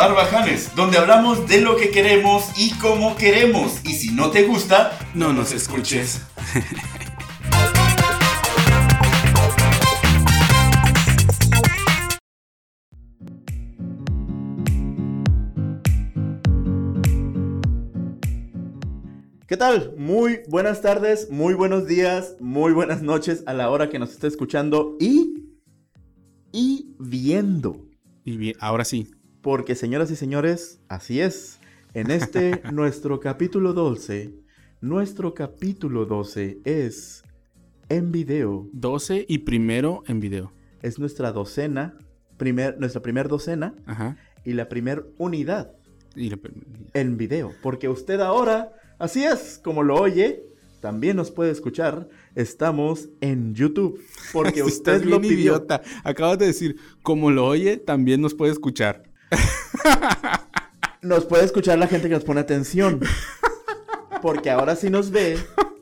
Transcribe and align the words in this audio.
Barbajanes, 0.00 0.74
donde 0.74 0.96
hablamos 0.96 1.46
de 1.46 1.60
lo 1.60 1.76
que 1.76 1.90
queremos 1.90 2.52
y 2.56 2.70
cómo 2.78 3.16
queremos. 3.16 3.84
Y 3.84 3.92
si 3.92 4.12
no 4.12 4.30
te 4.30 4.44
gusta, 4.44 4.98
no 5.12 5.34
nos 5.34 5.52
escuches. 5.52 6.22
¿Qué 19.46 19.58
tal? 19.58 19.92
Muy 19.98 20.40
buenas 20.48 20.80
tardes, 20.80 21.30
muy 21.30 21.52
buenos 21.52 21.86
días, 21.86 22.36
muy 22.40 22.72
buenas 22.72 23.02
noches 23.02 23.42
a 23.44 23.52
la 23.52 23.68
hora 23.68 23.90
que 23.90 23.98
nos 23.98 24.12
esté 24.12 24.28
escuchando 24.28 24.96
y. 24.98 25.44
y 26.52 26.94
viendo. 26.98 27.84
Y 28.24 28.38
bien, 28.38 28.56
ahora 28.60 28.86
sí. 28.86 29.19
Porque, 29.42 29.74
señoras 29.74 30.10
y 30.10 30.16
señores, 30.16 30.80
así 30.88 31.20
es. 31.20 31.58
En 31.94 32.10
este, 32.10 32.60
nuestro 32.72 33.20
capítulo 33.20 33.72
12, 33.72 34.34
nuestro 34.80 35.34
capítulo 35.34 36.04
12 36.06 36.58
es 36.64 37.22
en 37.88 38.12
video. 38.12 38.68
12 38.72 39.24
y 39.28 39.38
primero 39.38 40.02
en 40.06 40.20
video. 40.20 40.52
Es 40.82 40.98
nuestra 40.98 41.32
docena, 41.32 41.96
primer, 42.36 42.78
nuestra 42.78 43.02
primer 43.02 43.28
docena 43.28 43.74
Ajá. 43.86 44.16
y 44.44 44.52
la 44.54 44.68
primer 44.68 45.06
unidad 45.18 45.72
Y 46.14 46.30
la- 46.30 46.38
en 46.94 47.16
video. 47.16 47.52
Porque 47.62 47.88
usted 47.88 48.20
ahora, 48.20 48.72
así 48.98 49.24
es, 49.24 49.60
como 49.62 49.82
lo 49.82 49.96
oye, 49.96 50.42
también 50.80 51.16
nos 51.16 51.30
puede 51.30 51.50
escuchar. 51.50 52.08
Estamos 52.34 53.08
en 53.20 53.54
YouTube. 53.54 54.00
Porque 54.32 54.62
usted 54.62 54.94
Estás 54.94 55.04
lo 55.10 55.18
bien 55.20 55.34
pidió. 55.34 55.52
idiota. 55.54 55.82
Acabas 56.04 56.38
de 56.38 56.46
decir, 56.46 56.76
como 57.02 57.30
lo 57.30 57.46
oye, 57.46 57.76
también 57.78 58.20
nos 58.20 58.34
puede 58.34 58.52
escuchar. 58.52 59.09
Nos 61.02 61.24
puede 61.24 61.44
escuchar 61.44 61.78
la 61.78 61.86
gente 61.86 62.08
que 62.08 62.14
nos 62.14 62.24
pone 62.24 62.40
atención. 62.40 63.00
Porque 64.20 64.50
ahora 64.50 64.76
si 64.76 64.90
nos 64.90 65.10
ve, 65.10 65.38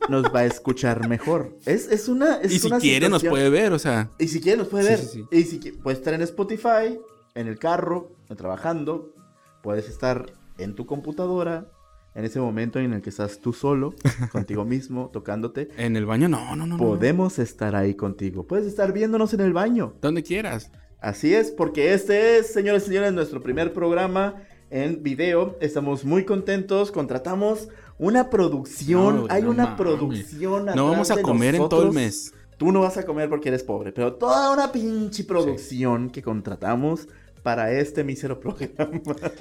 nos 0.07 0.23
va 0.33 0.39
a 0.41 0.45
escuchar 0.45 1.09
mejor. 1.09 1.57
Es, 1.65 1.91
es 1.91 2.07
una. 2.07 2.37
Es 2.37 2.53
y 2.53 2.59
si 2.59 2.67
una 2.67 2.79
quiere, 2.79 3.09
nos 3.09 3.23
puede 3.23 3.49
ver, 3.49 3.73
o 3.73 3.79
sea. 3.79 4.11
Y 4.17 4.29
si 4.29 4.39
quiere, 4.39 4.57
nos 4.59 4.69
puede 4.69 4.83
Sí, 4.85 4.89
ver. 4.89 4.99
sí, 4.99 5.25
sí. 5.29 5.37
Y 5.37 5.43
si 5.43 5.71
puedes 5.73 5.99
estar 5.99 6.13
en 6.13 6.21
Spotify, 6.21 6.99
en 7.35 7.47
el 7.47 7.59
carro, 7.59 8.13
trabajando. 8.37 9.13
Puedes 9.61 9.89
estar 9.89 10.25
en 10.57 10.73
tu 10.75 10.85
computadora. 10.85 11.67
En 12.15 12.25
ese 12.25 12.39
momento 12.39 12.79
en 12.79 12.93
el 12.93 13.01
que 13.01 13.09
estás 13.11 13.39
tú 13.39 13.53
solo, 13.53 13.93
contigo 14.31 14.63
mismo, 14.65 15.09
tocándote. 15.11 15.67
En 15.77 15.95
el 15.97 16.05
baño, 16.05 16.27
no, 16.29 16.55
no, 16.55 16.65
no. 16.65 16.77
no. 16.77 16.77
Podemos 16.77 17.39
estar 17.39 17.75
ahí 17.75 17.93
contigo. 17.93 18.47
Puedes 18.47 18.65
estar 18.65 18.93
viéndonos 18.93 19.33
en 19.33 19.41
el 19.41 19.53
baño. 19.53 19.93
Donde 20.01 20.23
quieras. 20.23 20.71
Así 21.01 21.33
es, 21.33 21.51
porque 21.51 21.93
este 21.93 22.37
es, 22.37 22.51
señores 22.51 22.83
y 22.83 22.87
señores, 22.87 23.13
nuestro 23.13 23.41
primer 23.41 23.71
programa 23.73 24.35
en 24.69 25.01
video. 25.01 25.57
Estamos 25.61 26.03
muy 26.03 26.25
contentos. 26.25 26.91
Contratamos 26.91 27.69
una 27.97 28.29
producción. 28.29 29.21
No, 29.21 29.25
Hay 29.29 29.43
no 29.43 29.51
una 29.51 29.63
mames. 29.63 29.77
producción. 29.77 30.65
No 30.65 30.89
vamos 30.89 31.09
a 31.09 31.21
comer 31.21 31.55
en 31.55 31.69
todo 31.69 31.83
el 31.83 31.93
mes. 31.93 32.33
Tú 32.57 32.73
no 32.73 32.81
vas 32.81 32.97
a 32.97 33.05
comer 33.05 33.29
porque 33.29 33.47
eres 33.47 33.63
pobre, 33.63 33.93
pero 33.93 34.13
toda 34.15 34.51
una 34.51 34.73
pinche 34.73 35.23
producción 35.23 36.09
que 36.09 36.21
contratamos 36.21 37.07
para 37.43 37.71
este 37.71 38.03
mísero 38.03 38.37
programa. 38.41 38.99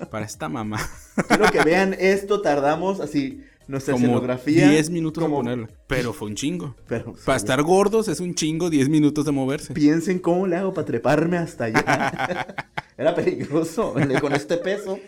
Para 0.09 0.25
esta 0.25 0.49
mamá. 0.49 0.79
Quiero 1.27 1.51
que 1.51 1.65
vean 1.65 1.97
esto, 1.99 2.41
tardamos 2.41 3.01
así 3.01 3.43
nuestra 3.69 3.93
Como 3.93 4.07
escenografía. 4.07 4.69
10 4.71 4.91
minutos 4.91 5.23
como- 5.23 5.37
de 5.37 5.43
ponerla. 5.43 5.69
Pero 5.87 6.13
fue 6.13 6.29
un 6.29 6.35
chingo. 6.35 6.75
Pero, 6.89 7.13
Para 7.25 7.37
estar 7.37 7.63
gordos 7.63 8.09
es 8.09 8.19
un 8.21 8.35
chingo 8.35 8.71
10 8.71 8.89
minutos 8.89 9.25
de 9.25 9.31
moverse. 9.33 9.75
Piensen 9.75 10.19
cómo 10.19 10.47
le 10.47 10.57
hago 10.57 10.75
para 10.75 10.87
treparme 10.87 11.37
hasta 11.37 11.65
allá. 11.67 12.47
Era 12.99 13.15
peligroso 13.15 13.95
con 14.21 14.33
este 14.33 14.57
peso. 14.57 14.99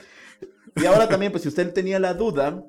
Y 0.76 0.84
ahora 0.86 1.08
también, 1.08 1.32
pues 1.32 1.42
si 1.42 1.48
usted 1.48 1.72
tenía 1.72 1.98
la 1.98 2.14
duda 2.14 2.62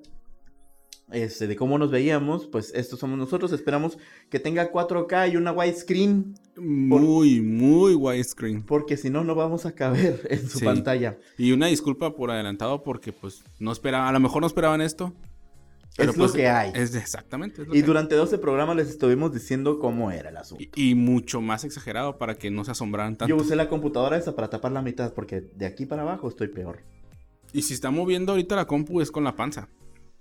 este, 1.12 1.46
de 1.46 1.56
cómo 1.58 1.78
nos 1.78 1.92
veíamos, 1.92 2.48
pues 2.48 2.72
estos 2.74 3.00
somos 3.00 3.18
nosotros. 3.20 3.52
Esperamos 3.52 3.98
que 4.30 4.40
tenga 4.40 4.72
4K 4.72 5.34
y 5.34 5.36
una 5.36 5.52
widescreen, 5.52 6.36
Muy, 6.56 7.42
muy 7.42 7.96
widescreen. 7.96 8.64
porque 8.64 8.96
si 8.96 9.10
no, 9.10 9.24
no 9.26 9.36
vamos 9.36 9.66
a 9.66 9.74
caber 9.74 10.26
en 10.30 10.48
su 10.50 10.60
Sí. 10.60 10.66
pantalla. 10.66 11.18
Y 11.38 11.52
una 11.52 11.68
disculpa 11.68 12.16
por 12.16 12.32
adelantado 12.32 12.82
porque 12.82 13.12
pues 13.12 13.44
no 13.60 13.72
esperaba, 13.74 14.08
a 14.08 14.12
lo 14.14 14.20
mejor 14.22 14.42
no 14.42 14.48
esperaban 14.48 14.80
esto. 14.82 15.14
Es 15.98 16.16
lo 16.16 16.32
que 16.32 16.48
hay. 16.48 16.72
Es 16.74 16.96
exactamente. 16.96 17.62
es 17.64 17.68
lo 17.68 17.76
Y 17.76 17.82
que 17.82 17.86
durante 17.86 18.16
12 18.16 18.38
programas 18.38 18.76
les 18.76 18.90
estuvimos 18.90 19.34
diciendo 19.34 19.78
cómo 19.80 20.12
era 20.12 20.30
el 20.30 20.38
asunto. 20.38 20.64
hay. 20.64 20.72
y, 20.76 20.92
y 20.92 20.96
mucho 20.96 21.42
más 21.42 21.64
exagerado 21.64 22.18
para 22.18 22.36
que 22.36 22.50
no 22.50 22.64
se 22.64 22.72
asombraran 22.72 23.18
tanto. 23.18 23.36
Yo 23.36 23.42
usé 23.42 23.56
la 23.56 23.68
computadora 23.70 24.18
esa 24.18 24.36
para 24.36 24.50
tapar 24.50 24.72
la 24.72 24.82
mitad, 24.82 25.14
porque 25.14 25.42
de 25.42 25.66
aquí 25.66 25.86
para 25.86 26.04
abajo 26.04 26.30
estoy 26.30 26.48
peor. 26.48 26.80
Y 27.54 27.64
si 27.64 27.74
está 27.74 27.92
moviendo 27.92 28.32
ahorita 28.32 28.56
la 28.56 28.66
compu 28.66 29.02
es 29.02 29.12
con 29.12 29.24
la 29.24 29.36
panza. 29.36 29.68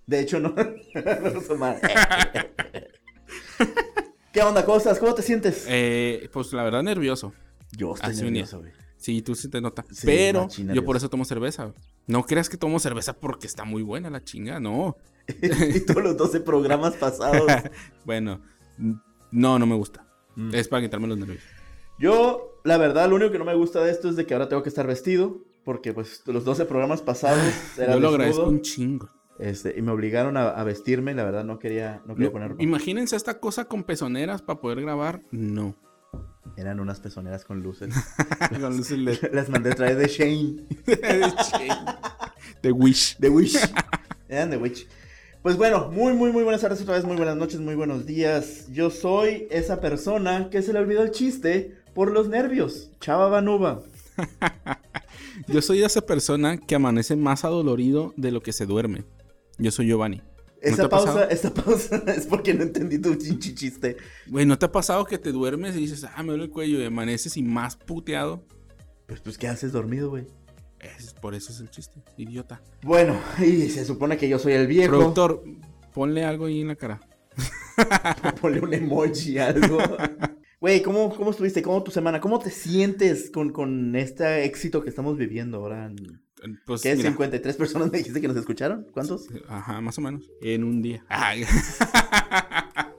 De 0.06 0.20
hecho, 0.20 0.40
no. 0.40 0.48
no. 0.56 1.76
¿Qué 4.32 4.42
onda, 4.42 4.64
cosas? 4.64 4.98
¿Cómo 4.98 5.14
te 5.14 5.22
sientes? 5.22 5.64
Eh, 5.68 6.28
pues 6.32 6.52
la 6.52 6.64
verdad 6.64 6.82
nervioso. 6.82 7.32
Yo 7.76 7.94
estoy 7.94 8.10
así 8.10 8.22
nervioso, 8.22 8.58
güey. 8.60 8.72
Sí, 8.96 9.22
tú 9.22 9.34
sí 9.34 9.48
te 9.48 9.60
nota. 9.60 9.84
Sí, 9.90 10.06
Pero 10.06 10.48
yo 10.48 10.84
por 10.84 10.96
eso 10.96 11.08
tomo 11.08 11.24
cerveza. 11.24 11.72
No 12.06 12.24
creas 12.24 12.48
que 12.48 12.56
tomo 12.56 12.78
cerveza 12.80 13.14
porque 13.14 13.46
está 13.46 13.64
muy 13.64 13.82
buena 13.82 14.10
la 14.10 14.22
chinga, 14.22 14.60
no. 14.60 14.96
y 15.74 15.80
todos 15.80 16.02
los 16.02 16.16
12 16.16 16.40
programas 16.40 16.94
pasados. 16.96 17.50
bueno, 18.04 18.40
no, 19.30 19.58
no 19.58 19.66
me 19.66 19.74
gusta. 19.74 20.06
Mm. 20.36 20.54
Es 20.54 20.68
para 20.68 20.82
quitarme 20.82 21.06
los 21.08 21.18
nervios. 21.18 21.42
Yo, 21.98 22.60
la 22.64 22.78
verdad, 22.78 23.08
lo 23.10 23.16
único 23.16 23.30
que 23.32 23.38
no 23.38 23.44
me 23.44 23.54
gusta 23.54 23.82
de 23.84 23.90
esto 23.90 24.08
es 24.08 24.16
de 24.16 24.24
que 24.26 24.34
ahora 24.34 24.48
tengo 24.48 24.62
que 24.62 24.68
estar 24.70 24.86
vestido. 24.86 25.38
Porque, 25.64 25.92
pues, 25.92 26.22
los 26.26 26.44
12 26.46 26.64
programas 26.64 27.02
pasados 27.02 27.38
era 27.76 27.92
Yo 27.92 28.00
lo 28.00 28.08
agradezco 28.08 28.44
un 28.48 28.62
chingo. 28.62 29.10
este, 29.38 29.74
y 29.78 29.82
me 29.82 29.92
obligaron 29.92 30.38
a, 30.38 30.48
a 30.48 30.64
vestirme. 30.64 31.12
La 31.14 31.22
verdad, 31.24 31.44
no 31.44 31.58
quería, 31.58 32.00
no 32.06 32.14
quería 32.14 32.28
No, 32.28 32.32
poner 32.32 32.48
ropa. 32.52 32.62
imagínense 32.62 33.14
esta 33.14 33.38
cosa 33.40 33.66
con 33.66 33.84
pezoneras 33.84 34.40
para 34.40 34.58
poder 34.60 34.80
grabar. 34.80 35.20
No. 35.30 35.76
Eran 36.56 36.80
unas 36.80 36.98
pezoneras 37.00 37.44
con 37.44 37.62
luces. 37.62 37.94
Con 38.60 38.76
luces 38.76 38.98
LED. 38.98 39.32
Las 39.32 39.50
mandé 39.50 39.70
a 39.70 39.74
traer 39.74 39.96
de 39.98 40.08
Shane. 40.08 40.66
De 42.62 42.72
Wish. 42.72 43.16
The 43.18 43.28
Wish. 43.28 43.56
Eran 44.28 44.50
The 44.50 44.56
Witch. 44.56 44.86
Pues 45.42 45.56
bueno, 45.56 45.88
muy, 45.90 46.12
muy, 46.12 46.32
muy 46.32 46.42
buenas 46.42 46.60
tardes 46.60 46.82
otra 46.82 46.96
vez, 46.96 47.04
muy 47.06 47.16
buenas 47.16 47.34
noches, 47.34 47.60
muy 47.60 47.74
buenos 47.74 48.04
días. 48.04 48.66
Yo 48.70 48.90
soy 48.90 49.48
esa 49.50 49.80
persona 49.80 50.50
que 50.50 50.60
se 50.60 50.74
le 50.74 50.80
olvidó 50.80 51.02
el 51.02 51.12
chiste 51.12 51.78
por 51.94 52.10
los 52.10 52.28
nervios. 52.28 52.90
Chava 53.00 53.30
Banuba. 53.30 53.80
Yo 55.48 55.62
soy 55.62 55.82
esa 55.82 56.02
persona 56.02 56.58
que 56.58 56.74
amanece 56.74 57.16
más 57.16 57.46
adolorido 57.46 58.12
de 58.18 58.32
lo 58.32 58.42
que 58.42 58.52
se 58.52 58.66
duerme. 58.66 59.04
Yo 59.56 59.70
soy 59.70 59.86
Giovanni. 59.86 60.18
¿No 60.18 60.24
Esa 60.60 60.90
pausa, 60.90 61.24
esa 61.24 61.54
pausa 61.54 61.96
es 62.14 62.26
porque 62.26 62.52
no 62.52 62.62
entendí 62.62 62.98
tu 62.98 63.14
chinchi 63.14 63.54
chiste. 63.54 63.96
Güey, 64.26 64.44
¿no 64.44 64.58
te 64.58 64.66
ha 64.66 64.72
pasado 64.72 65.06
que 65.06 65.16
te 65.16 65.32
duermes 65.32 65.74
y 65.74 65.80
dices, 65.80 66.04
ah, 66.04 66.22
me 66.22 66.32
duele 66.32 66.44
el 66.44 66.50
cuello 66.50 66.78
y 66.78 66.84
amaneces 66.84 67.38
y 67.38 67.42
más 67.42 67.76
puteado? 67.76 68.44
Pues, 69.06 69.20
pues, 69.20 69.38
¿qué 69.38 69.48
haces 69.48 69.72
dormido, 69.72 70.10
güey? 70.10 70.26
Es, 70.80 71.14
por 71.14 71.34
eso 71.34 71.52
es 71.52 71.60
el 71.60 71.70
chiste, 71.70 72.02
idiota. 72.16 72.62
Bueno, 72.82 73.20
y 73.38 73.68
se 73.68 73.84
supone 73.84 74.16
que 74.16 74.28
yo 74.28 74.38
soy 74.38 74.54
el 74.54 74.66
viejo. 74.66 74.96
Productor, 74.96 75.44
ponle 75.92 76.24
algo 76.24 76.46
ahí 76.46 76.60
en 76.60 76.68
la 76.68 76.76
cara. 76.76 77.00
Ponle 78.40 78.60
un 78.60 78.74
emoji, 78.74 79.38
algo. 79.38 79.78
Güey, 80.60 80.82
¿cómo, 80.82 81.14
¿cómo 81.14 81.30
estuviste? 81.30 81.62
¿Cómo 81.62 81.82
tu 81.82 81.90
semana? 81.90 82.20
¿Cómo 82.20 82.38
te 82.38 82.50
sientes 82.50 83.30
con, 83.30 83.50
con 83.50 83.96
este 83.96 84.44
éxito 84.44 84.82
que 84.82 84.90
estamos 84.90 85.16
viviendo 85.16 85.58
ahora? 85.58 85.90
Pues, 86.66 86.82
¿Qué? 86.82 86.96
mira, 86.96 87.10
¿53 87.12 87.56
personas 87.56 87.90
me 87.90 87.98
dijiste 87.98 88.20
que 88.20 88.28
nos 88.28 88.36
escucharon? 88.36 88.86
¿Cuántos? 88.92 89.26
Ajá, 89.48 89.80
más 89.80 89.96
o 89.98 90.00
menos. 90.02 90.30
En 90.42 90.64
un 90.64 90.82
día. 90.82 91.04
Ay. 91.08 91.44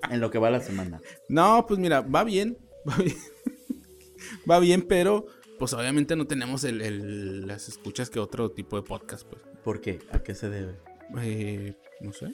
En 0.09 0.19
lo 0.19 0.31
que 0.31 0.39
va 0.39 0.49
la 0.49 0.61
semana. 0.61 0.99
No, 1.29 1.65
pues 1.67 1.79
mira, 1.79 2.01
va 2.01 2.23
bien. 2.23 2.57
Va 2.89 2.95
bien, 2.97 3.17
va 4.49 4.59
bien 4.59 4.81
pero 4.81 5.27
pues 5.61 5.73
obviamente 5.73 6.15
no 6.15 6.25
tenemos 6.25 6.63
el, 6.63 6.81
el- 6.81 7.45
las 7.45 7.69
escuchas 7.69 8.09
que 8.09 8.19
otro 8.19 8.49
tipo 8.49 8.77
de 8.77 8.81
podcast, 8.81 9.27
pues. 9.27 9.43
¿Por 9.63 9.79
qué? 9.79 9.99
¿A 10.11 10.17
qué 10.23 10.33
se 10.33 10.49
debe? 10.49 10.73
Eh, 11.21 11.75
no 11.99 12.11
sé. 12.13 12.33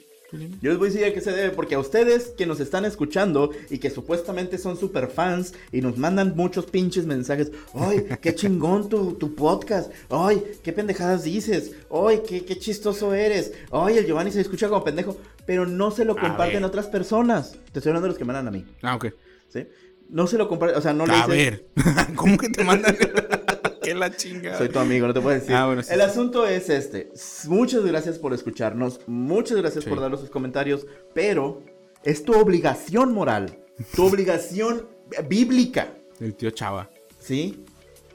Yo 0.62 0.70
les 0.70 0.78
voy 0.78 0.88
a 0.88 0.90
decir 0.92 1.04
a 1.06 1.12
qué 1.12 1.20
se 1.20 1.30
debe, 1.32 1.50
porque 1.50 1.74
a 1.74 1.78
ustedes 1.78 2.28
que 2.36 2.46
nos 2.46 2.58
están 2.60 2.86
escuchando 2.86 3.50
y 3.68 3.76
que 3.78 3.90
supuestamente 3.90 4.56
son 4.56 4.78
super 4.78 5.08
fans 5.08 5.52
y 5.72 5.82
nos 5.82 5.98
mandan 5.98 6.34
muchos 6.36 6.64
pinches 6.66 7.04
mensajes. 7.04 7.52
¡Ay, 7.74 8.06
qué 8.22 8.34
chingón 8.34 8.88
tu, 8.88 9.12
tu 9.14 9.34
podcast! 9.34 9.90
¡Ay, 10.08 10.42
qué 10.62 10.72
pendejadas 10.72 11.24
dices! 11.24 11.72
¡Ay, 11.90 12.22
qué, 12.26 12.46
qué 12.46 12.58
chistoso 12.58 13.12
eres! 13.12 13.52
¡Ay, 13.70 13.98
el 13.98 14.06
Giovanni 14.06 14.30
se 14.30 14.40
escucha 14.40 14.68
como 14.70 14.84
pendejo! 14.84 15.18
Pero 15.46 15.66
no 15.66 15.90
se 15.90 16.04
lo 16.06 16.12
A 16.12 16.20
comparten 16.20 16.56
ver. 16.56 16.64
a 16.64 16.66
otras 16.68 16.86
personas. 16.88 17.52
Te 17.72 17.78
estoy 17.80 17.90
hablando 17.90 18.06
de 18.06 18.12
los 18.12 18.18
que 18.18 18.24
mandan 18.24 18.48
a 18.48 18.50
mí, 18.50 18.64
Ah, 18.82 18.96
ok. 18.96 19.06
¿sí? 19.50 19.66
No 20.08 20.26
se 20.26 20.38
lo 20.38 20.48
comparten, 20.48 20.78
o 20.78 20.80
sea, 20.80 20.92
no 20.92 21.06
le 21.06 21.12
A 21.12 21.26
dicen... 21.26 21.30
ver. 21.30 21.66
¿Cómo 22.14 22.38
que 22.38 22.48
te 22.48 22.64
mandan? 22.64 22.96
¿Qué 23.82 23.94
la 23.94 24.14
chingada? 24.14 24.58
Soy 24.58 24.68
tu 24.68 24.78
amigo, 24.78 25.06
no 25.06 25.14
te 25.14 25.20
puedo 25.20 25.38
decir. 25.38 25.54
Ah, 25.54 25.66
bueno, 25.66 25.82
sí, 25.82 25.92
el 25.92 26.00
sí. 26.00 26.06
asunto 26.06 26.46
es 26.46 26.68
este. 26.68 27.10
Muchas 27.46 27.84
gracias 27.84 28.18
por 28.18 28.32
escucharnos. 28.34 29.00
Muchas 29.06 29.56
gracias 29.58 29.84
Sí. 29.84 29.90
por 29.90 30.00
darnos 30.00 30.20
sus 30.20 30.30
comentarios. 30.30 30.86
Pero 31.14 31.62
es 32.04 32.24
tu 32.24 32.32
obligación 32.34 33.12
moral. 33.12 33.58
Tu 33.94 34.04
obligación 34.06 34.88
bíblica. 35.28 35.94
El 36.20 36.34
tío 36.34 36.50
Chava. 36.50 36.90
¿Sí? 37.18 37.64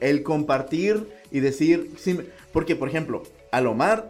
El 0.00 0.22
compartir 0.22 1.08
y 1.30 1.40
decir. 1.40 1.90
sí, 1.96 2.18
Porque, 2.52 2.76
por 2.76 2.88
ejemplo, 2.88 3.22
Alomar, 3.50 4.08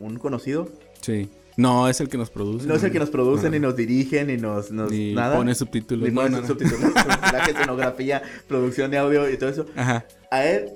un 0.00 0.18
conocido, 0.18 0.68
Sí. 1.00 1.28
No, 1.56 1.88
es 1.88 2.00
el 2.00 2.08
que 2.08 2.18
nos 2.18 2.30
produce. 2.30 2.66
no 2.66 2.74
es 2.74 2.82
el 2.84 2.92
que 2.92 2.98
nos 2.98 3.08
produce, 3.10 3.48
ni 3.50 3.58
nos 3.58 3.74
dirige, 3.76 4.24
ni 4.24 4.36
nos, 4.36 4.70
nos 4.70 4.90
Ni 4.90 5.14
nada. 5.14 5.36
pone 5.36 5.54
subtítulos. 5.54 6.08
Ni 6.08 6.14
No, 6.14 6.22
pone 6.22 6.40
no, 6.42 6.46
subtítulos, 6.46 6.92
escenografía, 7.48 8.22
producción 8.46 8.90
de 8.90 8.98
audio 8.98 9.28
y 9.30 9.36
todo 9.38 9.50
eso. 9.50 9.66
Ajá. 9.74 10.04
A 10.30 10.44
él 10.44 10.70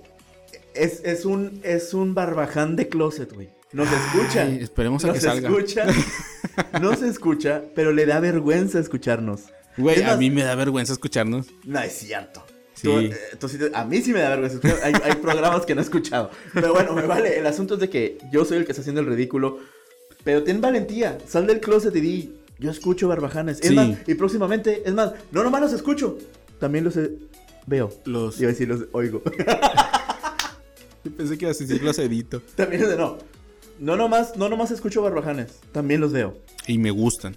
es, 0.74 1.02
es 1.04 1.24
un 1.24 1.60
es 1.64 1.92
un 1.94 2.14
barbaján 2.14 2.76
de 2.76 2.88
closet, 2.88 3.32
güey. 3.32 3.50
Nos 3.72 3.88
escucha. 3.92 4.42
Ay, 4.42 4.58
esperemos 4.62 5.04
a 5.04 5.08
nos 5.08 5.16
que 5.16 5.20
salga. 5.20 5.48
escucha. 5.48 5.86
No 6.80 6.94
se 6.96 7.08
escucha, 7.08 7.62
pero 7.74 7.92
le 7.92 8.04
da 8.06 8.18
vergüenza 8.20 8.80
escucharnos. 8.80 9.42
Güey, 9.76 10.00
Es 10.00 10.06
a 10.06 10.16
mí 10.16 10.30
me 10.30 10.42
da 10.42 10.54
vergüenza 10.56 10.92
escucharnos. 10.92 11.46
No 11.64 11.78
es 11.80 11.92
cierto. 11.92 12.44
Sí. 12.74 12.82
Tú, 12.88 12.98
eh, 12.98 13.16
tú 13.38 13.48
a 13.72 13.84
mí 13.84 14.00
sí 14.02 14.12
me 14.12 14.20
da 14.20 14.30
vergüenza. 14.36 14.58
Hay, 14.82 14.92
hay 15.04 15.14
programas 15.16 15.64
que 15.64 15.74
no 15.74 15.80
he 15.80 15.84
escuchado. 15.84 16.30
Pero 16.52 16.72
bueno, 16.74 16.92
me 16.94 17.02
vale. 17.06 17.38
El 17.38 17.46
asunto 17.46 17.74
es 17.74 17.80
de 17.80 17.88
que 17.88 18.18
yo 18.32 18.44
soy 18.44 18.58
el 18.58 18.64
que 18.64 18.72
está 18.72 18.80
haciendo 18.80 19.00
el 19.00 19.06
ridículo. 19.06 19.58
Pero 20.24 20.42
ten 20.42 20.60
valentía. 20.60 21.18
Sal 21.26 21.46
del 21.46 21.60
closet 21.60 21.94
y 21.96 22.00
di. 22.00 22.34
Yo 22.58 22.70
escucho 22.70 23.08
barbajanes. 23.08 23.60
Es 23.60 23.68
Sí. 23.68 23.74
más, 23.74 23.98
y 24.06 24.14
próximamente, 24.14 24.82
es 24.84 24.92
más, 24.92 25.12
no 25.32 25.42
nomás 25.42 25.62
los 25.62 25.72
escucho. 25.72 26.18
También 26.58 26.84
los 26.84 26.96
eh, 26.96 27.12
veo. 27.66 27.90
Los. 28.04 28.38
Iba 28.38 28.50
a 28.50 28.52
decir 28.52 28.68
los 28.68 28.84
oigo. 28.92 29.22
Yo 31.04 31.10
pensé 31.16 31.38
que 31.38 31.46
ibas 31.46 31.56
a 31.60 31.64
decir 31.64 31.82
los 31.82 31.98
edito. 31.98 32.42
También 32.56 32.82
no. 32.98 33.18
No 33.78 33.96
nomás, 33.96 34.36
no 34.36 34.50
nomás 34.50 34.70
escucho 34.70 35.00
barbajanes. 35.00 35.60
También 35.72 36.02
los 36.02 36.12
veo. 36.12 36.36
Y 36.66 36.76
me 36.76 36.90
gustan. 36.90 37.34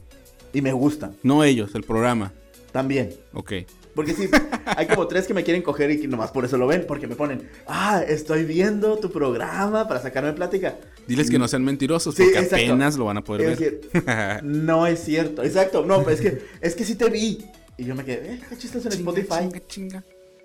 Y 0.52 0.62
me 0.62 0.74
gustan. 0.74 1.16
No 1.24 1.44
ellos, 1.46 1.74
el 1.74 1.84
programa. 1.84 2.34
También. 2.74 3.16
Ok. 3.34 3.54
Porque 3.96 4.14
sí, 4.14 4.28
hay 4.66 4.88
como 4.88 5.08
tres 5.08 5.28
que 5.28 5.34
me 5.36 5.44
quieren 5.44 5.62
coger 5.62 5.92
y 5.92 6.00
que 6.02 6.08
nomás 6.08 6.32
por 6.32 6.46
eso 6.46 6.58
lo 6.58 6.66
ven, 6.66 6.86
porque 6.88 7.06
me 7.08 7.16
ponen, 7.16 7.48
ah, 7.68 8.04
estoy 8.08 8.44
viendo 8.44 8.98
tu 8.98 9.12
programa 9.12 9.88
para 9.88 10.02
sacarme 10.02 10.34
plática. 10.34 10.78
Diles 11.08 11.30
que 11.30 11.38
no 11.38 11.48
sean 11.48 11.64
mentirosos, 11.64 12.16
Sí, 12.16 12.24
porque 12.24 12.40
exacto. 12.40 12.66
apenas 12.66 12.98
lo 12.98 13.06
van 13.06 13.18
a 13.18 13.24
poder 13.24 13.50
ver. 13.50 13.60
decir, 13.60 13.90
no 14.44 14.88
es 14.88 15.00
cierto, 15.00 15.44
exacto, 15.44 15.86
no, 15.86 16.02
pues 16.04 16.20
es 16.20 16.32
que, 16.32 16.46
es 16.62 16.76
que 16.76 16.86
sí 16.86 16.96
te 16.96 17.10
vi. 17.10 17.46
Y 17.78 17.86
yo 17.86 17.94
me 17.96 18.04
quedé, 18.04 18.34
eh, 18.34 18.40
qué 18.50 18.58
chistoso 18.58 18.88
en 18.88 18.96
Chinga, 18.96 19.12
Spotify. 19.12 19.40
Chinga, 19.50 19.68
chinga. 19.68 20.04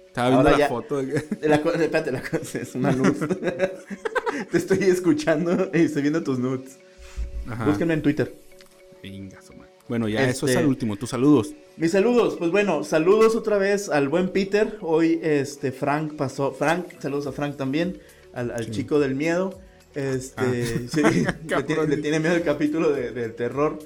Estaba 0.08 0.28
viendo 0.30 0.48
Ahora 0.48 0.50
la 0.52 0.58
ya- 0.58 0.68
foto. 0.68 1.02
La 1.02 1.54
espérate, 1.56 2.10
la 2.12 2.22
cosa 2.22 2.58
es 2.58 2.74
una 2.74 2.92
luz. 2.92 3.16
te 4.50 4.56
estoy 4.58 4.82
escuchando 4.84 5.70
y 5.72 5.80
estoy 5.82 6.02
viendo 6.02 6.22
tus 6.22 6.38
nudes. 6.38 6.78
Ajá. 7.46 7.64
Búsquenme 7.66 7.94
en 7.94 8.02
Twitter. 8.02 8.34
Venga. 9.02 9.38
Bueno, 9.88 10.08
ya 10.08 10.28
eso 10.28 10.46
es 10.46 10.52
Este- 10.52 10.62
al 10.62 10.68
último. 10.68 10.96
Tus 10.96 11.10
saludos. 11.10 11.54
Mis 11.76 11.92
saludos, 11.92 12.36
pues 12.38 12.50
bueno, 12.50 12.84
saludos 12.84 13.36
otra 13.36 13.56
vez 13.58 13.88
al 13.88 14.08
buen 14.08 14.28
Peter. 14.30 14.76
Hoy 14.80 15.18
este 15.22 15.72
Frank 15.72 16.14
pasó, 16.16 16.52
Frank, 16.52 16.86
saludos 16.98 17.26
a 17.26 17.32
Frank 17.32 17.56
también, 17.56 17.98
al, 18.34 18.50
al 18.50 18.70
chico 18.70 18.98
del 19.00 19.14
miedo. 19.14 19.58
Este, 19.94 20.42
Ah. 20.42 20.52
sí, 20.92 21.02
le, 21.02 21.62
tiene, 21.62 21.86
le 21.86 21.96
tiene 21.98 22.20
miedo 22.20 22.34
el 22.34 22.42
capítulo 22.42 22.90
de- 22.90 23.12
del 23.12 23.34
terror. 23.34 23.78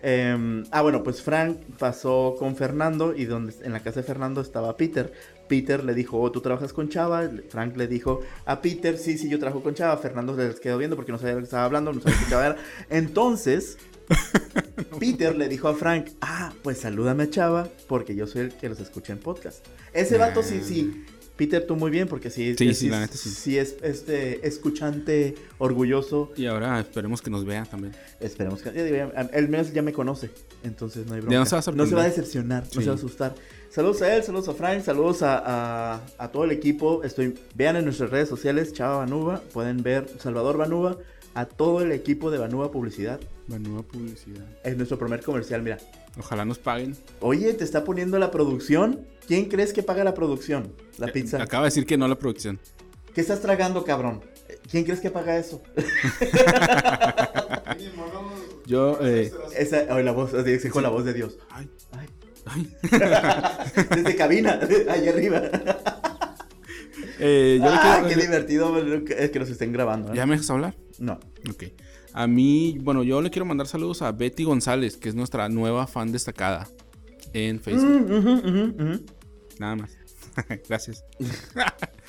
Em, 0.00 0.62
ah, 0.70 0.82
bueno, 0.82 1.02
pues 1.02 1.22
Frank 1.22 1.56
pasó 1.76 2.36
con 2.38 2.54
Fernando 2.54 3.16
y 3.16 3.24
donde 3.24 3.52
en 3.64 3.72
la 3.72 3.80
casa 3.80 4.00
de 4.00 4.06
Fernando 4.06 4.40
estaba 4.40 4.76
Peter. 4.76 5.12
Peter 5.48 5.82
le 5.82 5.92
dijo, 5.94 6.20
oh, 6.20 6.30
¿tú 6.30 6.40
trabajas 6.40 6.72
con 6.72 6.88
Chava? 6.88 7.28
Frank 7.48 7.76
le 7.76 7.88
dijo 7.88 8.20
a 8.44 8.60
Peter, 8.60 8.96
sí, 8.96 9.18
sí, 9.18 9.28
yo 9.28 9.40
trabajo 9.40 9.60
con 9.62 9.74
Chava. 9.74 9.96
Fernando 9.96 10.36
se 10.36 10.46
les 10.46 10.60
quedó 10.60 10.78
viendo 10.78 10.94
porque 10.94 11.10
no 11.10 11.18
sabía 11.18 11.30
de 11.30 11.36
lo 11.36 11.40
que 11.40 11.46
estaba 11.46 11.64
hablando, 11.64 11.92
no 11.92 12.00
sabía 12.00 12.16
qué 12.20 12.30
Chava 12.30 12.46
era. 12.46 12.56
Entonces, 12.90 13.78
Peter 14.98 15.36
le 15.36 15.48
dijo 15.48 15.68
a 15.68 15.74
Frank, 15.74 16.06
ah, 16.20 16.52
pues 16.62 16.78
salúdame 16.78 17.24
a 17.24 17.30
Chava 17.30 17.68
porque 17.88 18.14
yo 18.14 18.26
soy 18.26 18.42
el 18.42 18.52
que 18.52 18.68
los 18.68 18.80
escucha 18.80 19.12
en 19.12 19.18
podcast. 19.18 19.64
Ese 19.92 20.18
vato 20.18 20.42
sí, 20.42 20.60
sí. 20.64 21.04
Peter, 21.36 21.64
tú 21.64 21.76
muy 21.76 21.92
bien 21.92 22.08
porque 22.08 22.30
sí, 22.30 22.56
Sí, 22.58 22.68
es- 22.70 22.78
sí, 22.78 22.88
la 22.88 22.98
neta 22.98 23.16
sí. 23.16 23.30
sí 23.30 23.58
es 23.58 23.76
este 23.82 24.44
escuchante 24.48 25.36
orgulloso. 25.58 26.32
Y 26.36 26.46
ahora 26.46 26.80
esperemos 26.80 27.22
que 27.22 27.30
nos 27.30 27.44
vea 27.44 27.64
también. 27.64 27.94
Esperemos 28.18 28.60
que 28.60 28.70
él 28.70 29.48
menos 29.48 29.72
ya 29.72 29.82
me 29.82 29.92
conoce, 29.92 30.30
entonces 30.64 31.06
no 31.06 31.14
hay 31.14 31.20
bronca. 31.20 31.32
Ya 31.34 31.38
no 31.38 31.46
se 31.46 31.54
va 31.54 31.58
a 31.60 31.62
sorprender. 31.62 31.96
va 31.96 32.02
a 32.02 32.06
decepcionar, 32.06 32.64
no 32.74 32.80
se 32.80 32.86
va 32.88 32.92
a 32.92 32.96
asustar. 32.96 33.34
Saludos 33.70 34.02
a 34.02 34.16
él, 34.16 34.24
saludos 34.24 34.48
a 34.48 34.54
Frank, 34.54 34.82
saludos 34.82 35.22
a, 35.22 35.94
a- 35.94 36.06
a 36.18 36.32
todo 36.32 36.42
el 36.44 36.50
equipo. 36.50 37.04
Estoy, 37.04 37.38
vean 37.54 37.76
en 37.76 37.84
nuestras 37.84 38.10
redes 38.10 38.28
sociales, 38.28 38.72
Chava 38.72 38.96
Banuba, 38.96 39.40
pueden 39.52 39.82
ver 39.84 40.08
Salvador 40.18 40.56
Banuba, 40.56 40.96
a 41.34 41.44
todo 41.46 41.82
el 41.82 41.92
equipo 41.92 42.32
de 42.32 42.38
Banuba 42.38 42.72
Publicidad. 42.72 43.20
La 43.48 43.58
nueva 43.58 43.82
publicidad. 43.82 44.44
Es 44.62 44.76
nuestro 44.76 44.98
primer 44.98 45.22
comercial, 45.22 45.62
mira. 45.62 45.78
Ojalá 46.18 46.44
nos 46.44 46.58
paguen. 46.58 46.94
Oye, 47.20 47.54
te 47.54 47.64
está 47.64 47.82
poniendo 47.84 48.18
la 48.18 48.30
producción. 48.30 49.06
¿Quién 49.26 49.46
crees 49.46 49.72
que 49.72 49.82
paga 49.82 50.04
la 50.04 50.12
producción? 50.14 50.72
La 50.98 51.06
Eh, 51.08 51.12
pizza. 51.12 51.42
Acaba 51.42 51.64
de 51.64 51.68
decir 51.68 51.86
que 51.86 51.96
no 51.96 52.06
la 52.08 52.18
producción. 52.18 52.58
¿Qué 53.14 53.20
estás 53.22 53.40
tragando, 53.40 53.84
cabrón? 53.84 54.20
¿Quién 54.70 54.84
crees 54.84 55.00
que 55.00 55.10
paga 55.10 55.38
eso? 55.38 55.62
Yo, 58.66 58.98
eh, 59.02 59.32
Esa, 59.56 59.86
oh, 59.90 59.98
la 60.00 60.12
voz, 60.12 60.34
así 60.34 60.50
exijo 60.50 60.80
la 60.80 60.88
voz 60.90 61.04
de 61.04 61.14
Dios. 61.14 61.38
ay, 61.50 61.68
Ay. 61.92 62.08
ay. 62.46 62.76
Desde 63.96 64.16
cabina, 64.16 64.60
ahí 64.90 65.08
arriba. 65.08 65.42
Eh, 67.20 67.58
yo 67.60 67.68
le 67.68 67.76
ah, 67.76 68.00
quiero- 68.02 68.08
qué 68.08 68.16
divertido 68.26 68.78
es 69.08 69.30
que 69.30 69.38
nos 69.38 69.48
estén 69.48 69.72
grabando. 69.72 70.12
¿eh? 70.12 70.16
¿Ya 70.16 70.26
me 70.26 70.34
dejas 70.34 70.50
hablar? 70.50 70.74
No. 70.98 71.18
Ok. 71.50 71.64
A 72.18 72.26
mí, 72.26 72.78
bueno, 72.82 73.04
yo 73.04 73.22
le 73.22 73.30
quiero 73.30 73.46
mandar 73.46 73.68
saludos 73.68 74.02
a 74.02 74.10
Betty 74.10 74.42
González, 74.42 74.96
que 74.96 75.08
es 75.08 75.14
nuestra 75.14 75.48
nueva 75.48 75.86
fan 75.86 76.10
destacada 76.10 76.66
en 77.32 77.60
Facebook. 77.60 78.10
Mm, 78.10 78.90
ujú. 78.90 79.04
Nada 79.60 79.76
más. 79.76 79.96
Gracias, 80.68 81.04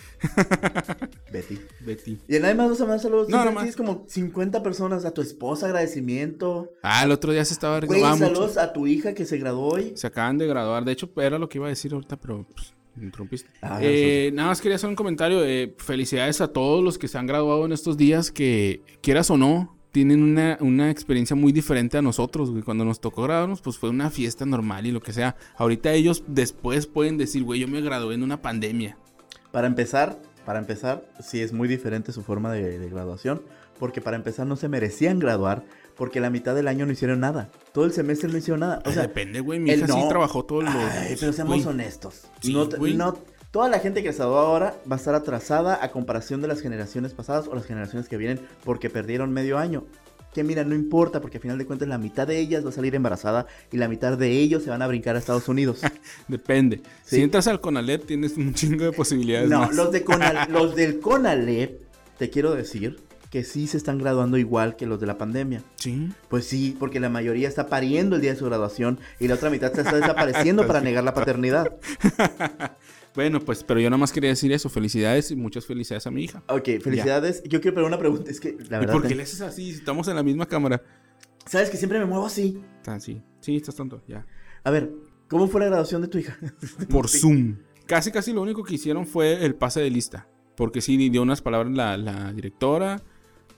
Betty. 1.31 1.59
Betty. 1.81 2.19
Y 2.27 2.39
nadie 2.39 2.55
más 2.55 2.77
a 2.79 2.83
mandar 2.85 2.99
saludos. 2.99 3.29
No, 3.29 3.37
nomás. 3.45 3.63
tienes 3.63 3.75
como 3.75 4.05
50 4.07 4.61
personas. 4.63 5.05
A 5.05 5.11
tu 5.13 5.21
esposa, 5.21 5.67
agradecimiento. 5.67 6.71
Ah, 6.81 7.03
el 7.03 7.11
otro 7.11 7.31
día 7.31 7.45
se 7.45 7.53
estaba 7.53 7.79
Güey, 7.79 8.01
saludos 8.01 8.57
a 8.57 8.73
tu 8.73 8.87
hija 8.87 9.13
que 9.13 9.25
se 9.25 9.37
graduó 9.37 9.73
hoy. 9.73 9.93
Se 9.95 10.07
acaban 10.07 10.37
de 10.37 10.47
graduar. 10.47 10.83
De 10.85 10.91
hecho, 10.91 11.09
era 11.17 11.37
lo 11.39 11.47
que 11.49 11.57
iba 11.59 11.67
a 11.67 11.69
decir 11.69 11.93
ahorita, 11.93 12.17
pero 12.17 12.45
pues, 12.53 12.73
me 12.95 13.05
interrumpiste. 13.05 13.49
Ah, 13.61 13.79
Eh, 13.81 14.31
nada 14.33 14.49
más 14.49 14.61
quería 14.61 14.75
hacer 14.75 14.89
un 14.89 14.95
comentario. 14.95 15.43
eh, 15.45 15.73
felicidades 15.77 16.41
a 16.41 16.49
todos 16.49 16.83
los 16.83 16.97
que 16.97 17.07
se 17.07 17.17
han 17.17 17.27
graduado 17.27 17.65
en 17.65 17.71
estos 17.71 17.95
días, 17.95 18.31
que 18.31 18.81
quieras 19.01 19.29
o 19.29 19.37
no, 19.37 19.77
tienen 19.91 20.21
una, 20.21 20.57
una 20.61 20.91
experiencia 20.91 21.35
muy 21.35 21.51
diferente 21.51 21.97
a 21.97 22.01
nosotros. 22.01 22.51
güey. 22.51 22.63
Cuando 22.63 22.85
nos 22.85 22.99
tocó 23.01 23.23
graduarnos, 23.23 23.61
pues 23.61 23.77
fue 23.77 23.89
una 23.89 24.09
fiesta 24.09 24.45
normal 24.45 24.85
y 24.85 24.91
lo 24.91 25.01
que 25.01 25.13
sea. 25.13 25.35
Ahorita 25.57 25.91
ellos 25.93 26.23
después 26.27 26.85
pueden 26.87 27.17
decir, 27.17 27.43
güey, 27.43 27.59
yo 27.59 27.67
me 27.67 27.81
gradué 27.81 28.15
en 28.15 28.23
una 28.23 28.41
pandemia. 28.41 28.97
Para 29.51 29.67
empezar, 29.67 30.19
para 30.45 30.59
empezar, 30.59 31.09
sí 31.19 31.41
es 31.41 31.53
muy 31.53 31.67
diferente 31.67 32.11
su 32.11 32.21
forma 32.23 32.51
de, 32.51 32.77
de 32.77 32.89
graduación. 32.89 33.41
Porque 33.79 34.01
para 34.01 34.17
empezar 34.17 34.45
no 34.45 34.55
se 34.57 34.67
merecían 34.67 35.19
graduar. 35.19 35.63
Porque 35.95 36.19
la 36.19 36.29
mitad 36.29 36.53
del 36.55 36.67
año 36.67 36.85
no 36.85 36.91
hicieron 36.91 37.19
nada. 37.19 37.49
Todo 37.73 37.85
el 37.85 37.91
semestre 37.91 38.29
no 38.29 38.37
hicieron 38.37 38.59
nada. 38.61 38.77
O 38.85 38.89
Ay, 38.89 38.93
sea, 38.93 39.01
depende, 39.03 39.39
güey. 39.41 39.59
Mi 39.59 39.69
el 39.71 39.79
hija 39.79 39.87
sí 39.87 40.05
trabajó 40.07 40.45
todos 40.45 40.63
los. 40.65 40.73
Ay, 40.75 41.15
pero 41.19 41.33
seamos 41.33 41.55
güey. 41.63 41.67
honestos. 41.67 42.23
Sí, 42.41 42.53
no, 42.53 42.67
güey. 42.69 42.95
no- 42.95 43.17
toda 43.51 43.69
la 43.69 43.79
gente 43.79 44.03
que 44.03 44.11
se 44.11 44.19
graduó 44.19 44.37
ahora 44.37 44.75
va 44.89 44.95
a 44.95 44.99
estar 44.99 45.15
atrasada 45.15 45.79
a 45.83 45.91
comparación 45.91 46.41
de 46.41 46.47
las 46.47 46.61
generaciones 46.61 47.13
pasadas 47.13 47.47
o 47.47 47.55
las 47.55 47.65
generaciones 47.65 48.07
que 48.07 48.17
vienen 48.17 48.39
porque 48.63 48.89
perdieron 48.89 49.31
medio 49.31 49.57
año. 49.57 49.85
Que 50.33 50.43
mira, 50.43 50.63
no 50.63 50.75
importa 50.75 51.21
porque 51.21 51.37
al 51.37 51.41
final 51.41 51.57
de 51.57 51.65
cuentas 51.65 51.87
la 51.87 51.97
mitad 51.97 52.27
de 52.27 52.37
ellas 52.37 52.63
va 52.63 52.69
a 52.69 52.71
salir 52.71 52.93
embarazada 52.93 53.47
y 53.71 53.77
la 53.77 53.87
mitad 53.87 54.15
de 54.15 54.29
ellos 54.29 54.63
se 54.63 54.69
van 54.69 54.83
a 54.83 54.87
brincar 54.87 55.15
a 55.15 55.19
Estados 55.19 55.47
Unidos. 55.47 55.81
Depende. 56.27 56.77
Sí. 57.03 57.15
Si 57.15 57.21
entras 57.23 57.47
al 57.47 57.59
Conalep, 57.59 58.05
tienes 58.05 58.37
un 58.37 58.53
chingo 58.53 58.83
de 58.85 58.91
posibilidades. 58.91 59.49
no, 59.49 59.61
más. 59.61 59.75
los, 59.75 59.91
de 59.91 60.05
Conal- 60.05 60.47
los 60.51 60.75
del 60.75 60.99
CONALEP, 60.99 61.81
te 62.19 62.29
quiero 62.29 62.53
decir 62.53 62.99
que 63.31 63.43
sí 63.43 63.65
se 63.65 63.77
están 63.77 63.97
graduando 63.97 64.37
igual 64.37 64.75
que 64.75 64.85
los 64.85 64.99
de 64.99 65.07
la 65.07 65.17
pandemia. 65.17 65.63
Sí. 65.77 66.09
Pues 66.29 66.45
sí, 66.45 66.75
porque 66.79 66.99
la 66.99 67.09
mayoría 67.09 67.47
está 67.47 67.65
pariendo 67.65 68.15
el 68.15 68.21
día 68.21 68.33
de 68.33 68.39
su 68.39 68.45
graduación 68.45 68.99
y 69.19 69.27
la 69.27 69.33
otra 69.35 69.49
mitad 69.49 69.73
se 69.73 69.81
está 69.81 69.95
desapareciendo 69.95 70.67
para 70.67 70.79
negar 70.81 71.03
la 71.03 71.15
paternidad. 71.15 71.73
Bueno, 73.15 73.39
pues, 73.39 73.63
pero 73.63 73.79
yo 73.79 73.89
nada 73.89 73.97
más 73.99 74.11
quería 74.11 74.29
decir 74.29 74.51
eso. 74.51 74.69
Felicidades 74.69 75.31
y 75.31 75.35
muchas 75.35 75.65
felicidades 75.65 76.05
a 76.07 76.11
mi 76.11 76.23
hija. 76.23 76.43
Ok, 76.47 76.69
felicidades. 76.81 77.41
Yo 77.43 77.59
quiero 77.59 77.73
preguntar 77.75 77.85
una 77.87 77.97
pregunta. 77.99 78.29
Es 78.31 78.39
que 78.39 78.51
la 78.69 78.77
¿Y 78.77 78.79
verdad. 78.81 78.93
por 78.93 79.01
qué 79.03 79.09
te- 79.09 79.15
le 79.15 79.23
haces 79.23 79.41
así? 79.41 79.71
Si 79.71 79.77
estamos 79.79 80.07
en 80.07 80.15
la 80.15 80.23
misma 80.23 80.45
cámara. 80.47 80.81
Sabes 81.45 81.69
que 81.69 81.77
siempre 81.77 81.99
me 81.99 82.05
muevo 82.05 82.25
así. 82.27 82.61
Ah, 82.85 82.99
sí. 82.99 83.21
Sí, 83.41 83.55
estás 83.55 83.75
tonto, 83.75 84.01
ya. 84.07 84.25
A 84.63 84.71
ver, 84.71 84.91
¿cómo 85.27 85.47
fue 85.47 85.59
la 85.61 85.67
graduación 85.67 86.01
de 86.01 86.07
tu 86.07 86.17
hija? 86.19 86.37
Por 86.89 87.07
Zoom. 87.09 87.57
Casi, 87.87 88.11
casi 88.11 88.33
lo 88.33 88.41
único 88.43 88.63
que 88.63 88.75
hicieron 88.75 89.07
fue 89.07 89.43
el 89.43 89.55
pase 89.55 89.79
de 89.81 89.89
lista. 89.89 90.27
Porque 90.55 90.79
sí, 90.81 91.09
dio 91.09 91.21
unas 91.23 91.41
palabras 91.41 91.73
la, 91.73 91.97
la 91.97 92.31
directora 92.33 93.01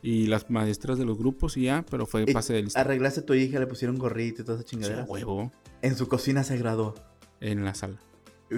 y 0.01 0.27
las 0.27 0.49
maestras 0.49 0.97
de 0.97 1.05
los 1.05 1.17
grupos 1.17 1.57
y 1.57 1.63
ya, 1.63 1.83
pero 1.89 2.05
fue 2.05 2.23
Eh, 2.23 2.33
pase 2.33 2.53
de 2.53 2.63
lista. 2.63 2.79
Arreglaste 2.79 3.19
a 3.21 3.25
tu 3.25 3.33
hija, 3.33 3.59
le 3.59 3.67
pusieron 3.67 3.97
gorrito 3.97 4.41
y 4.41 4.45
toda 4.45 4.59
esa 4.59 4.67
Sí, 4.67 4.75
chingadera. 4.75 5.01
a 5.03 5.05
huevo 5.05 5.51
En 5.81 5.95
su 5.97 6.07
cocina 6.07 6.43
se 6.43 6.57
graduó. 6.57 6.95
en 7.41 7.65
la 7.65 7.73
sala. 7.73 7.99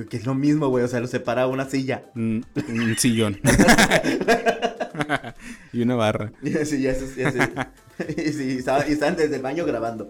Que 0.10 0.18
es 0.18 0.26
lo 0.26 0.34
mismo, 0.36 0.68
güey. 0.70 0.84
O 0.84 0.88
sea, 0.88 1.00
lo 1.00 1.08
separa 1.08 1.48
una 1.48 1.66
silla. 1.70 2.06
Mm, 2.16 2.40
Un 2.70 2.98
sillón. 2.98 3.40
y 5.74 5.82
una 5.82 5.96
barra. 5.96 6.32
Sí, 6.66 6.82
ya, 6.82 6.92
eso- 6.92 7.06
ya 7.18 7.32
sé. 7.32 7.50
y, 8.18 8.34
sí, 8.34 8.44
y 8.56 8.58
estaban 8.58 9.16
desde 9.16 9.36
el 9.36 9.42
baño 9.42 9.66
grabando. 9.66 10.08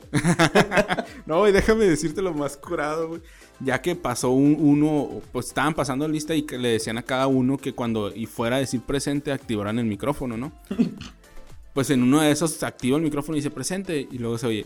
No, 1.25 1.48
y 1.48 1.52
déjame 1.52 1.86
decirte 1.86 2.22
lo 2.22 2.34
más 2.34 2.58
curado, 2.58 3.10
güey. 3.10 3.22
Ya 3.60 3.82
que 3.82 3.96
pasó 3.96 4.32
un- 4.32 4.58
uno, 4.60 5.22
pues 5.32 5.48
estaban 5.48 5.74
pasando 5.74 6.08
lista 6.08 6.36
y 6.36 6.44
que 6.44 6.58
le 6.58 6.70
decían 6.70 6.98
a 6.98 7.04
cada 7.04 7.28
uno 7.28 7.58
que 7.58 7.74
cuando 7.74 8.13
y 8.13 8.25
fuera 8.25 8.58
a 8.58 8.60
decir 8.60 8.82
presente 8.82 9.32
activaran 9.32 9.80
el 9.80 9.86
micrófono, 9.86 10.38
¿no? 10.38 10.52
pues 11.74 11.90
en 11.90 12.04
uno 12.04 12.22
de 12.22 12.30
esos 12.32 12.62
activa 12.62 12.98
el 12.98 13.04
micrófono 13.04 13.36
y 13.36 13.40
dice 13.40 13.50
presente 13.50 14.08
y 14.12 14.20
luego 14.20 14.38
se 14.38 14.46
oye, 14.46 14.66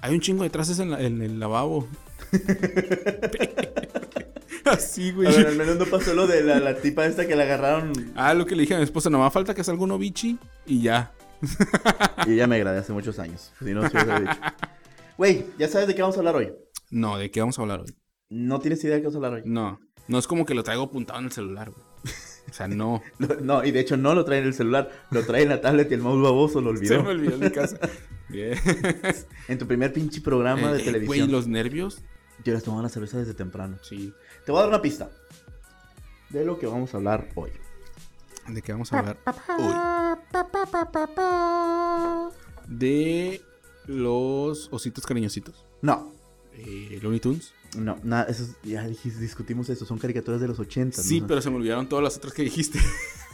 hay 0.00 0.14
un 0.14 0.20
chingo 0.20 0.42
de 0.42 0.48
traces 0.50 0.78
en, 0.78 0.90
la- 0.90 1.00
en 1.02 1.20
el 1.22 1.38
lavabo. 1.38 1.86
Así, 4.64 5.12
güey. 5.12 5.28
A 5.28 5.30
ver, 5.30 5.46
al 5.48 5.56
menos 5.56 5.76
no 5.76 5.84
pasó 5.86 6.14
lo 6.14 6.26
de 6.26 6.42
la, 6.42 6.58
la 6.58 6.76
tipa 6.76 7.06
esta 7.06 7.26
que 7.26 7.36
la 7.36 7.44
agarraron. 7.44 7.92
Ah, 8.16 8.34
lo 8.34 8.46
que 8.46 8.56
le 8.56 8.62
dije 8.62 8.74
a 8.74 8.78
mi 8.78 8.84
esposa, 8.84 9.10
nomás 9.10 9.32
falta 9.32 9.54
que 9.54 9.62
salga 9.62 9.82
uno 9.84 9.98
bichi 9.98 10.38
y 10.66 10.82
ya. 10.82 11.12
Y 12.26 12.32
ella 12.32 12.46
me 12.46 12.56
agradé 12.56 12.80
hace 12.80 12.92
muchos 12.92 13.18
años. 13.18 13.52
Si 13.58 13.72
no, 13.72 13.82
dicho. 13.82 13.98
Güey, 15.16 15.46
¿ya 15.58 15.68
sabes 15.68 15.86
de 15.86 15.94
qué 15.94 16.02
vamos 16.02 16.16
a 16.16 16.20
hablar 16.20 16.36
hoy? 16.36 16.52
No, 16.90 17.16
¿de 17.18 17.30
qué 17.30 17.40
vamos 17.40 17.58
a 17.58 17.62
hablar 17.62 17.80
hoy? 17.80 17.94
No 18.28 18.58
tienes 18.60 18.82
idea 18.84 18.96
de 18.96 19.00
qué 19.02 19.06
vamos 19.06 19.14
a 19.14 19.18
hablar 19.26 19.32
hoy. 19.34 19.42
No, 19.44 19.80
no 20.08 20.18
es 20.18 20.26
como 20.26 20.44
que 20.44 20.54
lo 20.54 20.62
traigo 20.64 20.84
apuntado 20.84 21.20
en 21.20 21.26
el 21.26 21.32
celular, 21.32 21.70
güey. 21.70 21.82
O 22.50 22.52
sea, 22.52 22.68
no. 22.68 23.02
No, 23.42 23.64
y 23.64 23.70
de 23.70 23.80
hecho 23.80 23.96
no 23.96 24.14
lo 24.14 24.24
trae 24.24 24.40
en 24.40 24.46
el 24.46 24.54
celular, 24.54 24.90
lo 25.10 25.24
trae 25.24 25.42
en 25.42 25.48
la 25.50 25.60
tablet 25.60 25.90
y 25.90 25.94
el 25.94 26.00
mouse 26.02 26.22
baboso 26.22 26.60
lo 26.60 26.70
olvidó. 26.70 26.96
Se 26.96 27.02
me 27.02 27.10
olvidó 27.10 27.34
en 27.34 27.40
mi 27.40 27.50
casa. 27.50 27.78
Bien. 28.28 28.58
En 29.48 29.58
tu 29.58 29.66
primer 29.66 29.92
pinche 29.92 30.20
programa 30.20 30.72
de 30.72 30.78
Eh, 30.78 30.82
eh, 30.82 30.84
televisión. 30.84 31.18
Güey, 31.26 31.30
los 31.30 31.46
nervios. 31.46 32.02
Yo 32.44 32.52
les 32.54 32.62
tomaba 32.62 32.82
la 32.82 32.88
cerveza 32.88 33.18
desde 33.18 33.34
temprano. 33.34 33.78
Sí. 33.82 34.12
Te 34.44 34.52
voy 34.52 34.58
a 34.58 34.62
dar 34.62 34.68
una 34.70 34.82
pista 34.82 35.10
de 36.30 36.44
lo 36.44 36.58
que 36.58 36.66
vamos 36.66 36.92
a 36.94 36.96
hablar 36.98 37.28
hoy. 37.34 37.50
¿De 38.48 38.62
qué 38.62 38.72
vamos 38.72 38.92
a 38.92 38.98
hablar 39.00 39.18
hoy? 39.58 39.74
De 42.68 43.42
los 43.86 44.68
ositos 44.72 45.06
cariñositos. 45.06 45.64
No, 45.82 46.12
Eh, 46.58 46.98
Looney 47.02 47.20
Tunes. 47.20 47.52
no, 47.76 47.98
nada, 48.02 48.24
eso 48.30 48.42
es- 48.44 48.56
ya 48.62 48.82
dijiste, 48.86 49.20
discutimos 49.20 49.68
eso, 49.68 49.84
son 49.84 49.98
caricaturas 49.98 50.40
de 50.40 50.48
los 50.48 50.58
80. 50.58 51.02
Sí, 51.02 51.20
¿no? 51.20 51.26
pero 51.26 51.42
se 51.42 51.50
me 51.50 51.56
olvidaron 51.56 51.86
todas 51.86 52.02
las 52.02 52.16
otras 52.16 52.32
que 52.32 52.42
dijiste. 52.42 52.78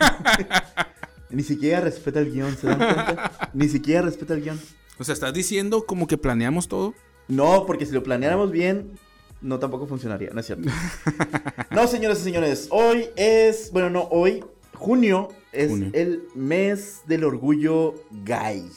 Ni 1.30 1.42
siquiera 1.44 1.80
respeta 1.80 2.18
el 2.20 2.32
guion, 2.32 2.56
¿se 2.56 2.66
dan 2.66 2.78
cuenta? 2.78 3.50
Ni 3.54 3.68
siquiera 3.68 4.02
respeta 4.02 4.34
el 4.34 4.42
guion. 4.42 4.60
O 4.98 5.04
sea, 5.04 5.12
estás 5.14 5.32
diciendo 5.32 5.86
como 5.86 6.06
que 6.08 6.18
planeamos 6.18 6.66
todo. 6.68 6.94
No, 7.28 7.64
porque 7.66 7.86
si 7.86 7.92
lo 7.92 8.02
planeáramos 8.02 8.50
bien, 8.50 8.98
no 9.40 9.58
tampoco 9.58 9.86
funcionaría, 9.86 10.30
no 10.32 10.40
es 10.40 10.46
cierto. 10.46 10.68
No, 11.70 11.86
señores 11.86 12.20
y 12.20 12.24
señores, 12.24 12.68
hoy 12.70 13.06
es, 13.16 13.70
bueno, 13.72 13.88
no, 13.88 14.02
hoy, 14.10 14.44
junio, 14.74 15.28
es 15.52 15.70
Junio. 15.70 15.90
el 15.94 16.24
mes 16.34 17.00
del 17.06 17.24
orgullo 17.24 17.94
gay. 18.24 18.68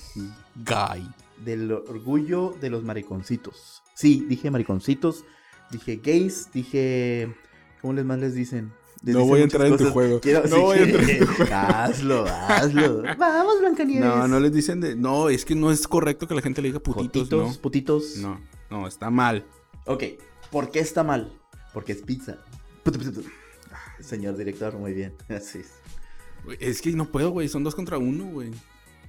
Guy. 0.56 1.06
Del 1.44 1.72
orgullo 1.74 2.56
de 2.62 2.70
los 2.70 2.84
mariconcitos. 2.84 3.84
Sí, 3.94 4.26
dije 4.30 4.50
mariconcitos, 4.50 5.26
dije 5.72 5.98
gays, 6.02 6.50
dije, 6.54 7.36
¿cómo 7.82 7.94
les 7.94 8.06
más 8.06 8.20
les 8.20 8.34
dicen? 8.34 8.72
No 9.14 9.26
voy 9.26 9.42
a 9.42 9.44
entrar 9.44 9.68
en 9.68 9.78
tu 9.78 9.86
juego. 9.92 10.20
Quiero- 10.20 10.48
No 10.48 10.62
voy 10.62 10.78
a 10.80 10.82
entrar 10.84 11.10
en 11.10 11.20
tu 11.20 11.26
juego. 11.28 11.52
Hazlo, 11.54 12.26
hazlo. 12.28 13.04
Vamos, 13.18 13.60
Blancanieves. 13.60 14.06
No, 14.08 14.28
no 14.28 14.40
les 14.40 14.52
dicen 14.54 14.82
de. 14.82 14.96
No, 14.96 15.30
es 15.30 15.46
que 15.46 15.56
no 15.56 15.72
es 15.72 15.88
correcto 15.88 16.28
que 16.28 16.34
la 16.36 16.42
gente 16.42 16.62
le 16.62 16.70
diga 16.70 16.80
putitos, 16.80 17.30
Putitos, 17.30 17.58
putitos. 17.60 18.18
¿no? 18.18 18.42
No, 18.70 18.82
no, 18.82 18.88
está 18.88 19.10
mal. 19.10 19.46
Ok, 19.86 20.04
¿por 20.52 20.72
qué 20.72 20.80
está 20.80 21.04
mal? 21.04 21.32
Porque 21.74 21.92
es 21.92 22.02
pizza. 22.02 22.38
Señor 24.00 24.38
director, 24.38 24.74
muy 24.78 24.94
bien. 24.94 25.14
Así 25.30 25.60
es. 25.60 25.72
Es 26.60 26.82
que 26.82 26.92
no 26.92 27.06
puedo, 27.06 27.32
güey. 27.32 27.48
Son 27.48 27.64
dos 27.64 27.76
contra 27.76 27.98
uno, 27.98 28.26
güey. 28.26 28.50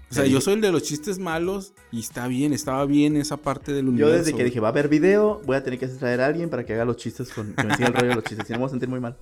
O 0.09 0.15
sea, 0.15 0.25
Sí. 0.25 0.31
yo 0.31 0.41
soy 0.41 0.55
el 0.55 0.61
de 0.61 0.71
los 0.71 0.85
chistes 0.85 1.19
malos 1.19 1.75
y 1.91 1.99
está 1.99 2.29
bien, 2.29 2.53
estaba 2.53 2.87
bien 2.87 3.17
esa 3.17 3.37
parte 3.38 3.73
del 3.73 3.87
Yo 3.87 3.91
universo. 3.91 4.17
desde 4.19 4.35
que 4.37 4.45
dije, 4.45 4.61
va 4.61 4.69
a 4.69 4.71
haber 4.71 4.88
video, 4.88 5.41
voy 5.45 5.57
a 5.57 5.65
tener 5.65 5.81
que 5.81 5.88
traer 5.88 6.21
a 6.21 6.26
alguien 6.26 6.49
para 6.49 6.65
que 6.65 6.75
haga 6.75 6.85
los 6.85 6.97
chistes 6.97 7.31
con... 7.33 7.55
Que 7.55 7.65
me 7.65 7.75
siga 7.75 7.88
el 7.88 7.95
rollo 7.95 8.09
de 8.11 8.15
los 8.15 8.25
chistes. 8.25 8.47
Si 8.47 8.53
no 8.53 8.59
me 8.59 8.62
voy 8.62 8.69
a 8.69 8.71
sentir 8.71 8.88
muy 8.88 9.00
mal. 9.00 9.17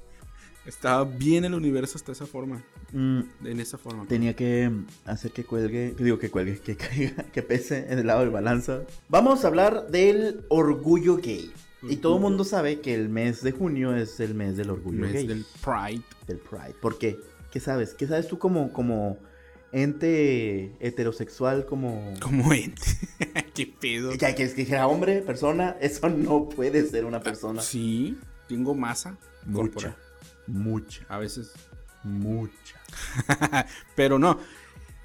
Estaba 0.66 1.04
bien 1.04 1.44
el 1.44 1.54
universo 1.54 1.98
hasta 1.98 2.12
esa 2.12 2.26
forma. 2.26 2.62
Mm, 2.92 3.20
En 3.44 3.60
esa 3.60 3.76
forma. 3.76 4.06
tenía 4.06 4.34
que 4.34 4.70
hacer 5.04 5.30
que 5.32 5.44
cuelgue... 5.44 5.94
Digo, 5.98 6.18
que 6.18 6.30
cuelgue, 6.30 6.58
que 6.58 6.76
caiga, 6.76 7.24
que 7.32 7.42
pese 7.42 7.86
en 7.92 7.98
el 7.98 8.06
lado 8.06 8.20
del 8.20 8.30
balanza. 8.30 8.82
Vamos 9.08 9.44
a 9.44 9.48
hablar 9.48 9.88
del 9.90 10.44
orgullo 10.48 11.16
gay. 11.18 11.52
Y 11.86 11.96
todo 11.96 12.16
el 12.16 12.22
mundo 12.22 12.44
sabe 12.44 12.80
que 12.80 12.94
el 12.94 13.10
mes 13.10 13.42
de 13.42 13.52
junio 13.52 13.94
es 13.94 14.18
el 14.20 14.34
mes 14.34 14.56
del 14.56 14.70
orgullo 14.70 15.00
Mes 15.00 15.12
gay. 15.12 15.26
del 15.26 15.44
Pride. 15.62 16.02
del 16.26 16.38
Pride. 16.38 16.74
¿Por 16.80 16.96
qué? 16.96 17.18
¿Qué 17.52 17.60
sabes? 17.60 17.92
¿Qué 17.92 18.06
sabes 18.06 18.26
tú 18.26 18.38
como, 18.38 18.72
como 18.72 19.18
ente 19.70 20.72
heterosexual, 20.80 21.66
como... 21.66 22.14
Como 22.22 22.52
ente. 22.54 22.80
Qué 23.54 23.66
pedo. 23.66 24.14
Ya 24.14 24.34
que 24.34 24.44
es 24.44 24.54
que 24.54 24.78
hombre, 24.80 25.20
persona, 25.20 25.76
eso 25.80 26.08
no 26.08 26.48
puede 26.48 26.86
ser 26.86 27.04
una 27.04 27.20
persona. 27.20 27.60
Sí, 27.60 28.16
tengo 28.48 28.74
masa. 28.74 29.18
Mucha, 29.44 29.56
corporal. 29.56 29.96
Mucha, 30.46 31.04
A 31.08 31.18
veces. 31.18 31.52
mucha. 32.02 32.76
Pero 33.96 34.18
no. 34.18 34.38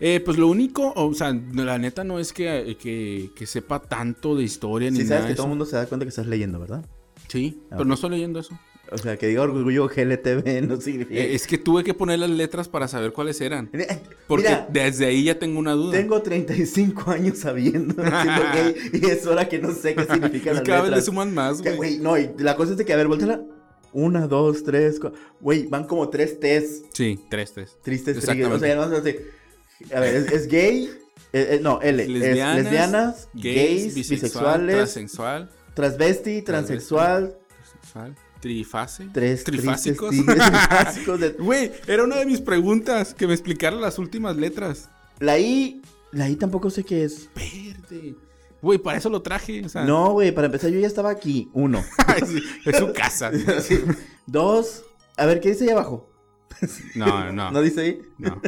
Eh, 0.02 0.22
pues 0.24 0.38
lo 0.38 0.48
único, 0.48 0.94
o 0.96 1.14
sea, 1.14 1.38
la 1.54 1.78
neta 1.78 2.04
no 2.06 2.20
es 2.20 2.32
que, 2.32 2.78
que, 2.80 3.32
que 3.36 3.46
sepa 3.46 3.80
tanto 3.82 4.36
de 4.36 4.44
historia 4.44 4.90
ni 4.92 4.98
Sí, 4.98 5.04
nada 5.04 5.18
sabes 5.18 5.32
que 5.32 5.36
todo 5.36 5.48
el 5.48 5.50
mundo 5.50 5.66
se 5.66 5.76
da 5.76 5.86
cuenta 5.88 6.06
que 6.06 6.10
estás 6.10 6.26
leyendo, 6.28 6.58
¿verdad? 6.60 6.86
Sí, 7.28 7.60
Ah, 7.66 7.72
pero 7.72 7.86
no 7.86 7.96
estoy 7.96 8.12
leyendo 8.12 8.40
eso. 8.40 8.58
O 8.92 8.98
sea, 8.98 9.18
que 9.18 9.28
diga 9.28 9.42
orgullo 9.44 9.88
GLTV 9.88 10.62
no 10.68 10.80
significa... 10.80 11.20
Eh, 11.20 11.36
es 11.36 11.46
que 11.46 11.58
tuve 11.58 11.84
que 11.84 11.94
poner 11.94 12.18
las 12.20 12.30
letras 12.30 12.70
para 12.70 12.88
saber 12.88 13.12
cuáles 13.12 13.40
eran. 13.42 13.70
Porque 14.26 14.48
Mira, 14.48 14.68
desde 14.72 15.06
ahí 15.06 15.26
ya 15.26 15.38
tengo 15.38 15.60
una 15.60 15.74
duda. 15.74 15.92
tengo 15.98 16.22
35 16.22 17.12
años 17.12 17.40
sabiendo, 17.40 17.94
gay, 18.04 18.76
y 18.94 19.06
es 19.06 19.28
hora 19.28 19.50
que 19.50 19.60
no 19.60 19.74
sé 19.74 19.96
qué 19.96 20.06
significan 20.06 20.56
las 20.56 20.64
cada 20.64 20.78
vez 20.82 20.90
le 20.92 20.96
letras. 20.96 21.06
suman 21.06 21.34
más, 21.34 21.62
güey. 21.62 21.98
No, 22.00 22.18
y 22.18 22.32
la 22.40 22.56
cosa 22.56 22.72
es 22.72 22.78
de 22.78 22.86
que, 22.86 22.94
a 22.94 22.96
ver, 22.96 23.08
volteala. 23.10 23.42
Una, 23.94 24.28
dos, 24.28 24.64
tres, 24.64 25.00
güey, 25.42 25.66
van 25.68 25.86
como 25.86 26.10
tres 26.10 26.40
T's. 26.40 26.84
Sí, 26.94 27.20
tres, 27.30 27.54
tres. 27.54 27.78
Tristes 27.82 28.20
trigues. 28.20 28.48
O 28.48 28.60
sea, 28.60 28.76
no 28.76 28.90
sé 29.02 29.26
si- 29.82 29.94
A 29.94 30.00
ver, 30.00 30.16
es, 30.16 30.32
es 30.32 30.48
gay. 30.48 30.90
eh, 31.34 31.48
eh, 31.52 31.60
no, 31.62 31.82
L. 31.82 32.04
es 32.04 32.10
Lesbianas, 32.10 32.64
lesbianas, 32.64 33.30
gays, 33.34 33.96
bisexuales, 33.96 34.76
transexual, 34.76 35.50
transvesti, 35.74 36.42
transexual, 36.42 37.38
transexual, 37.48 38.16
trifase, 38.42 39.08
tres 39.14 39.44
trifásicos. 39.44 40.10
tristes 40.16 41.20
de- 41.20 41.30
Güey, 41.40 41.72
era 41.88 42.04
una 42.04 42.18
de 42.18 42.26
mis 42.26 42.42
preguntas 42.42 43.14
que 43.14 43.28
me 43.28 43.34
explicaran 43.34 43.80
las 43.82 43.98
últimas 44.00 44.36
letras. 44.38 44.90
La 45.20 45.38
I, 45.40 45.82
la 46.12 46.30
I 46.30 46.36
tampoco 46.36 46.70
sé 46.70 46.84
qué 46.84 47.04
es. 47.04 47.30
Verde. 47.36 48.16
Güey, 48.62 48.78
para 48.80 48.98
eso 48.98 49.10
lo 49.10 49.22
traje. 49.22 49.64
O 49.66 49.70
sea, 49.70 49.84
No, 49.86 50.12
güey, 50.14 50.32
para 50.34 50.48
empezar 50.48 50.70
yo 50.70 50.80
ya 50.80 50.88
estaba 50.88 51.10
aquí. 51.10 51.50
Uno. 51.54 51.82
Sí, 52.26 52.42
es 52.66 52.78
su 52.78 52.92
casa. 52.94 53.32
Sí. 53.62 53.80
Dos. 54.26 54.84
A 55.18 55.26
ver, 55.26 55.40
¿qué 55.40 55.50
dice 55.50 55.66
ahí 55.66 55.70
abajo? 55.72 56.10
No, 56.96 57.32
no. 57.32 57.52
¿No 57.52 57.62
dice 57.62 57.82
ahí? 57.82 58.02
No. 58.18 58.42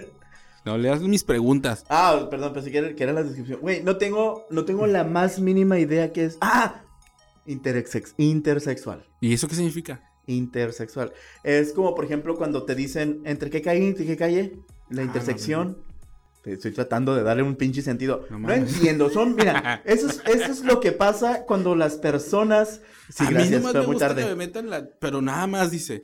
No, 0.66 0.78
le 0.78 0.90
das 0.90 1.02
mis 1.02 1.24
preguntas. 1.24 1.86
Ah, 1.90 2.28
perdón, 2.30 2.54
pensé 2.54 2.72
que 2.72 2.78
era, 2.78 2.96
que 2.96 3.04
era 3.04 3.14
la 3.14 3.24
descripción. 3.24 3.60
Güey, 3.62 3.84
no 3.84 3.98
tengo, 3.98 4.46
no 4.52 4.64
tengo 4.66 4.86
la 4.86 5.04
más 5.04 5.40
mínima 5.40 5.80
idea 5.80 6.12
qué 6.14 6.26
es. 6.26 6.38
¡Ah! 6.42 6.84
Intersex, 7.48 8.14
intersexual. 8.18 9.08
¿Y 9.22 9.34
eso 9.34 9.48
qué 9.48 9.56
significa? 9.56 10.04
Intersexual. 10.28 11.14
Es 11.44 11.74
como, 11.74 11.96
por 11.96 12.06
ejemplo, 12.06 12.36
cuando 12.36 12.64
te 12.64 12.76
dicen 12.76 13.22
entre 13.26 13.50
qué 13.50 13.62
calle 13.64 13.84
y 13.84 13.88
entre 13.88 14.06
qué 14.06 14.16
calle, 14.18 14.60
la 14.90 15.02
Ah, 15.02 15.06
intersección. 15.06 15.78
Te 16.44 16.54
Estoy 16.54 16.72
tratando 16.72 17.16
de 17.16 17.22
darle 17.24 17.44
un 17.44 17.56
pinche 17.56 17.82
sentido. 17.82 18.26
No 18.32 18.40
No, 18.40 18.52
entiendo. 18.54 19.10
Son, 19.10 19.36
mira, 19.36 19.82
eso 19.86 20.08
es, 20.08 20.22
eso 20.26 20.52
es 20.52 20.64
lo 20.64 20.80
que 20.80 20.92
pasa 20.92 21.46
cuando 21.46 21.76
las 21.76 21.96
personas. 21.98 22.82
Sí, 23.10 23.24
a 23.24 23.28
mí 23.28 23.34
gracias, 23.36 23.60
nomás 23.62 23.72
fue 23.74 23.82
me 23.82 23.88
muy 23.88 23.94
gusta 23.96 24.08
tarde. 24.08 24.24
que 24.24 24.30
me 24.30 24.36
metan 24.36 24.70
la... 24.70 24.90
Pero 25.00 25.22
nada 25.22 25.46
más 25.48 25.70
dice. 25.72 26.04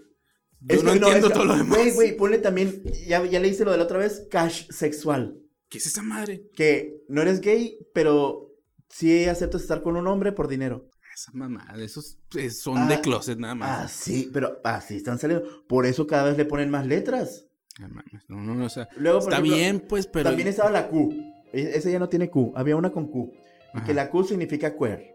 Yo 0.59 0.75
Es 0.75 0.83
no 0.83 0.91
que 0.91 0.97
entiendo 0.97 1.27
es 1.27 1.33
que- 1.33 1.33
todo 1.33 1.45
lo 1.45 1.57
demás. 1.57 1.75
Güey, 1.77 1.91
güey, 1.91 2.17
ponle 2.17 2.37
también. 2.39 2.83
Ya, 3.07 3.23
ya 3.25 3.39
leíste 3.39 3.65
lo 3.65 3.71
de 3.71 3.77
la 3.77 3.83
otra 3.85 3.97
vez, 3.97 4.27
cash 4.29 4.67
sexual. 4.69 5.39
¿Qué 5.69 5.79
es 5.79 5.87
esa 5.87 6.03
madre? 6.03 6.43
Que 6.55 7.01
no 7.09 7.21
eres 7.21 7.41
gay, 7.41 7.77
pero 7.93 8.53
sí 8.89 9.25
aceptas 9.25 9.61
estar 9.61 9.81
con 9.81 9.97
un 9.97 10.07
hombre 10.07 10.31
por 10.31 10.47
dinero. 10.47 10.89
Esa 11.15 11.31
mamada, 11.33 11.83
esos 11.83 12.19
eh, 12.35 12.51
son 12.51 12.77
Ah, 12.77 12.87
de 12.87 13.01
closet 13.01 13.39
nada 13.39 13.55
más. 13.55 13.69
Ah, 13.69 13.87
sí, 13.87 14.29
pero 14.31 14.61
así 14.63 14.97
están 14.97 15.17
saliendo. 15.17 15.65
Por 15.67 15.87
eso 15.87 16.05
cada 16.05 16.25
vez 16.25 16.37
le 16.37 16.45
ponen 16.45 16.69
más 16.69 16.85
letras. 16.85 17.46
No 17.79 17.89
mames, 17.89 18.23
No, 18.27 18.37
no, 18.41 18.65
o 18.65 18.69
sea, 18.69 18.89
Luego, 18.97 19.19
está 19.19 19.31
ejemplo, 19.33 19.55
bien, 19.55 19.79
pues, 19.87 20.07
pero. 20.07 20.29
También 20.29 20.47
estaba 20.47 20.71
la 20.71 20.87
Q. 20.87 21.13
E- 21.53 21.71
Esa 21.75 21.89
ya 21.89 21.99
no 21.99 22.09
tiene 22.09 22.29
Q. 22.29 22.53
Había 22.55 22.75
una 22.75 22.91
con 22.91 23.07
Q. 23.07 23.31
Y 23.73 23.77
Ajá. 23.77 23.85
que 23.85 23.93
la 23.93 24.09
Q 24.09 24.23
significa 24.23 24.75
queer. 24.75 25.13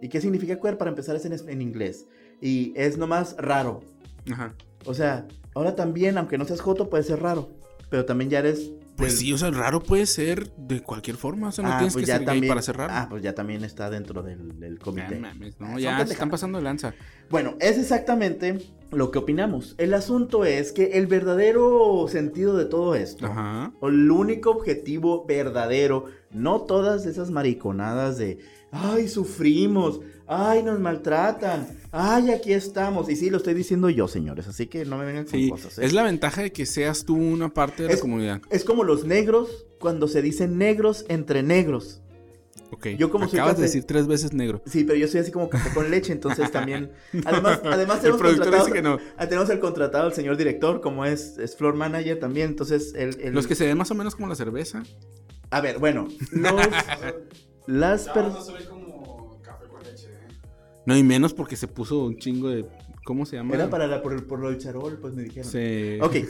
¿Y 0.00 0.08
qué 0.08 0.20
significa 0.20 0.58
queer? 0.58 0.76
Para 0.78 0.90
empezar 0.90 1.14
es 1.16 1.24
en, 1.24 1.48
en 1.48 1.62
inglés. 1.62 2.06
Y 2.40 2.72
es 2.74 2.98
nomás 2.98 3.36
raro. 3.38 3.82
Ajá. 4.32 4.54
O 4.86 4.94
sea, 4.94 5.26
ahora 5.54 5.74
también, 5.76 6.18
aunque 6.18 6.38
no 6.38 6.44
seas 6.44 6.60
joto, 6.60 6.90
puede 6.90 7.04
ser 7.04 7.20
raro. 7.20 7.50
Pero 7.90 8.04
también 8.04 8.30
ya 8.30 8.38
eres... 8.40 8.72
Pues 9.00 9.12
del- 9.18 9.20
sí, 9.26 9.32
o 9.32 9.38
sea, 9.38 9.50
raro 9.50 9.80
puede 9.82 10.06
ser 10.06 10.50
de 10.56 10.82
cualquier 10.82 11.16
forma. 11.16 11.48
O 11.48 11.52
sea, 11.52 11.64
no 11.64 11.72
Ah, 11.72 11.78
tienes 11.78 11.94
pues 11.94 12.06
que 12.06 12.12
ser 12.12 12.24
gay 12.24 12.46
para 12.46 12.62
ser 12.62 12.76
raro. 12.76 12.92
Ah, 12.94 13.06
pues 13.10 13.22
ya 13.22 13.34
también 13.34 13.64
está 13.64 13.90
dentro 13.90 14.22
del, 14.22 14.58
del 14.60 14.78
Ya, 14.78 14.84
comité. 14.84 15.18
mames, 15.18 15.54
Ah, 15.58 15.64
no, 15.64 15.66
son 15.72 15.78
ya 15.80 16.06
se 16.06 16.12
están 16.12 16.30
pasando 16.30 16.58
de 16.58 16.64
lanza. 16.64 16.94
Bueno, 17.30 17.56
es 17.60 17.78
exactamente 17.78 18.58
lo 18.92 19.10
que 19.10 19.18
opinamos. 19.18 19.74
El 19.78 19.94
asunto 19.94 20.44
es 20.44 20.72
que 20.72 20.98
el 20.98 21.06
verdadero 21.06 22.06
sentido 22.08 22.56
de 22.56 22.64
todo 22.64 22.94
esto, 22.94 23.26
Ajá. 23.26 23.72
o 23.80 23.88
el 23.88 24.10
único 24.10 24.50
objetivo 24.50 25.24
verdadero 25.26 26.06
No 26.32 26.60
todas 26.60 27.06
esas 27.06 27.30
mariconadas 27.32 28.16
de, 28.16 28.38
ay, 28.70 29.08
sufrimos, 29.08 30.00
ay, 30.32 30.62
nos 30.62 30.78
maltratan, 30.78 31.66
ay, 31.90 32.30
aquí 32.30 32.52
estamos. 32.52 33.08
Y 33.10 33.16
sí, 33.16 33.30
lo 33.30 33.38
estoy 33.38 33.52
diciendo 33.54 33.90
yo, 33.90 34.06
señores, 34.06 34.46
así 34.46 34.68
que 34.68 34.84
no 34.84 34.96
me 34.96 35.04
vengan 35.04 35.24
con 35.24 35.32
Sí, 35.32 35.50
cosas. 35.50 35.78
¿eh? 35.78 35.84
es 35.84 35.92
la 35.92 36.04
ventaja 36.04 36.42
de 36.42 36.52
que 36.52 36.66
seas 36.66 37.04
tú 37.04 37.16
una 37.16 37.52
parte 37.52 37.82
de 37.82 37.88
la 37.88 37.94
Es- 37.96 38.00
comunidad. 38.00 38.40
Es 38.50 38.64
como 38.64 38.84
los 38.84 39.04
negros 39.04 39.66
cuando 39.80 40.06
se 40.08 40.22
dicen 40.22 40.56
negros 40.56 41.04
entre 41.08 41.42
negros. 41.42 42.00
Ok. 42.72 42.86
yo 42.96 43.10
como 43.10 43.26
soy 43.28 43.40
Acabas 43.40 43.56
de 43.56 43.64
decir 43.64 43.82
tres 43.82 44.06
veces 44.06 44.32
negro. 44.32 44.62
Sí, 44.64 44.84
pero 44.84 44.96
yo 44.96 45.08
soy 45.08 45.18
así 45.20 45.32
como 45.32 45.50
café 45.50 45.74
con 45.74 45.90
leche, 45.90 46.12
entonces 46.12 46.52
también. 46.52 46.92
Además, 47.24 47.60
además 47.64 47.96
El 47.96 48.02
tenemos 48.02 48.20
productor 48.20 48.44
contratado, 48.44 48.64
dice 48.66 48.72
que 48.76 48.82
no. 48.82 48.98
ah, 49.16 49.26
tenemos 49.26 49.50
el 49.50 49.58
contratado 49.58 50.04
al 50.04 50.12
señor 50.14 50.36
director, 50.36 50.80
como 50.80 51.04
es, 51.04 51.36
es 51.38 51.56
floor 51.56 51.74
manager 51.74 52.20
también, 52.20 52.50
entonces 52.50 52.94
el, 52.94 53.20
el- 53.20 53.34
Los 53.34 53.48
que 53.48 53.56
se 53.56 53.66
ven 53.66 53.76
más 53.76 53.90
o 53.90 53.96
menos 53.96 54.14
como 54.14 54.28
la 54.28 54.36
cerveza. 54.36 54.84
A 55.50 55.60
ver, 55.60 55.80
bueno, 55.80 56.06
los- 56.30 56.68
las 57.66 58.06
No, 58.06 58.12
per- 58.14 58.24
no 58.28 58.40
No, 60.90 60.96
y 60.96 61.04
menos 61.04 61.32
porque 61.34 61.54
se 61.54 61.68
puso 61.68 62.04
un 62.04 62.16
chingo 62.16 62.48
de. 62.48 62.66
¿Cómo 63.04 63.24
se 63.24 63.36
llama? 63.36 63.54
Era 63.54 63.70
para 63.70 63.86
la, 63.86 64.02
por, 64.02 64.12
el- 64.12 64.24
por 64.24 64.40
lo 64.40 64.50
del 64.50 64.58
charol, 64.58 64.98
pues 65.00 65.14
me 65.14 65.22
dijeron. 65.22 65.48
Se... 65.48 66.00
Ok. 66.02 66.16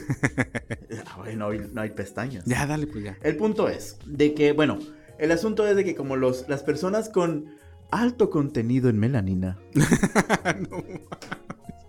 Ah, 1.07 1.15
güey, 1.17 1.35
no, 1.35 1.47
hay- 1.49 1.67
no 1.73 1.81
hay 1.81 1.89
pestañas. 1.89 2.45
Ya, 2.45 2.67
dale, 2.67 2.85
pues 2.85 3.03
ya. 3.03 3.17
El 3.23 3.35
punto 3.37 3.67
es 3.67 3.97
de 4.05 4.33
que, 4.35 4.51
bueno, 4.51 4.77
el 5.17 5.31
asunto 5.31 5.65
es 5.67 5.75
de 5.75 5.83
que 5.83 5.95
como 5.95 6.15
los, 6.15 6.45
las 6.47 6.61
personas 6.63 7.09
con 7.09 7.47
alto 7.89 8.29
contenido 8.29 8.87
en 8.89 8.99
melanina. 8.99 9.57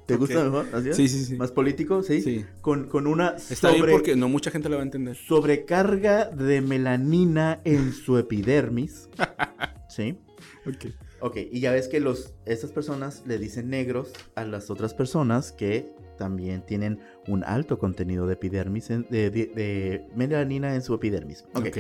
¿Te 0.07 0.17
gusta 0.17 0.39
Ok. 0.39 0.45
mejor? 0.45 0.67
¿Así? 0.75 0.95
Sí, 0.95 1.09
sí, 1.09 1.25
sí. 1.25 1.37
¿Más 1.37 1.53
político? 1.53 2.03
Sí. 2.03 2.21
Sí. 2.23 2.45
Con, 2.61 2.89
con 2.89 3.07
una 3.07 3.37
Está 3.51 3.71
bien 3.71 3.87
porque 3.91 4.17
no 4.17 4.29
mucha 4.29 4.51
gente 4.51 4.69
lo 4.69 4.77
va 4.77 4.83
a 4.83 4.85
entender. 4.85 5.17
sobrecarga 5.17 6.27
de 6.27 6.61
melanina 6.61 7.61
en 7.65 7.93
su 7.93 8.19
epidermis. 8.19 9.09
¿Sí? 9.95 10.19
Ok. 10.67 10.87
Ok, 11.21 11.37
y 11.53 11.61
ya 11.61 11.71
ves 11.73 11.87
que 11.89 12.01
los, 12.01 12.35
estas 12.47 12.73
personas 12.73 13.23
le 13.27 13.39
dicen 13.39 13.69
negros 13.71 14.13
a 14.35 14.45
las 14.45 14.71
otras 14.71 14.93
personas 14.95 15.53
que 15.53 15.89
también 16.19 16.65
tienen 16.67 16.99
un 17.29 17.45
alto 17.45 17.79
contenido 17.79 18.27
de 18.27 18.33
epidermis, 18.35 18.91
en- 18.91 19.07
de, 19.11 19.31
de- 19.31 19.47
de 19.47 20.07
melanina 20.17 20.75
en 20.75 20.83
su 20.83 20.95
epidermis. 20.95 21.45
Ok. 21.55 21.67
Ok. 21.69 21.79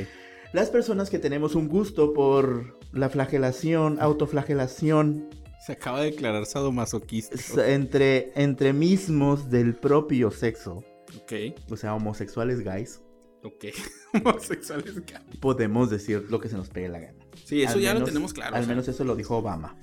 Las 0.52 0.68
personas 0.70 1.08
que 1.10 1.18
tenemos 1.18 1.54
un 1.54 1.68
gusto 1.68 2.12
por 2.12 2.78
la 2.92 3.08
flagelación, 3.08 3.96
autoflagelación, 4.00 5.28
Se 5.64 5.72
acaba 5.72 6.00
de 6.02 6.10
declarar 6.10 6.44
sadomasoquista. 6.46 7.68
entre, 7.72 8.32
entre 8.34 8.72
mismos 8.72 9.48
del 9.50 9.74
propio 9.74 10.30
sexo, 10.30 10.84
Ok. 11.22 11.32
o 11.70 11.76
sea, 11.76 11.94
homosexuales 11.94 12.62
guys, 12.64 13.00
Ok. 13.44 13.64
Homosexuales. 14.24 15.00
ca- 15.10 15.22
podemos 15.40 15.90
decir 15.90 16.26
lo 16.30 16.38
que 16.38 16.48
se 16.48 16.56
nos 16.56 16.68
pegue 16.68 16.88
la 16.88 17.00
gana. 17.00 17.18
Sí, 17.44 17.62
eso 17.62 17.74
Al 17.74 17.80
ya 17.80 17.94
lo 17.94 18.04
tenemos 18.04 18.32
claro. 18.32 18.54
Al 18.56 18.62
o 18.62 18.64
sea. 18.64 18.74
menos 18.74 18.88
eso 18.88 19.04
lo 19.04 19.16
dijo 19.16 19.36
Obama. 19.36 19.76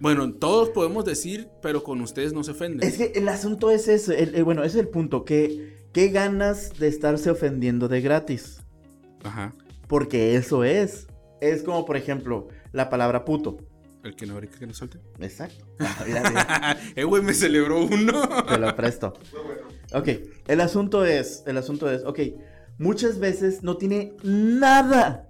Bueno, 0.00 0.32
todos 0.32 0.70
podemos 0.70 1.04
decir, 1.04 1.48
pero 1.62 1.82
con 1.82 2.00
ustedes 2.00 2.32
no 2.32 2.42
se 2.42 2.52
ofenden. 2.52 2.88
Es 2.88 2.96
que 2.96 3.12
el 3.14 3.28
asunto 3.28 3.70
es 3.70 3.86
eso, 3.88 4.12
el- 4.12 4.34
el- 4.34 4.44
bueno, 4.44 4.62
ese 4.64 4.78
es 4.78 4.84
el 4.84 4.88
punto, 4.88 5.24
que 5.24 5.76
qué 5.92 6.08
ganas 6.08 6.78
de 6.78 6.88
estarse 6.88 7.28
ofendiendo 7.30 7.86
de 7.88 8.00
gratis, 8.00 8.62
Ajá. 9.24 9.54
porque 9.88 10.36
eso 10.36 10.64
es. 10.64 11.06
Es 11.42 11.62
como, 11.62 11.84
por 11.86 11.96
ejemplo, 11.96 12.48
la 12.72 12.88
palabra 12.90 13.24
puto. 13.24 13.58
El 14.02 14.16
que 14.16 14.24
no 14.26 14.36
brinca 14.36 14.58
que 14.58 14.66
no 14.66 14.72
suelte. 14.72 14.98
Exacto. 15.18 15.66
Eh, 16.96 17.04
güey, 17.04 17.22
me 17.22 17.34
celebró 17.34 17.84
uno. 17.84 18.22
te 18.48 18.58
lo 18.58 18.74
presto. 18.74 19.12
Ok, 19.92 20.08
el 20.48 20.60
asunto 20.62 21.04
es, 21.04 21.42
el 21.46 21.58
asunto 21.58 21.90
es, 21.90 22.04
ok, 22.04 22.18
muchas 22.78 23.18
veces 23.18 23.62
no 23.62 23.76
tiene 23.76 24.14
nada, 24.22 25.28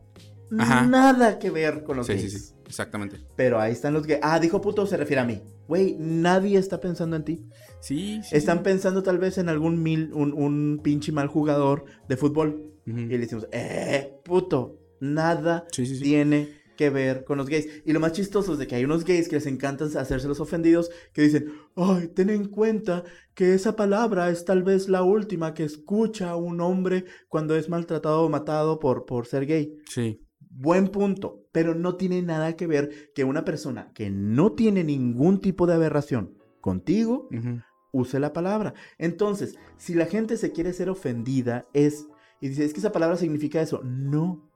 Ajá. 0.58 0.86
nada 0.86 1.38
que 1.38 1.50
ver 1.50 1.84
con 1.84 1.96
los 1.96 2.06
sí, 2.06 2.14
sí, 2.14 2.18
gays. 2.20 2.48
sí. 2.48 2.54
Exactamente. 2.66 3.18
Pero 3.36 3.60
ahí 3.60 3.72
están 3.72 3.94
los 3.94 4.06
gays. 4.06 4.20
Ah, 4.22 4.38
dijo 4.38 4.60
puto, 4.60 4.86
se 4.86 4.96
refiere 4.96 5.20
a 5.20 5.24
mí. 5.24 5.42
Güey, 5.68 5.96
nadie 5.98 6.58
está 6.58 6.80
pensando 6.80 7.16
en 7.16 7.24
ti. 7.24 7.46
Sí, 7.80 8.20
sí. 8.22 8.36
Están 8.36 8.62
pensando 8.62 9.02
tal 9.02 9.18
vez 9.18 9.38
en 9.38 9.48
algún 9.48 9.82
mil, 9.82 10.12
un, 10.14 10.32
un 10.32 10.80
pinche 10.82 11.12
mal 11.12 11.28
jugador 11.28 11.84
de 12.08 12.16
fútbol. 12.16 12.66
Y 12.86 12.92
le 12.92 13.18
decimos, 13.18 13.46
eh, 13.52 14.14
puto, 14.24 14.78
nada 15.00 15.64
Sí, 15.72 15.86
sí, 15.86 15.96
sí. 15.96 16.02
tiene 16.02 16.60
que 16.76 16.90
ver 16.90 17.24
con 17.24 17.38
los 17.38 17.48
gays. 17.48 17.68
Y 17.84 17.92
lo 17.92 18.00
más 18.00 18.12
chistoso 18.12 18.54
es 18.54 18.58
de 18.58 18.66
que 18.66 18.74
hay 18.74 18.84
unos 18.84 19.04
gays 19.04 19.28
que 19.28 19.36
les 19.36 19.46
encanta 19.46 19.84
hacerse 19.84 20.26
los 20.28 20.40
ofendidos 20.40 20.90
que 21.12 21.22
dicen, 21.22 21.52
ay, 21.76 22.08
ten 22.08 22.30
en 22.30 22.46
cuenta 22.48 23.04
que 23.34 23.54
esa 23.54 23.76
palabra 23.76 24.30
es 24.30 24.44
tal 24.44 24.62
vez 24.62 24.88
la 24.88 25.02
última 25.02 25.54
que 25.54 25.64
escucha 25.64 26.34
un 26.36 26.60
hombre 26.60 27.04
cuando 27.28 27.54
es 27.54 27.68
maltratado 27.68 28.22
o 28.24 28.28
matado 28.28 28.78
por, 28.80 29.04
por 29.04 29.26
ser 29.26 29.46
gay. 29.46 29.76
Sí. 29.86 30.20
Buen 30.50 30.88
punto, 30.88 31.46
pero 31.52 31.74
no 31.74 31.96
tiene 31.96 32.22
nada 32.22 32.56
que 32.56 32.66
ver 32.66 33.12
que 33.14 33.24
una 33.24 33.44
persona 33.44 33.92
que 33.94 34.10
no 34.10 34.52
tiene 34.52 34.82
ningún 34.84 35.40
tipo 35.40 35.66
de 35.66 35.74
aberración 35.74 36.36
contigo 36.60 37.28
use 37.92 38.20
la 38.20 38.32
palabra. 38.32 38.74
Entonces, 38.98 39.56
si 39.76 39.94
la 39.94 40.06
gente 40.06 40.36
se 40.36 40.52
quiere 40.52 40.72
ser 40.72 40.90
ofendida, 40.90 41.66
es. 41.72 42.06
Y 42.40 42.48
dice, 42.48 42.64
es 42.64 42.72
que 42.72 42.80
esa 42.80 42.92
palabra 42.92 43.16
significa 43.16 43.60
eso. 43.60 43.80
No. 43.84 44.50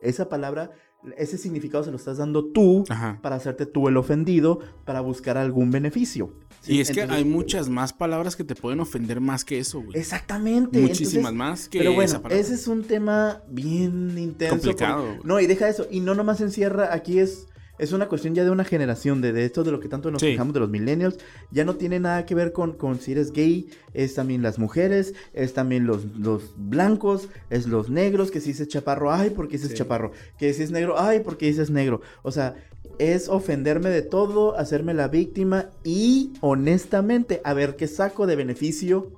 Esa 0.00 0.28
palabra, 0.28 0.72
ese 1.16 1.38
significado 1.38 1.84
se 1.84 1.90
lo 1.90 1.96
estás 1.96 2.18
dando 2.18 2.44
tú 2.46 2.84
Ajá. 2.88 3.18
para 3.22 3.36
hacerte 3.36 3.66
tú 3.66 3.88
el 3.88 3.96
ofendido, 3.96 4.60
para 4.84 5.00
buscar 5.00 5.36
algún 5.38 5.70
beneficio. 5.70 6.32
¿sí? 6.60 6.74
Y 6.76 6.80
es 6.80 6.90
que 6.90 7.02
hay 7.02 7.24
muchas 7.24 7.68
más 7.68 7.92
palabras 7.92 8.36
que 8.36 8.44
te 8.44 8.54
pueden 8.54 8.80
ofender 8.80 9.20
más 9.20 9.44
que 9.44 9.58
eso, 9.58 9.80
güey. 9.82 9.98
Exactamente. 9.98 10.78
Muchísimas 10.80 11.14
entonces- 11.32 11.34
más 11.38 11.68
que 11.68 11.78
Pero 11.78 11.90
bueno, 11.92 12.04
esa 12.04 12.22
palabra. 12.22 12.40
ese 12.40 12.54
es 12.54 12.66
un 12.66 12.82
tema 12.84 13.42
bien 13.48 14.18
intenso. 14.18 14.56
Complicado, 14.56 15.04
porque-. 15.06 15.28
No, 15.28 15.40
y 15.40 15.46
deja 15.46 15.68
eso. 15.68 15.86
Y 15.90 16.00
no 16.00 16.14
nomás 16.14 16.40
encierra, 16.40 16.92
aquí 16.92 17.18
es, 17.18 17.46
es 17.78 17.92
una 17.92 18.08
cuestión 18.08 18.34
ya 18.34 18.44
de 18.44 18.50
una 18.50 18.64
generación, 18.64 19.20
de, 19.20 19.32
de 19.32 19.44
esto 19.44 19.64
de 19.64 19.70
lo 19.72 19.80
que 19.80 19.88
tanto 19.88 20.10
nos 20.10 20.20
Sí. 20.20 20.28
quejamos 20.32 20.54
de 20.54 20.60
los 20.60 20.70
millennials. 20.70 21.18
Ya 21.50 21.64
no 21.64 21.76
tiene 21.76 22.00
nada 22.00 22.24
que 22.26 22.34
ver 22.34 22.52
con, 22.52 22.72
con 22.74 22.98
si 23.00 23.12
eres 23.12 23.32
gay, 23.32 23.68
es 23.94 24.14
también 24.14 24.42
las 24.42 24.58
mujeres, 24.58 25.14
es 25.32 25.52
también 25.52 25.86
los, 25.86 26.04
los 26.16 26.54
blancos, 26.56 27.28
es 27.50 27.66
los 27.66 27.90
negros, 27.90 28.30
que 28.30 28.40
si 28.40 28.48
dices 28.48 28.68
chaparro, 28.68 29.12
ay, 29.12 29.30
porque 29.30 29.52
dices 29.56 29.70
Sí. 29.70 29.76
chaparro. 29.76 30.12
Que 30.38 30.52
si 30.52 30.62
es 30.62 30.70
negro, 30.70 30.94
ay, 30.98 31.20
porque 31.20 31.46
dices 31.46 31.70
negro. 31.70 32.00
O 32.22 32.32
sea, 32.32 32.54
es 32.98 33.28
ofenderme 33.28 33.90
de 33.90 34.02
todo, 34.02 34.56
hacerme 34.56 34.94
la 34.94 35.08
víctima 35.08 35.70
y 35.84 36.32
honestamente 36.40 37.40
a 37.44 37.52
ver 37.52 37.76
qué 37.76 37.86
saco 37.88 38.26
de 38.26 38.36
beneficio 38.36 39.12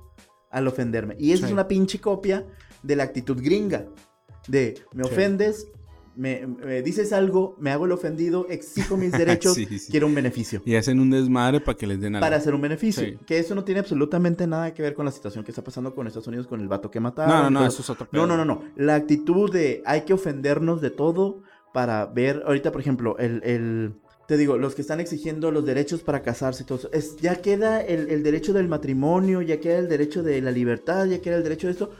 al 0.51 0.67
ofenderme. 0.67 1.15
Y 1.19 1.31
esa 1.31 1.41
Sí. 1.41 1.45
es 1.47 1.51
una 1.53 1.67
pinche 1.67 1.99
copia 2.01 2.45
de 2.83 2.95
la 2.95 3.03
actitud 3.03 3.37
gringa. 3.41 3.85
De 4.47 4.75
me 4.93 5.03
ofendes, 5.03 5.67
me, 6.15 6.45
me 6.47 6.81
dices 6.81 7.13
algo, 7.13 7.55
me 7.59 7.71
hago 7.71 7.85
el 7.85 7.91
ofendido, 7.91 8.47
exijo 8.49 8.97
mis 8.97 9.11
derechos, 9.13 9.53
Sí, 9.55 9.65
sí. 9.65 9.91
quiero 9.91 10.07
un 10.07 10.15
beneficio. 10.15 10.61
Y 10.65 10.75
hacen 10.75 10.99
un 10.99 11.09
desmadre 11.09 11.59
para 11.61 11.77
que 11.77 11.87
les 11.87 11.99
den 12.01 12.15
algo. 12.15 12.25
Para 12.25 12.37
hacer 12.37 12.53
un 12.53 12.61
beneficio. 12.61 13.03
Sí. 13.03 13.17
Que 13.25 13.39
eso 13.39 13.55
no 13.55 13.63
tiene 13.63 13.79
absolutamente 13.79 14.45
nada 14.47 14.73
que 14.73 14.81
ver 14.81 14.93
con 14.93 15.05
la 15.05 15.11
situación 15.11 15.43
que 15.43 15.51
está 15.51 15.63
pasando 15.63 15.93
con 15.95 16.07
Estados 16.07 16.27
Unidos, 16.27 16.47
con 16.47 16.59
el 16.61 16.67
vato 16.67 16.89
que 16.91 16.99
mataron. 16.99 17.33
No, 17.35 17.43
no, 17.49 17.59
no, 17.61 17.65
eso 17.67 17.81
es 17.81 17.89
otro 17.89 18.07
No, 18.11 18.25
no, 18.27 18.35
no, 18.37 18.45
no. 18.45 18.63
La 18.75 18.95
actitud 18.95 19.51
de 19.51 19.81
hay 19.85 20.01
que 20.01 20.13
ofendernos 20.13 20.81
de 20.81 20.89
todo 20.89 21.41
para 21.73 22.05
ver, 22.07 22.43
ahorita 22.45 22.71
por 22.71 22.81
ejemplo, 22.81 23.17
el, 23.19 23.41
el- 23.43 23.93
te 24.27 24.37
digo, 24.37 24.57
los 24.59 24.75
que 24.75 24.81
están 24.81 24.99
exigiendo 24.99 25.49
los 25.51 25.65
derechos 25.65 26.01
para 26.03 26.21
casarse 26.21 26.61
y 26.61 26.65
todo 26.67 26.77
eso, 26.77 26.89
es, 26.93 27.17
ya 27.17 27.37
queda 27.41 27.81
el, 27.81 28.09
el 28.11 28.21
derecho 28.21 28.53
del 28.53 28.67
matrimonio, 28.67 29.41
ya 29.41 29.59
queda 29.59 29.79
el 29.79 29.89
derecho 29.89 30.21
de 30.21 30.39
la 30.41 30.51
libertad, 30.51 31.07
ya 31.07 31.19
queda 31.19 31.37
el 31.37 31.43
derecho 31.43 31.65
de 31.65 31.73
esto, 31.73 31.91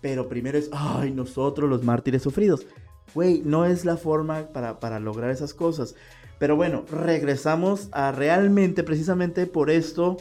pero 0.00 0.28
primero 0.28 0.58
es, 0.58 0.68
ay, 0.72 1.10
nosotros 1.12 1.68
los 1.68 1.82
mártires 1.82 2.22
sufridos. 2.22 2.66
Güey, 3.14 3.42
no 3.44 3.64
es 3.66 3.84
la 3.84 3.96
forma 3.96 4.48
para, 4.52 4.80
para 4.80 4.98
lograr 5.00 5.30
esas 5.30 5.54
cosas. 5.54 5.94
Pero 6.38 6.56
bueno, 6.56 6.84
regresamos 6.90 7.88
a 7.92 8.10
realmente, 8.12 8.82
precisamente 8.82 9.46
por 9.46 9.70
esto, 9.70 10.16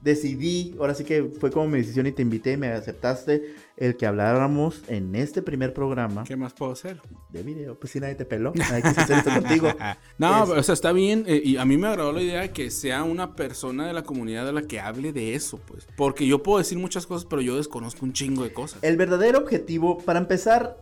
decidí, 0.00 0.74
ahora 0.78 0.94
sí 0.94 1.04
que 1.04 1.24
fue 1.40 1.50
como 1.50 1.66
mi 1.68 1.78
decisión 1.78 2.06
y 2.06 2.12
te 2.12 2.20
invité 2.22 2.52
y 2.52 2.56
me 2.58 2.68
aceptaste 2.68 3.54
el 3.76 3.96
que 3.96 4.04
habláramos 4.06 4.82
en 4.88 5.14
este 5.16 5.40
primer 5.40 5.72
programa 5.72 6.24
¿Qué 6.24 6.36
más 6.36 6.52
puedo 6.52 6.72
hacer? 6.72 7.00
de 7.30 7.42
video. 7.42 7.78
Pues 7.78 7.92
si 7.92 8.00
nadie 8.00 8.14
te 8.14 8.24
peló, 8.26 8.52
nadie 8.54 8.82
quiso 8.82 9.00
hacer 9.00 9.18
esto 9.18 9.30
contigo. 9.32 9.68
No, 10.18 10.44
Es- 10.44 10.50
o 10.50 10.62
sea, 10.62 10.72
está 10.74 10.92
bien. 10.92 11.24
eh, 11.26 11.40
y 11.42 11.56
a 11.56 11.64
mí 11.64 11.76
me 11.78 11.86
agradó 11.88 12.12
la 12.12 12.22
idea 12.22 12.40
de 12.42 12.50
que 12.50 12.70
sea 12.70 13.02
una 13.02 13.34
persona 13.34 13.86
de 13.86 13.92
la 13.94 14.02
comunidad 14.02 14.48
a 14.48 14.52
la 14.52 14.62
que 14.62 14.78
hable 14.78 15.12
de 15.12 15.34
eso, 15.34 15.58
pues. 15.66 15.86
Porque 15.96 16.26
yo 16.26 16.42
puedo 16.42 16.58
decir 16.58 16.78
muchas 16.78 17.06
cosas, 17.06 17.26
pero 17.28 17.40
yo 17.42 17.56
desconozco 17.56 18.04
un 18.04 18.12
chingo 18.12 18.44
de 18.44 18.52
cosas. 18.52 18.78
El 18.82 18.96
verdadero 18.96 19.38
objetivo, 19.38 19.98
para 19.98 20.18
empezar, 20.18 20.76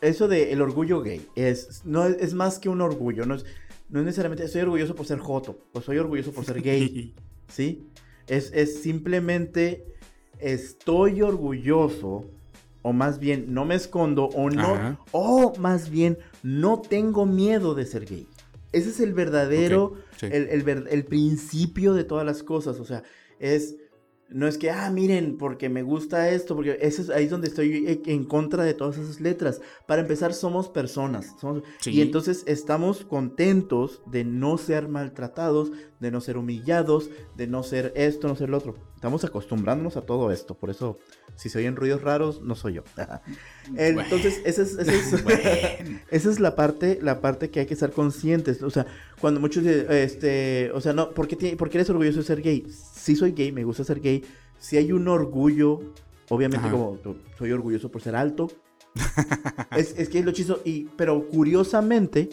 eso 0.00 0.28
de 0.28 0.52
el 0.52 0.62
orgullo 0.62 1.02
gay, 1.02 1.26
es, 1.34 1.82
no, 1.84 2.06
es, 2.06 2.34
más 2.34 2.58
que 2.58 2.68
un 2.68 2.80
orgullo, 2.80 3.26
no 3.26 3.34
es, 3.34 3.44
no 3.88 4.00
es 4.00 4.06
necesariamente 4.06 4.44
estoy 4.44 4.62
orgulloso 4.62 4.94
por 4.94 5.06
ser 5.06 5.18
joto, 5.18 5.58
o 5.72 5.80
soy 5.80 5.98
orgulloso 5.98 6.32
por 6.32 6.44
ser 6.44 6.62
gay, 6.62 7.14
¿sí? 7.48 7.86
Es, 8.26 8.52
es 8.52 8.82
simplemente 8.82 9.84
estoy 10.38 11.22
orgulloso, 11.22 12.24
o 12.82 12.92
más 12.92 13.18
bien 13.18 13.52
no 13.52 13.64
me 13.64 13.74
escondo, 13.74 14.26
o 14.26 14.50
no, 14.50 14.74
Ajá. 14.74 15.00
o 15.12 15.54
más 15.58 15.90
bien 15.90 16.18
no 16.42 16.80
tengo 16.80 17.26
miedo 17.26 17.74
de 17.74 17.86
ser 17.86 18.06
gay. 18.06 18.26
Ese 18.72 18.90
es 18.90 19.00
el 19.00 19.12
verdadero, 19.12 19.94
sí. 20.16 20.26
el, 20.30 20.48
el 20.48 20.86
el 20.88 21.04
principio 21.04 21.92
de 21.92 22.04
todas 22.04 22.24
las 22.24 22.42
cosas, 22.42 22.78
o 22.78 22.84
sea, 22.84 23.02
es 23.40 23.76
No 24.32 24.46
es 24.46 24.58
que, 24.58 24.70
ah, 24.70 24.88
miren, 24.90 25.36
porque 25.38 25.68
me 25.68 25.82
gusta 25.82 26.30
esto, 26.30 26.54
porque 26.54 26.78
eso 26.80 27.02
es 27.02 27.10
ahí 27.10 27.24
es 27.24 27.30
donde 27.30 27.48
estoy 27.48 27.84
eh, 27.88 28.00
en 28.06 28.24
contra 28.24 28.62
de 28.62 28.74
todas 28.74 28.96
esas 28.96 29.20
letras. 29.20 29.60
Para 29.86 30.02
empezar, 30.02 30.32
somos 30.34 30.68
personas. 30.68 31.34
somos- 31.40 31.62
Sí. 31.80 31.90
Y 31.90 32.00
entonces 32.00 32.44
estamos 32.46 33.04
contentos 33.04 34.02
de 34.06 34.24
no 34.24 34.56
ser 34.56 34.86
maltratados, 34.88 35.72
de 35.98 36.10
no 36.12 36.20
ser 36.20 36.36
humillados, 36.38 37.10
de 37.36 37.46
no 37.48 37.62
ser 37.64 37.92
esto, 37.96 38.28
no 38.28 38.36
ser 38.36 38.50
lo 38.50 38.58
otro. 38.58 38.76
Estamos 38.94 39.24
acostumbrándonos 39.24 39.96
a 39.96 40.02
todo 40.02 40.30
esto. 40.30 40.56
Por 40.56 40.70
eso, 40.70 40.98
si 41.34 41.48
se 41.48 41.58
oyen 41.58 41.74
ruidos 41.74 42.02
raros, 42.02 42.40
no 42.42 42.54
soy 42.54 42.74
yo. 42.74 42.82
entonces, 43.76 44.40
esa 44.44 44.62
es, 44.62 44.72
esa 44.78 44.92
es- 44.92 45.24
Bueno. 45.24 45.40
esa 46.10 46.30
es 46.30 46.40
la 46.40 46.54
parte, 46.54 46.98
la 47.02 47.20
parte 47.20 47.50
que 47.50 47.60
hay 47.60 47.66
que 47.66 47.74
estar 47.74 47.92
conscientes. 47.92 48.62
O 48.62 48.70
sea, 48.70 48.86
cuando 49.20 49.40
muchos 49.40 49.62
dicen, 49.64 49.86
este, 49.90 50.70
o 50.72 50.80
sea, 50.80 50.92
no, 50.92 51.10
¿por 51.10 51.26
qué, 51.28 51.36
ti- 51.36 51.56
por 51.56 51.68
qué 51.70 51.78
eres 51.78 51.90
orgulloso 51.90 52.18
de 52.18 52.24
ser 52.24 52.42
gay? 52.42 52.66
Sí 53.00 53.16
soy 53.16 53.32
gay, 53.32 53.50
me 53.52 53.64
gusta 53.64 53.84
ser 53.84 54.00
gay. 54.00 54.22
Si 54.58 54.76
hay 54.76 54.92
un 54.92 55.08
orgullo, 55.08 55.80
obviamente 56.28 56.66
Ajá. 56.66 56.70
como 56.76 56.98
soy 57.38 57.52
orgulloso 57.52 57.90
por 57.90 58.02
ser 58.02 58.14
alto. 58.14 58.48
es, 59.76 59.94
es 59.96 60.08
que 60.08 60.18
es 60.18 60.24
lo 60.24 60.32
chizo. 60.32 60.60
Y, 60.64 60.84
pero 60.96 61.26
curiosamente, 61.28 62.28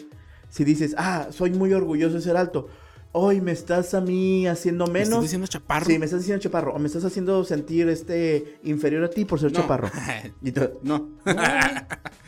si 0.50 0.64
dices, 0.64 0.94
ah, 0.98 1.28
soy 1.30 1.50
muy 1.50 1.72
orgulloso 1.72 2.16
de 2.16 2.20
ser 2.22 2.36
alto. 2.36 2.68
Hoy 3.12 3.40
me 3.40 3.52
estás 3.52 3.94
a 3.94 4.02
mí 4.02 4.46
haciendo 4.46 4.86
¿Me 4.86 4.98
estás 5.00 5.08
menos. 5.10 5.22
diciendo 5.22 5.46
chaparro? 5.46 5.86
Sí, 5.86 5.98
me 5.98 6.04
estás 6.04 6.20
diciendo 6.20 6.42
chaparro. 6.42 6.74
O 6.74 6.78
me 6.78 6.86
estás 6.86 7.04
haciendo 7.04 7.42
sentir 7.44 7.88
este 7.88 8.58
inferior 8.64 9.02
a 9.04 9.08
ti 9.10 9.24
por 9.24 9.40
ser 9.40 9.50
No. 9.52 9.60
chaparro. 9.60 9.90
Y 10.42 10.52
No. 10.82 11.08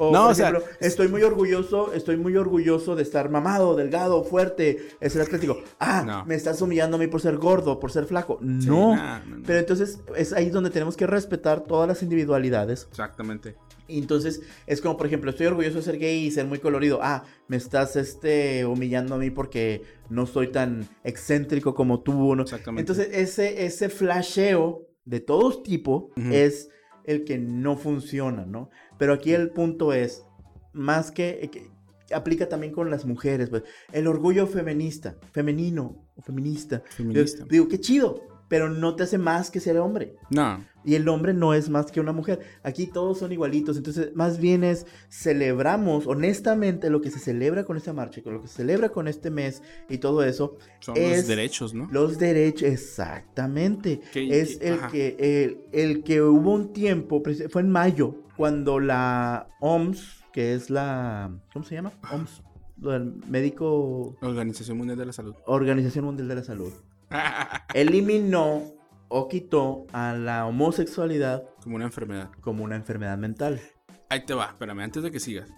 o, 0.00 0.10
No, 0.12 0.22
por 0.22 0.30
o 0.30 0.34
sea, 0.34 0.48
ejemplo, 0.48 0.70
estoy 0.80 1.08
muy 1.08 1.22
orgulloso, 1.22 1.92
estoy 1.92 2.16
muy 2.16 2.34
orgulloso 2.36 2.96
de 2.96 3.02
estar 3.02 3.28
mamado, 3.30 3.76
delgado, 3.76 4.24
fuerte, 4.24 4.88
es 4.98 5.14
el 5.14 5.22
atlético. 5.22 5.58
Ah, 5.78 6.02
No. 6.06 6.24
me 6.24 6.34
estás 6.34 6.62
humillando 6.62 6.96
a 6.96 7.00
mí 7.00 7.06
por 7.06 7.20
ser 7.20 7.36
gordo, 7.36 7.78
por 7.78 7.92
ser 7.92 8.06
flaco. 8.06 8.38
Sí, 8.40 8.66
No. 8.66 8.96
nah. 8.96 9.20
Pero 9.46 9.58
entonces 9.58 10.00
es 10.16 10.32
ahí 10.32 10.48
donde 10.50 10.70
tenemos 10.70 10.96
que 10.96 11.06
respetar 11.06 11.60
todas 11.64 11.86
las 11.86 12.02
individualidades. 12.02 12.86
Exactamente. 12.90 13.56
Y 13.88 13.98
entonces 13.98 14.40
es 14.66 14.80
como, 14.80 14.96
por 14.96 15.06
ejemplo, 15.06 15.30
estoy 15.30 15.46
orgulloso 15.48 15.76
de 15.78 15.82
ser 15.82 15.98
gay 15.98 16.24
y 16.26 16.30
ser 16.30 16.46
muy 16.46 16.60
colorido. 16.60 17.00
Ah, 17.02 17.24
me 17.48 17.56
estás 17.56 17.96
este, 17.96 18.64
humillando 18.64 19.16
a 19.16 19.18
mí 19.18 19.30
porque 19.30 19.82
no 20.08 20.26
soy 20.26 20.48
tan 20.48 20.88
excéntrico 21.04 21.74
como 21.74 22.00
tú. 22.00 22.34
¿no? 22.36 22.42
Exactamente. 22.44 22.90
Entonces 22.90 23.08
ese, 23.12 23.66
ese 23.66 23.88
flasheo 23.88 24.86
de 25.04 25.20
todo 25.20 25.60
tipo 25.62 26.10
es 26.16 26.68
el 27.04 27.24
que 27.24 27.38
no 27.38 27.76
funciona, 27.76 28.44
¿no? 28.44 28.70
Pero 28.98 29.12
aquí 29.12 29.32
el 29.32 29.50
punto 29.50 29.92
es, 29.92 30.24
más 30.72 31.10
que, 31.10 31.48
que 31.52 31.70
aplica 32.14 32.48
también 32.48 32.72
con 32.72 32.90
las 32.90 33.04
mujeres, 33.04 33.50
pues, 33.50 33.64
el 33.92 34.06
orgullo 34.06 34.46
feminista, 34.46 35.16
femenino 35.32 36.06
o 36.16 36.22
feminista. 36.22 36.82
Feminista. 36.90 37.44
Yo 37.44 37.46
digo, 37.48 37.68
qué 37.68 37.80
chido, 37.80 38.22
pero 38.48 38.68
no 38.68 38.96
te 38.96 39.04
hace 39.04 39.18
más 39.18 39.50
que 39.50 39.60
ser 39.60 39.78
hombre. 39.78 40.16
No. 40.30 40.64
Y 40.84 40.94
el 40.94 41.08
hombre 41.08 41.34
no 41.34 41.52
es 41.54 41.68
más 41.68 41.92
que 41.92 42.00
una 42.00 42.12
mujer. 42.12 42.40
Aquí 42.62 42.86
todos 42.86 43.18
son 43.18 43.32
igualitos. 43.32 43.76
Entonces, 43.76 44.10
más 44.14 44.38
bien 44.38 44.64
es 44.64 44.86
celebramos 45.08 46.06
honestamente 46.06 46.88
lo 46.90 47.00
que 47.00 47.10
se 47.10 47.18
celebra 47.18 47.64
con 47.64 47.76
esta 47.76 47.92
marcha, 47.92 48.22
con 48.22 48.34
lo 48.34 48.40
que 48.42 48.48
se 48.48 48.54
celebra 48.56 48.88
con 48.88 49.06
este 49.08 49.30
mes 49.30 49.62
y 49.88 49.98
todo 49.98 50.22
eso. 50.24 50.56
Son 50.80 50.96
Es- 50.96 51.18
los 51.18 51.26
derechos, 51.28 51.74
¿no? 51.74 51.88
Los 51.90 52.18
derechos, 52.18 52.68
exactamente. 52.68 54.00
Es 54.14 54.58
el 54.60 54.74
ajá. 54.74 54.88
que, 54.88 55.16
el, 55.18 55.60
el 55.72 56.02
que 56.02 56.22
hubo 56.22 56.52
un 56.54 56.72
tiempo, 56.72 57.22
fue 57.50 57.62
en 57.62 57.70
mayo, 57.70 58.14
cuando 58.36 58.80
la 58.80 59.48
OMS, 59.60 60.24
que 60.32 60.54
es 60.54 60.70
la, 60.70 61.30
¿cómo 61.52 61.64
se 61.64 61.74
llama? 61.74 61.92
OMS, 62.12 62.42
el 62.84 63.14
médico, 63.28 64.16
Organización 64.22 64.78
Mundial 64.78 64.96
de 64.98 65.06
la 65.06 65.12
Salud. 65.12 65.34
Organización 65.46 66.06
Mundial 66.06 66.28
de 66.28 66.34
la 66.36 66.44
Salud, 66.44 66.72
eliminó 67.74 68.62
o 69.10 69.28
quitó 69.28 69.86
a 69.92 70.14
la 70.14 70.46
homosexualidad 70.46 71.42
Como 71.62 71.76
una 71.76 71.84
enfermedad. 71.84 72.30
como 72.40 72.64
una 72.64 72.76
enfermedad 72.76 73.18
mental. 73.18 73.60
Ahí 74.08 74.24
te 74.24 74.32
va, 74.34 74.46
espérame, 74.46 74.80
antes 74.80 75.02
de 75.02 75.10
que 75.10 75.20
sigas. 75.20 75.50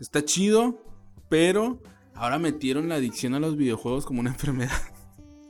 Está 0.00 0.22
chido, 0.24 0.82
pero 1.28 1.82
ahora 2.14 2.38
metieron 2.38 2.88
la 2.88 2.96
adicción 2.96 3.34
a 3.34 3.40
los 3.40 3.56
videojuegos 3.56 4.04
como 4.06 4.20
una 4.20 4.30
enfermedad. 4.36 4.76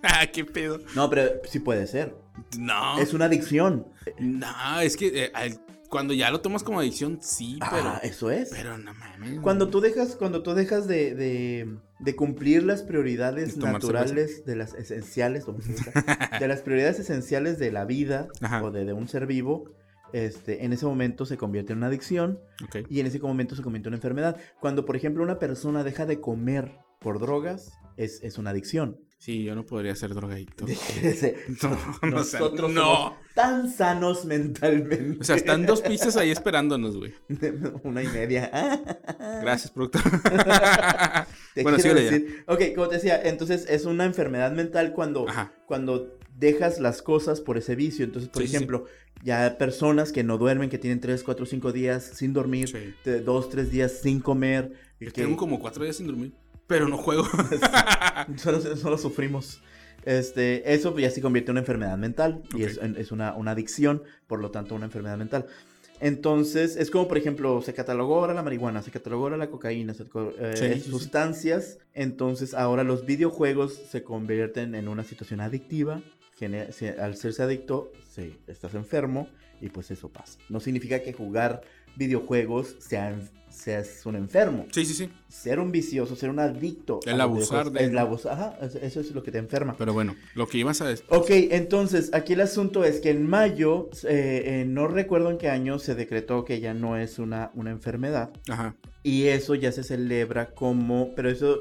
ah, 0.03 0.27
qué 0.33 0.45
pedo. 0.45 0.79
No, 0.95 1.11
pero 1.11 1.33
sí 1.45 1.59
puede 1.59 1.87
ser. 1.87 2.17
No. 2.59 2.99
Es 2.99 3.13
una 3.15 3.25
adicción. 3.25 3.87
No, 4.19 4.81
es 4.81 4.97
que 4.97 5.25
eh, 5.25 5.31
al- 5.35 5.59
cuando 5.91 6.15
ya 6.15 6.31
lo 6.31 6.41
tomas 6.41 6.63
como 6.63 6.81
adicción, 6.81 7.19
sí, 7.23 7.59
pero. 7.71 7.89
Ah, 7.89 8.01
eso 8.03 8.31
es. 8.31 8.51
Pero 8.51 8.77
no 8.79 8.93
mames. 8.95 9.41
Cuando 9.41 9.69
tú 9.69 9.81
dejas, 9.81 10.17
cuando 10.17 10.43
tú 10.43 10.55
dejas 10.55 10.87
de, 10.87 11.15
de- 11.15 11.77
de 11.99 12.15
cumplir 12.17 12.63
las 12.63 12.83
prioridades 12.83 13.57
naturales, 13.57 14.45
de 14.45 14.57
las 14.57 14.75
esenciales, 14.75 15.47
de 16.41 16.49
las 16.49 16.61
prioridades 16.61 16.99
esenciales 16.99 17.59
de 17.59 17.73
la 17.73 17.85
vida 17.85 18.29
Ajá. 18.43 18.63
o 18.63 18.71
de, 18.71 18.85
de 18.85 18.93
un 18.93 19.09
ser 19.09 19.27
vivo, 19.27 19.71
este, 20.13 20.65
en 20.65 20.73
ese 20.73 20.85
momento 20.87 21.25
se 21.27 21.37
convierte 21.37 21.73
en 21.73 21.79
una 21.79 21.87
adicción 21.89 22.39
y 22.89 23.01
en 23.01 23.07
ese 23.07 23.19
momento 23.19 23.57
se 23.57 23.63
convierte 23.63 23.89
en 23.89 23.93
una 23.95 23.97
enfermedad. 23.99 24.37
Cuando, 24.61 24.85
por 24.85 24.95
ejemplo, 24.97 25.23
una 25.23 25.39
persona 25.39 25.85
deja 25.85 26.05
de 26.07 26.21
comer 26.21 26.77
por 27.01 27.19
drogas, 27.19 27.73
es, 27.97 28.23
es 28.23 28.37
una 28.39 28.51
adicción. 28.51 28.99
Sí, 29.19 29.43
yo 29.45 29.55
no 29.55 29.65
podría 29.65 29.95
ser 29.97 30.15
drogadicto. 30.15 30.67
No, 31.63 32.19
o 32.19 32.25
sea, 32.25 32.41
Nosotros 32.41 32.71
no. 32.73 32.83
somos 32.85 33.13
tan 33.35 33.71
sanos 33.73 34.25
mentalmente. 34.25 35.19
O 35.21 35.25
sea, 35.25 35.37
están 35.37 35.67
dos 35.67 35.81
pizzas 35.89 36.17
ahí 36.17 36.31
esperándonos, 36.31 36.97
güey. 36.97 37.15
una 37.83 38.03
y 38.03 38.07
media. 38.09 38.51
Gracias, 39.43 39.71
productor. 39.71 40.03
Te 41.55 41.63
Bueno, 41.63 41.79
quiero 41.79 41.99
síguele 41.99 42.05
ya. 42.05 42.11
decir. 42.11 42.45
Ok, 42.47 42.61
como 42.75 42.89
te 42.89 42.97
decía, 42.97 43.21
entonces 43.25 43.67
es 43.69 43.85
una 43.87 44.05
enfermedad 44.05 44.53
mental 44.53 44.93
cuando, 44.93 45.29
Ajá. 45.29 45.53
cuando 45.67 46.19
dejas 46.39 46.79
las 46.81 47.01
cosas 47.03 47.41
por 47.41 47.57
ese 47.57 47.75
vicio. 47.75 48.05
Entonces, 48.05 48.29
por 48.29 48.43
Sí, 48.43 48.49
sí, 48.49 48.57
ejemplo, 48.57 48.85
ya 49.25 49.57
personas 49.59 50.13
que 50.13 50.23
no 50.23 50.37
duermen, 50.39 50.69
que 50.69 50.79
tienen 50.79 51.01
3, 51.01 51.23
4, 51.25 51.47
5 51.47 51.73
días 51.73 52.05
sin 52.15 52.33
dormir, 52.35 52.69
Sí. 52.69 52.95
de 53.05 53.21
2, 53.21 53.49
3 53.49 53.71
días 53.71 53.93
sin 54.03 54.21
comer. 54.21 54.73
Yo 55.01 55.07
que 55.13 55.23
tengo 55.23 55.37
como 55.37 55.59
cuatro 55.59 55.85
días 55.85 55.97
sin 55.97 56.07
dormir, 56.07 56.33
pero 56.67 56.89
no 56.89 56.97
juego. 56.99 57.25
solo, 58.37 58.61
solo 58.77 58.99
sufrimos. 58.99 59.61
Este, 60.05 60.73
eso 60.73 60.97
ya 60.99 61.11
se 61.11 61.21
convierte 61.21 61.51
en 61.51 61.55
una 61.55 61.61
enfermedad 61.61 61.99
mental 61.99 62.43
y 62.57 62.63
es, 62.63 62.79
es 62.79 63.11
una, 63.11 63.35
una 63.35 63.51
adicción, 63.53 64.03
por 64.29 64.41
lo 64.41 64.51
tanto, 64.53 64.75
una 64.75 64.85
enfermedad 64.87 65.17
mental. 65.19 65.47
Entonces, 65.99 66.77
es 66.77 66.91
como, 66.91 67.09
por 67.09 67.17
ejemplo, 67.19 67.61
se 67.63 67.73
catalogó 67.73 68.17
ahora 68.21 68.35
la 68.35 68.43
marihuana, 68.43 68.83
se 68.83 68.91
catalogó 68.91 69.25
ahora 69.25 69.37
la 69.39 69.49
cocaína, 69.51 69.95
se 69.95 70.03
eh, 70.05 70.53
Sí, 70.55 70.75
sí, 70.75 70.81
sí. 70.83 70.91
sustancias. 70.91 71.79
Entonces, 71.95 72.55
ahora 72.55 72.85
los 72.85 73.07
videojuegos 73.07 73.75
se 73.75 74.03
convierten 74.05 74.75
en 74.75 74.89
una 74.89 75.05
situación 75.05 75.41
adictiva. 75.41 76.03
Gene- 76.39 76.71
se- 76.71 77.01
al 77.01 77.17
serse 77.17 77.43
adicto, 77.43 77.91
sí, 78.15 78.39
estás 78.47 78.75
enfermo 78.75 79.27
y 79.63 79.71
pues 79.71 79.91
eso 79.91 80.11
pasa. 80.11 80.39
No 80.51 80.61
significa 80.61 81.01
que 81.01 81.15
jugar 81.15 81.63
videojuegos 81.97 82.77
sea, 82.79 83.19
seas 83.57 84.05
un 84.07 84.17
enfermo. 84.17 84.67
sí, 84.71 84.85
sí, 84.85 84.95
sí. 84.95 85.11
Ser 85.29 85.59
un 85.61 85.73
vicioso, 85.73 86.15
ser 86.17 86.31
un 86.31 86.39
adicto. 86.39 87.01
El 87.07 87.21
abusar 87.21 87.71
de- 87.71 87.85
El 87.85 87.99
abusar, 87.99 88.33
ajá, 88.33 88.59
eso- 88.83 89.01
es 89.01 89.11
lo 89.13 89.23
que 89.23 89.31
te 89.33 89.39
enferma. 89.39 89.75
Pero 89.79 89.93
bueno, 89.93 90.15
lo 90.35 90.47
que 90.47 90.59
ibas 90.59 90.81
a 90.81 90.89
decir. 90.89 91.05
Ok, 91.09 91.31
entonces 91.31 92.11
aquí 92.13 92.35
el 92.35 92.41
asunto 92.43 92.85
es 92.85 93.01
que 93.01 93.11
en 93.11 93.27
mayo, 93.27 93.91
eh, 94.09 94.43
eh, 94.45 94.65
no 94.67 94.89
recuerdo 94.89 95.31
en 95.31 95.39
qué 95.39 95.49
año, 95.49 95.79
se 95.79 95.95
decretó 95.95 96.45
que 96.45 96.61
ya 96.61 96.75
no 96.75 96.97
es 96.97 97.19
una, 97.19 97.51
una 97.55 97.71
enfermedad. 97.71 98.31
Ajá. 98.49 98.77
Y 99.03 99.27
eso 99.29 99.55
ya 99.55 99.73
se 99.73 99.83
celebra 99.83 100.51
como, 100.55 101.15
pero 101.15 101.31
eso 101.31 101.59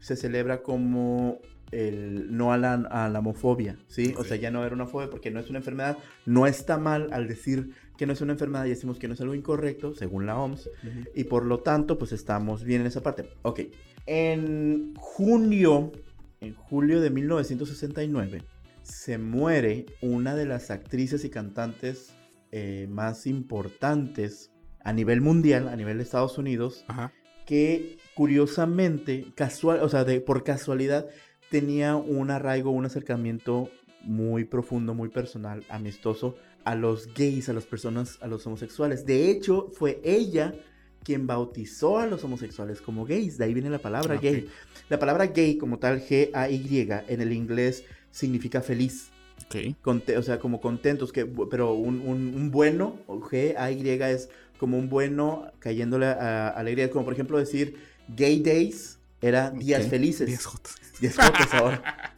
se 0.00 0.16
celebra 0.16 0.62
como 0.62 1.40
el 1.70 2.34
no 2.34 2.52
a 2.52 2.56
la, 2.56 2.74
a 2.74 3.08
la 3.10 3.18
homofobia, 3.18 3.76
¿sí? 3.88 4.14
O 4.16 4.24
sea, 4.24 4.36
ya 4.38 4.50
no 4.50 4.64
era 4.64 4.74
una 4.74 4.86
fobia 4.86 5.10
porque 5.10 5.30
no 5.30 5.38
es 5.38 5.50
una 5.50 5.58
enfermedad. 5.58 5.98
No 6.24 6.46
está 6.46 6.78
mal 6.78 7.08
al 7.12 7.28
decir 7.28 7.70
que 7.98 8.06
no 8.06 8.12
es 8.12 8.20
una 8.20 8.32
enfermedad 8.32 8.64
y 8.64 8.70
decimos 8.70 8.98
que 8.98 9.08
no 9.08 9.14
es 9.14 9.20
algo 9.20 9.34
incorrecto, 9.34 9.92
según 9.92 10.24
la 10.24 10.38
OMS. 10.38 10.70
Y 11.14 11.24
por 11.24 11.44
lo 11.44 11.58
tanto, 11.58 11.98
pues 11.98 12.12
estamos 12.12 12.62
bien 12.62 12.82
en 12.82 12.86
esa 12.86 13.02
parte. 13.02 13.28
Ok. 13.42 13.60
En 14.06 14.94
junio, 14.94 15.90
en 16.40 16.54
julio 16.54 17.00
de 17.00 17.10
1969, 17.10 18.44
se 18.82 19.18
muere 19.18 19.86
una 20.00 20.36
de 20.36 20.46
las 20.46 20.70
actrices 20.70 21.24
y 21.24 21.30
cantantes 21.30 22.14
eh, 22.52 22.86
más 22.88 23.26
importantes 23.26 24.52
a 24.84 24.92
nivel 24.92 25.20
mundial, 25.20 25.68
a 25.68 25.74
nivel 25.74 25.98
de 25.98 26.04
Estados 26.04 26.38
Unidos, 26.38 26.84
Ajá. 26.86 27.12
que 27.46 27.98
curiosamente, 28.14 29.26
casual, 29.34 29.80
o 29.82 29.88
sea, 29.88 30.04
de, 30.04 30.20
por 30.20 30.44
casualidad, 30.44 31.08
tenía 31.50 31.96
un 31.96 32.30
arraigo, 32.30 32.70
un 32.70 32.86
acercamiento 32.86 33.70
muy 34.04 34.44
profundo, 34.44 34.94
muy 34.94 35.08
personal, 35.08 35.64
amistoso 35.68 36.36
a 36.70 36.74
los 36.74 37.12
gays, 37.14 37.48
a 37.48 37.52
las 37.54 37.64
personas, 37.64 38.18
a 38.20 38.26
los 38.26 38.46
homosexuales. 38.46 39.06
De 39.06 39.30
hecho, 39.30 39.70
fue 39.72 40.00
ella 40.04 40.54
quien 41.02 41.26
bautizó 41.26 41.98
a 41.98 42.06
los 42.06 42.22
homosexuales 42.24 42.80
como 42.82 43.06
gays. 43.06 43.38
De 43.38 43.44
ahí 43.46 43.54
viene 43.54 43.70
la 43.70 43.78
palabra 43.78 44.16
Ok. 44.16 44.22
gay. 44.22 44.48
La 44.90 44.98
palabra 44.98 45.26
gay, 45.28 45.56
como 45.56 45.78
tal, 45.78 46.02
G-A-Y, 46.02 46.88
en 47.08 47.20
el 47.20 47.32
inglés 47.32 47.84
significa 48.10 48.60
feliz. 48.60 49.08
Ok. 49.46 49.76
Conte- 49.82 50.18
o 50.18 50.22
sea, 50.22 50.38
como 50.38 50.60
contentos, 50.60 51.10
que, 51.12 51.24
pero 51.50 51.72
un, 51.72 52.00
un- 52.00 52.34
un 52.34 52.50
bueno, 52.50 52.98
G-A-Y 53.06 53.88
es 54.02 54.28
como 54.58 54.76
un 54.78 54.88
bueno 54.90 55.50
cayéndole 55.60 56.06
a, 56.06 56.48
a 56.48 56.50
alegría. 56.50 56.90
Como 56.90 57.04
por 57.04 57.14
ejemplo 57.14 57.38
decir 57.38 57.76
gay 58.14 58.40
days 58.40 58.98
era 59.22 59.50
días 59.50 59.84
Ok. 59.84 59.90
felices. 59.90 60.26
Días 60.26 60.44
jotos. 60.44 60.74
Días 61.00 61.16
jotos 61.16 61.54
ahora. 61.54 62.14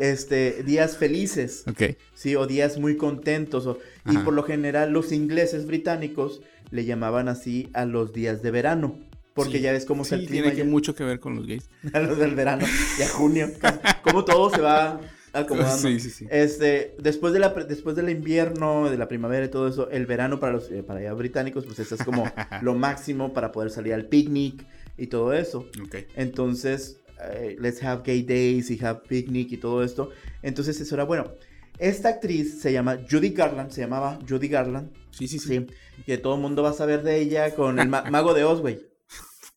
este, 0.00 0.62
días 0.64 0.96
felices, 0.96 1.64
Ok. 1.68 1.96
sí, 2.14 2.34
o 2.36 2.46
días 2.46 2.78
muy 2.78 2.96
contentos, 2.96 3.66
o- 3.66 3.78
y 4.10 4.16
por 4.18 4.34
lo 4.34 4.42
general 4.42 4.92
los 4.92 5.12
ingleses 5.12 5.66
británicos 5.66 6.40
le 6.70 6.84
llamaban 6.84 7.28
así 7.28 7.68
a 7.74 7.84
los 7.84 8.12
días 8.12 8.42
de 8.42 8.50
verano, 8.50 8.98
porque 9.34 9.58
Sí. 9.58 9.60
ya 9.60 9.72
ves 9.72 9.84
cómo 9.84 10.02
está 10.02 10.18
Sí, 10.18 10.26
tiene 10.26 10.52
que 10.54 10.64
mucho 10.64 10.94
que 10.94 11.04
ver 11.04 11.20
con 11.20 11.36
los 11.36 11.46
gays. 11.46 11.68
a 11.92 12.00
los 12.00 12.18
del 12.18 12.34
verano 12.34 12.66
y 12.98 13.02
a 13.02 13.08
junio, 13.08 13.48
como 14.02 14.24
todo 14.24 14.50
se 14.50 14.60
va 14.60 15.00
acomodando. 15.32 15.86
Sí, 15.88 16.00
sí, 16.00 16.10
sí. 16.10 16.26
Este, 16.30 16.96
después 16.98 17.32
de 17.32 17.38
la 17.38 17.50
después 17.50 17.94
del 17.94 18.08
invierno, 18.10 18.90
de 18.90 18.98
la 18.98 19.06
primavera 19.06 19.46
y 19.46 19.48
todo 19.48 19.68
eso, 19.68 19.88
el 19.90 20.06
verano 20.06 20.40
para 20.40 20.52
los 20.54 20.70
eh, 20.72 20.82
para 20.82 20.98
allá 21.00 21.12
británicos, 21.12 21.64
pues 21.66 21.78
eso 21.78 21.94
es 21.94 22.02
como 22.02 22.24
lo 22.62 22.74
máximo 22.74 23.32
para 23.32 23.52
poder 23.52 23.70
salir 23.70 23.94
al 23.94 24.06
picnic 24.06 24.64
y 24.98 25.06
todo 25.06 25.32
eso. 25.32 25.66
Ok. 25.82 25.96
Entonces, 26.16 26.99
eh, 27.32 27.56
let's 27.60 27.82
have 27.82 28.02
gay 28.04 28.22
days 28.22 28.70
y 28.70 28.82
have 28.84 29.00
picnic 29.08 29.52
y 29.52 29.56
todo 29.56 29.82
esto. 29.84 30.10
Entonces, 30.42 30.80
eso 30.80 30.94
era 30.94 31.04
bueno. 31.04 31.32
Esta 31.78 32.10
actriz 32.10 32.60
se 32.60 32.72
llama 32.72 32.98
Judy 33.10 33.30
Garland, 33.30 33.70
se 33.70 33.80
llamaba 33.80 34.18
Judy 34.28 34.48
Garland, 34.48 34.90
Sí, 35.10 35.26
sí, 35.28 35.38
sí. 35.38 35.48
sí, 35.48 35.66
que 36.04 36.18
todo 36.18 36.34
el 36.34 36.40
mundo 36.42 36.62
va 36.62 36.70
a 36.70 36.74
saber 36.74 37.02
de 37.02 37.16
ella 37.18 37.54
con 37.54 37.78
el 37.80 37.88
ma- 37.88 38.02
Mago 38.10 38.34
de 38.34 38.44
Oz, 38.44 38.60
güey. 38.60 38.80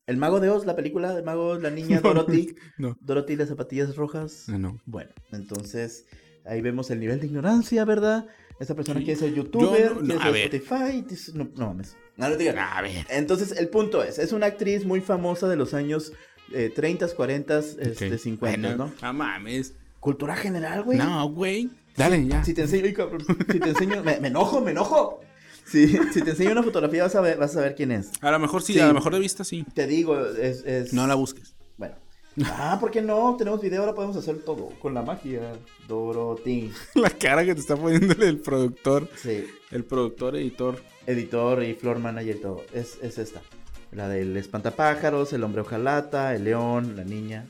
El 0.07 0.17
Mago 0.17 0.39
de 0.39 0.49
Oz, 0.49 0.65
la 0.65 0.75
película 0.75 1.13
de 1.13 1.21
Mago 1.21 1.55
la 1.59 1.69
niña 1.69 1.99
Dorothy, 2.03 2.55
No. 2.77 2.97
Dorothy 3.01 3.33
y 3.33 3.35
las 3.37 3.49
zapatillas 3.49 3.95
rojas. 3.95 4.45
No, 4.47 4.57
no. 4.57 4.81
Bueno, 4.85 5.11
entonces 5.31 6.05
ahí 6.45 6.61
vemos 6.61 6.89
el 6.91 6.99
nivel 6.99 7.19
de 7.19 7.27
ignorancia, 7.27 7.85
¿verdad? 7.85 8.27
Esta 8.59 8.75
persona 8.75 8.99
Sí. 8.99 9.05
quiere 9.05 9.19
ser 9.19 9.33
youtuber, 9.33 9.89
Yo 9.95 10.01
no- 10.01 10.15
no, 10.15 10.19
quiere 10.21 10.49
ser. 10.49 10.55
Spotify, 10.55 11.05
no, 11.37 11.49
no 11.55 11.67
mames. 11.67 11.95
No, 12.17 12.29
no 12.29 12.35
digas. 12.37 12.55
A 12.57 12.81
ver. 12.81 13.05
Entonces, 13.09 13.51
el 13.57 13.67
punto 13.69 14.03
es, 14.03 14.19
es 14.19 14.31
una 14.31 14.45
actriz 14.45 14.85
muy 14.85 15.01
famosa 15.01 15.47
de 15.49 15.55
los 15.55 15.73
años 15.73 16.13
eh, 16.53 16.71
30, 16.73 17.07
40, 17.15 17.59
este, 17.59 18.13
Ok. 18.13 18.17
50, 18.19 18.37
Bueno, 18.69 18.75
¿no? 18.85 18.93
No 19.01 19.13
mames. 19.13 19.73
Cultura 19.99 20.35
general, 20.35 20.83
güey. 20.83 20.97
No, 20.97 21.29
güey. 21.29 21.69
Dale, 21.95 22.25
ya. 22.27 22.43
Si 22.43 22.53
te 22.53 22.61
enseño, 22.63 22.85
si 23.51 23.59
te 23.59 23.69
enseño, 23.69 24.03
me, 24.03 24.19
me 24.19 24.27
enojo, 24.29 24.61
me 24.61 24.71
enojo. 24.71 25.21
Si, 25.65 25.87
si 26.11 26.21
te 26.21 26.31
enseño 26.31 26.51
una 26.51 26.63
fotografía 26.63 27.03
vas 27.03 27.15
a 27.15 27.21
ver, 27.21 27.37
vas 27.37 27.51
a 27.51 27.53
saber 27.55 27.75
quién 27.75 27.91
es. 27.91 28.11
A 28.21 28.31
lo 28.31 28.39
mejor 28.39 28.61
sí, 28.63 28.73
Sí. 28.73 28.79
a 28.79 28.87
lo 28.87 28.93
mejor 28.93 29.13
de 29.13 29.19
vista 29.19 29.43
sí. 29.43 29.65
Te 29.73 29.87
digo, 29.87 30.19
es, 30.25 30.63
es... 30.65 30.91
No 30.93 31.07
la 31.07 31.15
busques. 31.15 31.55
Bueno. 31.77 31.95
Ah, 32.45 32.77
¿por 32.81 32.89
qué 32.91 33.01
no? 33.01 33.35
Tenemos 33.37 33.61
video, 33.61 33.81
ahora 33.81 33.93
podemos 33.93 34.17
hacer 34.17 34.39
todo 34.39 34.69
con 34.81 34.93
la 34.93 35.03
magia. 35.03 35.53
Dorothy. 35.87 36.71
La 36.95 37.09
cara 37.11 37.45
que 37.45 37.53
te 37.53 37.61
está 37.61 37.77
poniéndole 37.77 38.27
el 38.27 38.39
productor. 38.39 39.07
Sí. 39.15 39.45
El 39.71 39.85
productor, 39.85 40.35
editor. 40.35 40.81
editor 41.05 41.63
y 41.63 41.75
floor 41.75 41.99
manager 41.99 42.35
y 42.35 42.39
todo. 42.41 42.63
Es, 42.73 42.97
es 43.01 43.17
esta. 43.19 43.41
La 43.95 44.07
del 44.09 44.35
espantapájaros, 44.37 45.33
el 45.33 45.43
hombre 45.43 45.61
hojalata, 45.61 46.35
el 46.35 46.45
león, 46.45 46.95
la 46.95 47.03
niña. 47.03 47.45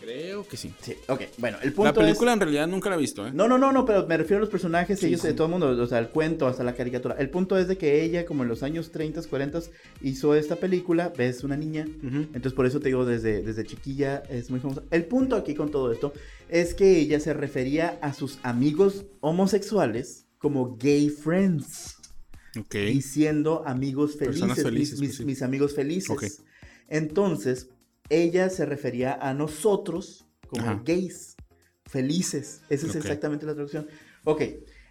Creo 0.00 0.46
que 0.46 0.56
sí. 0.56 0.72
Sí, 0.82 0.94
ok. 1.08 1.22
Bueno, 1.38 1.58
el 1.62 1.70
La 1.70 1.74
punto 1.74 1.94
película 1.94 2.30
es... 2.30 2.34
en 2.34 2.40
realidad 2.40 2.68
nunca 2.68 2.88
la 2.90 2.94
he 2.96 2.98
visto, 2.98 3.26
¿eh? 3.26 3.32
No, 3.34 3.48
no, 3.48 3.58
no, 3.58 3.72
no, 3.72 3.84
pero 3.84 4.06
me 4.06 4.16
refiero 4.16 4.36
a 4.38 4.40
los 4.42 4.50
personajes, 4.50 5.00
Sí, 5.00 5.06
ellos, 5.06 5.20
sí. 5.22 5.26
de 5.28 5.32
todo 5.34 5.46
el 5.46 5.50
mundo, 5.52 5.68
o 5.70 5.86
sea, 5.86 5.98
el 5.98 6.10
cuento, 6.10 6.46
hasta 6.46 6.62
la 6.62 6.74
caricatura. 6.74 7.16
El 7.18 7.28
punto 7.28 7.58
es 7.58 7.66
de 7.66 7.76
que 7.76 8.02
ella, 8.04 8.24
como 8.24 8.44
en 8.44 8.48
los 8.48 8.62
años 8.62 8.92
30, 8.92 9.22
40, 9.22 9.60
hizo 10.02 10.36
esta 10.36 10.56
película, 10.56 11.12
ves 11.16 11.42
una 11.42 11.56
niña, 11.56 11.86
entonces 12.02 12.52
por 12.52 12.66
eso 12.66 12.78
te 12.78 12.88
digo, 12.88 13.04
desde, 13.04 13.42
desde 13.42 13.64
chiquilla 13.64 14.22
es 14.28 14.48
muy 14.50 14.60
famosa. 14.60 14.82
El 14.92 15.06
punto 15.06 15.34
aquí 15.34 15.54
con 15.56 15.70
todo 15.72 15.90
esto 15.90 16.12
es 16.48 16.74
que 16.74 16.98
ella 16.98 17.18
se 17.18 17.32
refería 17.34 17.98
a 18.00 18.12
sus 18.12 18.38
amigos 18.44 19.06
homosexuales 19.20 20.26
como 20.38 20.76
gay 20.76 21.08
friends. 21.08 21.95
Ok. 22.58 22.74
diciendo 22.74 23.62
amigos 23.66 24.16
felices, 24.16 24.62
felices, 24.62 25.00
mis, 25.00 25.08
mis- 25.08 25.16
pues 25.18 25.26
mis 25.26 25.42
amigos 25.42 25.74
felices. 25.74 26.10
Ok. 26.10 26.24
Entonces, 26.88 27.68
ella 28.08 28.48
se 28.50 28.64
refería 28.66 29.14
a 29.20 29.34
nosotros 29.34 30.26
como 30.48 30.62
Ajá. 30.62 30.82
gays, 30.84 31.36
felices. 31.86 32.62
Esa 32.68 32.86
es 32.86 32.90
Ok. 32.90 32.96
exactamente 33.02 33.46
la 33.46 33.54
traducción. 33.54 33.88
Ok, 34.24 34.42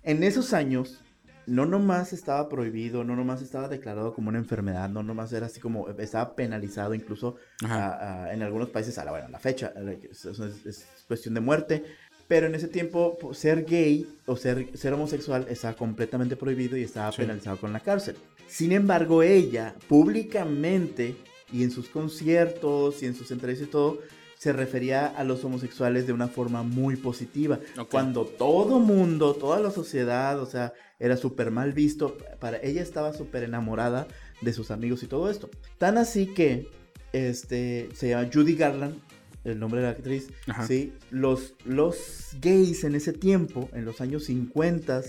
en 0.03 0.23
esos 0.23 0.53
años, 0.53 1.01
no 1.47 1.65
nomás 1.67 2.11
estaba 2.11 2.49
prohibido, 2.49 3.03
no 3.03 3.15
nomás 3.15 3.41
estaba 3.41 3.67
declarado 3.69 4.13
como 4.13 4.29
una 4.29 4.39
enfermedad, 4.39 4.89
no 4.89 5.03
nomás 5.03 5.31
era 5.31 5.45
así 5.45 5.59
como, 5.59 5.87
estaba 5.89 6.35
penalizado 6.35 6.93
incluso 6.95 7.35
a- 7.63 8.23
a- 8.25 8.33
en 8.33 8.41
algunos 8.41 8.69
países 8.69 8.97
a 8.97 9.05
la, 9.05 9.11
bueno, 9.11 9.27
a 9.27 9.29
la 9.29 9.39
fecha, 9.39 9.71
es- 10.11 10.25
es 10.25 10.85
cuestión 11.07 11.35
de 11.35 11.41
muerte. 11.41 11.83
Pero 12.27 12.47
en 12.47 12.55
ese 12.55 12.67
tiempo, 12.67 13.17
po- 13.19 13.33
ser 13.33 13.65
gay 13.65 14.07
o 14.25 14.35
ser, 14.35 14.75
ser 14.77 14.93
homosexual 14.93 15.45
estaba 15.49 15.75
completamente 15.75 16.35
prohibido 16.35 16.75
y 16.77 16.83
estaba 16.83 17.11
Sí. 17.11 17.17
penalizado 17.21 17.57
con 17.57 17.71
la 17.71 17.79
cárcel. 17.79 18.15
Sin 18.47 18.71
embargo, 18.71 19.21
ella 19.23 19.75
públicamente 19.87 21.15
y 21.53 21.63
en 21.63 21.71
sus 21.71 21.87
conciertos 21.89 23.03
y 23.03 23.05
en 23.05 23.15
sus 23.15 23.29
entrevistas 23.31 23.67
y 23.67 23.71
todo, 23.71 23.99
se 24.37 24.51
refería 24.51 25.05
a 25.07 25.23
los 25.23 25.43
homosexuales 25.43 26.05
de 26.07 26.13
una 26.13 26.27
forma 26.27 26.61
muy 26.63 26.95
positiva. 26.97 27.59
Cuando 27.89 28.25
todo 28.25 28.79
mundo, 28.79 29.33
toda 29.35 29.59
la 29.59 29.71
sociedad, 29.71 30.39
o 30.39 30.45
sea, 30.45 30.73
era 30.99 31.17
súper 31.17 31.51
mal 31.51 31.71
visto, 31.73 32.17
para 32.39 32.57
ella 32.61 32.81
estaba 32.81 33.13
súper 33.13 33.43
enamorada 33.43 34.07
de 34.41 34.53
sus 34.53 34.71
amigos 34.71 35.03
y 35.03 35.07
todo 35.07 35.29
esto. 35.29 35.49
Tan 35.77 35.97
así 35.97 36.27
que 36.27 36.67
este, 37.13 37.89
se 37.93 38.09
llama 38.09 38.29
Judy 38.31 38.55
Garland, 38.55 38.95
el 39.45 39.59
nombre 39.59 39.79
de 39.79 39.85
la 39.87 39.91
actriz, 39.91 40.27
Ajá. 40.47 40.67
¿sí? 40.67 40.93
Los, 41.11 41.53
los 41.65 42.31
gays 42.41 42.83
en 42.83 42.95
ese 42.95 43.13
tiempo, 43.13 43.69
en 43.73 43.85
los 43.85 44.01
años 44.01 44.25
50, 44.25 45.01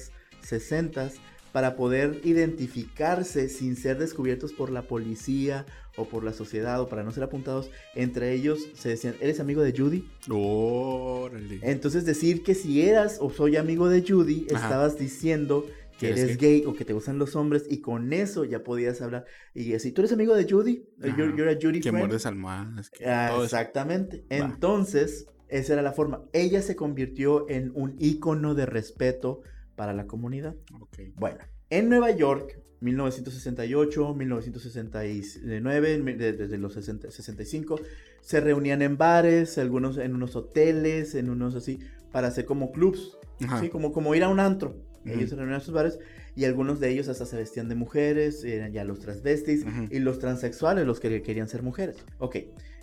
60, 0.42 1.10
para 1.52 1.74
poder 1.74 2.20
identificarse 2.22 3.48
sin 3.48 3.76
ser 3.76 3.98
descubiertos 3.98 4.52
por 4.52 4.70
la 4.70 4.82
policía 4.82 5.64
o 5.96 6.04
por 6.04 6.22
la 6.22 6.34
sociedad 6.34 6.78
o 6.82 6.88
para 6.88 7.02
no 7.02 7.12
ser 7.12 7.22
apuntados, 7.22 7.70
entre 7.94 8.34
ellos 8.34 8.68
se 8.74 8.90
decían, 8.90 9.14
¿eres 9.20 9.40
amigo 9.40 9.62
de 9.62 9.72
Judy? 9.74 10.06
Órale. 10.28 11.60
Entonces 11.62 12.04
decir 12.04 12.42
que 12.42 12.54
si 12.54 12.82
eras 12.82 13.16
o 13.22 13.30
soy 13.30 13.56
amigo 13.56 13.88
de 13.88 14.04
Judy, 14.06 14.46
Ajá. 14.52 14.66
estabas 14.66 14.98
diciendo 14.98 15.64
que 15.98 16.08
eres 16.08 16.20
eres 16.24 16.38
gay 16.38 16.64
o 16.66 16.74
que 16.74 16.84
te 16.84 16.92
gustan 16.92 17.18
los 17.18 17.36
hombres 17.36 17.64
y 17.70 17.80
con 17.80 18.12
eso 18.12 18.44
ya 18.44 18.62
podías 18.62 19.00
hablar 19.02 19.24
y 19.54 19.68
decir, 19.70 19.94
¿tú 19.94 20.02
eres 20.02 20.12
amigo 20.12 20.34
de 20.34 20.44
Judy? 20.50 20.84
You're, 20.98 21.36
you're 21.36 21.50
a 21.50 21.54
Judy 21.60 21.80
que 21.80 21.90
friend?" 21.90 21.98
muerdes 22.06 22.26
almohadas. 22.26 22.90
que 22.90 23.06
Ah, 23.06 23.28
todo 23.30 23.44
eso. 23.44 23.56
exactamente. 23.56 24.24
Entonces, 24.28 25.26
esa 25.48 25.72
era 25.74 25.82
la 25.82 25.92
forma. 25.92 26.22
Ella 26.32 26.60
se 26.62 26.76
convirtió 26.76 27.48
en 27.48 27.70
un 27.74 27.94
ícono 27.98 28.54
de 28.54 28.66
respeto 28.66 29.42
para 29.74 29.92
la 29.92 30.06
comunidad. 30.06 30.54
Ok. 30.80 30.98
Bueno, 31.16 31.38
en 31.70 31.88
Nueva 31.88 32.10
York, 32.10 32.60
1968, 32.80 34.14
1969, 34.14 35.98
mi- 35.98 36.12
de- 36.14 36.32
desde 36.32 36.58
los 36.58 36.74
60 36.74 37.10
65, 37.10 37.80
se 38.20 38.40
reunían 38.40 38.82
en 38.82 38.96
bares, 38.96 39.56
algunos 39.58 39.98
en 39.98 40.14
unos 40.14 40.36
hoteles, 40.36 41.14
en 41.14 41.30
unos 41.30 41.54
así, 41.54 41.78
para 42.12 42.28
hacer 42.28 42.44
como 42.44 42.72
clubs. 42.72 43.16
¿sí? 43.60 43.68
como, 43.68 43.92
como 43.92 44.14
ir 44.14 44.24
a 44.24 44.28
un 44.30 44.40
antro. 44.40 44.76
Ujú. 45.06 45.14
Ellos 45.18 45.30
se 45.30 45.36
reunían 45.36 45.60
en 45.60 45.64
sus 45.64 45.74
bares 45.74 45.98
y 46.34 46.44
algunos 46.44 46.80
de 46.80 46.90
ellos 46.90 47.08
hasta 47.08 47.24
se 47.26 47.36
vestían 47.36 47.68
de 47.68 47.74
mujeres, 47.74 48.44
eran 48.44 48.72
ya 48.72 48.84
los 48.84 49.00
transvestis 49.00 49.62
Ujú. 49.64 49.88
y 49.90 49.98
los 50.00 50.18
transexuales, 50.18 50.86
los 50.86 51.00
que 51.00 51.22
querían 51.22 51.48
ser 51.48 51.62
mujeres. 51.62 51.96
Ok, 52.18 52.36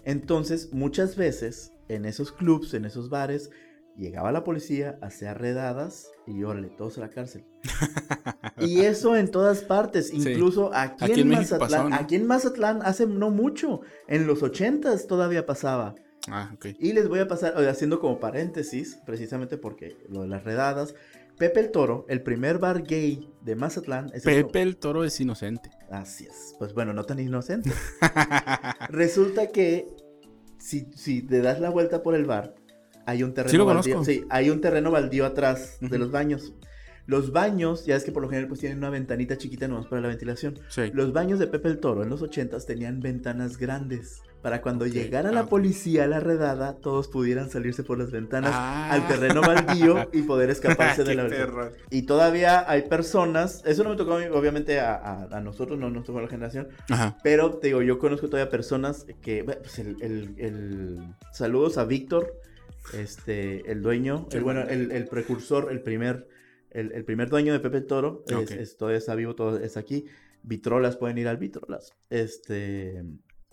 entonces 0.05 0.73
muchas 0.73 1.15
veces 1.15 1.71
en 1.89 2.05
esos 2.05 2.31
clubs, 2.31 2.73
en 2.73 2.85
esos 2.85 3.09
bares, 3.09 3.51
llegaba 3.95 4.31
la 4.31 4.43
policía, 4.43 4.97
hacía 5.01 5.33
redadas 5.35 6.09
y 6.25 6.43
órale, 6.43 6.69
todos 6.69 6.97
a 6.97 7.01
la 7.01 7.09
cárcel. 7.09 7.43
y 8.59 8.79
eso 8.81 9.15
en 9.15 9.29
todas 9.29 9.61
partes, 9.63 10.07
Sí. 10.09 10.15
incluso 10.17 10.73
aquí, 10.73 11.05
Aquí 11.11 11.21
en, 11.21 11.29
Mazatlán. 11.29 11.59
pasó, 11.69 11.89
¿no? 11.89 11.95
Aquí 11.95 12.15
en 12.15 12.25
Mazatlán 12.25 12.79
hace 12.83 13.05
no 13.05 13.29
mucho, 13.29 13.81
en 14.07 14.25
los 14.27 14.41
ochentas 14.43 15.05
todavía 15.07 15.45
pasaba. 15.45 15.95
Ah, 16.29 16.51
ok. 16.55 16.67
Y 16.79 16.93
les 16.93 17.09
voy 17.09 17.19
a 17.19 17.27
pasar, 17.27 17.53
haciendo 17.67 17.99
como 17.99 18.19
paréntesis, 18.19 18.97
precisamente 19.05 19.57
porque 19.57 19.97
lo 20.09 20.21
de 20.21 20.27
las 20.29 20.43
redadas. 20.43 20.95
Pepe 21.37 21.59
el 21.59 21.71
Toro, 21.71 22.05
el 22.09 22.21
primer 22.21 22.59
bar 22.59 22.83
gay 22.83 23.29
de 23.41 23.55
Mazatlán. 23.55 24.11
es 24.13 24.23
Pepe 24.23 24.61
el 24.61 24.77
toro 24.77 25.03
es 25.03 25.19
inocente. 25.19 25.71
Así 25.89 26.25
es. 26.25 26.55
Pues 26.59 26.73
bueno, 26.73 26.93
no 26.93 27.03
tan 27.03 27.19
inocente. 27.19 27.71
Resulta 28.89 29.47
que 29.47 29.87
si, 30.59 30.87
si 30.95 31.21
te 31.21 31.41
das 31.41 31.59
la 31.59 31.69
vuelta 31.69 32.03
por 32.03 32.15
el 32.15 32.25
bar, 32.25 32.55
hay 33.05 33.23
un 33.23 33.33
terreno 33.33 33.51
Sí 33.51 33.57
lo 33.57 33.65
baldío. 33.65 33.93
conozco. 33.95 34.11
Sí, 34.11 34.23
hay 34.29 34.49
un 34.49 34.61
terreno 34.61 34.91
baldío 34.91 35.25
atrás 35.25 35.77
de 35.81 35.97
los 35.97 36.11
baños. 36.11 36.53
Los 37.05 37.31
baños, 37.33 37.85
ya 37.85 37.95
es 37.97 38.03
que 38.03 38.11
por 38.13 38.21
lo 38.23 38.29
general 38.29 38.47
pues 38.47 38.61
tienen 38.61 38.77
una 38.77 38.89
ventanita 38.89 39.37
chiquita 39.37 39.67
nomás 39.67 39.87
para 39.87 40.01
la 40.01 40.07
ventilación. 40.07 40.57
Sí. 40.69 40.89
Los 40.93 41.11
baños 41.11 41.37
de 41.39 41.47
Pepe 41.47 41.67
el 41.67 41.79
Toro 41.79 42.03
en 42.03 42.09
los 42.09 42.21
ochentas 42.21 42.65
tenían 42.65 43.01
ventanas 43.01 43.57
grandes. 43.57 44.21
Para 44.41 44.61
cuando 44.61 44.85
llegara 44.87 45.29
ah, 45.29 45.31
la 45.31 45.45
policía 45.45 46.03
a 46.03 46.07
la 46.07 46.19
redada, 46.19 46.75
todos 46.75 47.07
pudieran 47.07 47.49
salirse 47.49 47.81
por 47.83 47.97
las 47.97 48.11
ventanas 48.11 48.51
Ah. 48.53 48.91
al 48.91 49.07
terreno 49.07 49.39
baldío 49.41 50.09
y 50.11 50.23
poder 50.23 50.49
escaparse 50.49 51.05
de 51.05 51.15
la 51.15 51.27
terror. 51.29 51.73
Y 51.89 52.01
todavía 52.01 52.69
hay 52.69 52.81
personas, 52.83 53.61
eso 53.65 53.85
no 53.85 53.91
me 53.91 53.95
tocó 53.95 54.15
obviamente 54.15 54.81
a, 54.81 54.95
a- 54.95 55.37
a 55.37 55.39
nosotros, 55.39 55.79
no 55.79 55.89
nos 55.89 56.03
tocó 56.03 56.19
a 56.19 56.23
la 56.23 56.27
generación, 56.27 56.67
Ajá. 56.89 57.17
pero 57.23 57.51
te 57.55 57.67
digo, 57.67 57.81
yo 57.83 57.99
conozco 57.99 58.27
todavía 58.27 58.49
personas 58.51 59.05
que, 59.21 59.45
pues 59.45 59.79
el, 59.79 59.95
el- 60.01 60.35
el- 60.37 60.99
saludos 61.31 61.77
a 61.77 61.85
Víctor, 61.85 62.33
este, 62.93 63.71
el 63.71 63.81
dueño, 63.81 64.27
el, 64.31 64.43
bueno, 64.43 64.61
bueno. 64.65 64.73
el, 64.73 64.91
el 64.91 65.07
precursor, 65.07 65.69
el 65.71 65.81
primer, 65.81 66.27
el, 66.73 66.91
el 66.91 67.05
primer 67.05 67.29
dueño 67.29 67.53
de 67.53 67.59
Pepe 67.59 67.81
Toro, 67.81 68.23
es- 68.27 68.33
Ok. 68.35 68.51
es- 68.51 68.77
todavía 68.77 68.97
está 68.97 69.15
vivo, 69.15 69.35
todo 69.35 69.57
es 69.59 69.77
aquí. 69.77 70.05
Vitrolas, 70.43 70.97
pueden 70.97 71.17
ir 71.17 71.27
al 71.27 71.37
Vitrolas. 71.37 71.91
Este. 72.09 73.03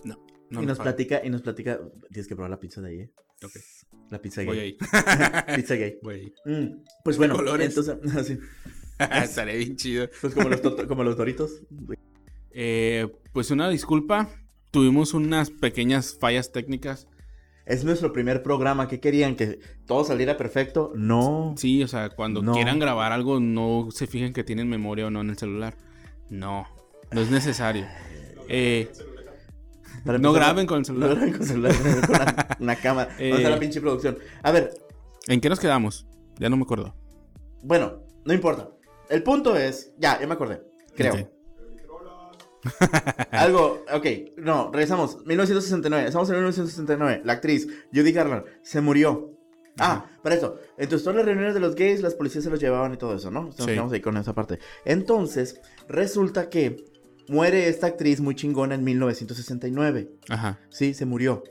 No. 0.04 0.18
No 0.50 0.62
y 0.62 0.66
nos 0.66 0.78
platica, 0.80 1.20
y 1.24 1.30
nos 1.30 1.42
platica. 1.42 1.78
Tienes 2.10 2.26
que 2.26 2.34
probar 2.34 2.50
la 2.50 2.58
pizza 2.58 2.80
de 2.80 2.88
ahí, 2.88 3.00
¿eh? 3.00 3.10
Ok. 3.44 3.52
La 4.10 4.20
pizza 4.20 4.42
Voy 4.44 4.56
gay. 4.56 4.76
ahí. 4.80 5.56
pizza 5.56 5.74
gay. 5.76 5.98
Voy 6.02 6.14
ahí. 6.14 6.32
Mm, 6.44 6.82
Pues 7.04 7.16
bueno, 7.16 7.36
colores? 7.36 7.68
entonces, 7.68 7.96
así, 8.16 8.38
Estaré 9.24 9.56
bien 9.58 9.76
chido. 9.76 10.08
pues 10.20 10.34
como 10.34 10.48
los, 10.48 10.60
como 10.88 11.04
los 11.04 11.16
doritos. 11.16 11.62
Eh, 12.50 13.06
pues 13.32 13.50
una 13.50 13.68
disculpa. 13.68 14.28
Tuvimos 14.72 15.14
unas 15.14 15.50
pequeñas 15.50 16.14
fallas 16.18 16.52
técnicas. 16.52 17.06
Es 17.70 17.84
nuestro 17.84 18.12
primer 18.12 18.42
programa. 18.42 18.88
¿Qué 18.88 18.98
querían? 18.98 19.36
¿Que 19.36 19.60
todo 19.86 20.02
saliera 20.04 20.36
perfecto? 20.36 20.92
No. 20.96 21.54
Sí, 21.56 21.82
o 21.84 21.88
sea, 21.88 22.10
cuando 22.10 22.42
No. 22.42 22.52
quieran 22.52 22.78
grabar 22.80 23.12
algo, 23.12 23.38
no 23.38 23.88
se 23.92 24.06
fijen 24.08 24.32
que 24.32 24.42
tienen 24.42 24.68
memoria 24.68 25.06
o 25.06 25.10
no 25.10 25.20
en 25.20 25.30
el 25.30 25.38
celular. 25.38 25.76
No, 26.28 26.66
no 27.12 27.20
es 27.20 27.30
necesario. 27.30 27.86
Eh, 28.52 28.90
Para 30.04 30.18
no 30.18 30.30
empezar, 30.30 30.48
graben 30.48 30.66
con 30.66 30.78
el 30.78 30.80
No 30.82 30.84
celular. 30.86 31.10
graben 31.14 31.32
con 31.34 31.46
celular, 31.46 31.74
con 32.06 32.10
una, 32.16 32.56
una 32.58 32.76
cámara. 32.76 33.10
¿Dónde 33.18 33.30
está 33.36 33.48
Eh. 33.48 33.50
la 33.52 33.58
pinche 33.60 33.80
producción? 33.80 34.18
A 34.42 34.50
ver, 34.50 34.74
¿En 35.28 35.40
qué 35.40 35.48
nos 35.48 35.60
quedamos? 35.60 36.08
Ya 36.40 36.48
no 36.48 36.56
me 36.56 36.64
acuerdo. 36.64 36.96
bueno, 37.62 38.02
no 38.24 38.34
importa. 38.34 38.70
El 39.08 39.22
punto 39.22 39.54
es. 39.56 39.92
Ya, 39.98 40.18
ya 40.20 40.26
me 40.26 40.34
acordé. 40.34 40.62
Creo. 40.96 41.30
Algo, 43.30 43.84
ok, 43.92 44.06
no, 44.36 44.70
regresamos. 44.72 45.24
1969, 45.24 46.06
estamos 46.08 46.28
en 46.28 46.36
1969. 46.36 47.22
La 47.24 47.34
actriz 47.34 47.68
Judy 47.92 48.12
Garland 48.12 48.44
se 48.62 48.80
murió. 48.80 49.36
Ah, 49.78 50.06
para 50.22 50.34
eso. 50.34 50.56
Entonces, 50.76 51.04
todas 51.04 51.16
las 51.16 51.24
reuniones 51.24 51.54
de 51.54 51.60
los 51.60 51.74
gays, 51.74 52.02
las 52.02 52.14
policías 52.14 52.44
se 52.44 52.50
los 52.50 52.60
llevaban 52.60 52.92
y 52.92 52.96
todo 52.96 53.14
eso, 53.14 53.30
¿no? 53.30 53.50
Sí. 53.52 53.64
quedamos 53.64 53.92
ahí 53.92 54.00
con 54.00 54.16
esa 54.16 54.34
parte. 54.34 54.58
Entonces, 54.84 55.60
resulta 55.88 56.50
que 56.50 56.84
muere 57.28 57.68
esta 57.68 57.86
actriz 57.86 58.20
muy 58.20 58.34
chingona 58.34 58.74
en 58.74 58.84
1969. 58.84 60.10
Ajá. 60.28 60.58
Sí, 60.68 60.92
se 60.92 61.06
murió. 61.06 61.44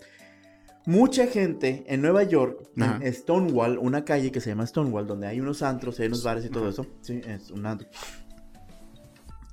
Mucha 0.86 1.28
gente 1.28 1.84
en 1.88 2.02
Nueva 2.02 2.24
York, 2.24 2.70
Ajá. 2.80 3.00
en 3.02 3.14
Stonewall, 3.14 3.78
una 3.78 4.06
calle 4.06 4.32
que 4.32 4.42
se 4.42 4.50
llama 4.50 4.66
Stonewall, 4.66 5.08
donde 5.08 5.28
hay 5.28 5.40
unos 5.40 5.62
antros, 5.62 6.00
hay 6.00 6.08
unos 6.08 6.24
bares 6.24 6.46
y 6.46 6.50
todo 6.50 6.70
eso. 6.70 6.86
Sí, 7.02 7.22
es 7.26 7.52
un 7.52 7.66
antro. 7.66 7.88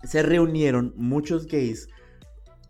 Se 0.06 0.22
reunieron 0.22 0.92
muchos 0.96 1.46
gays 1.46 1.88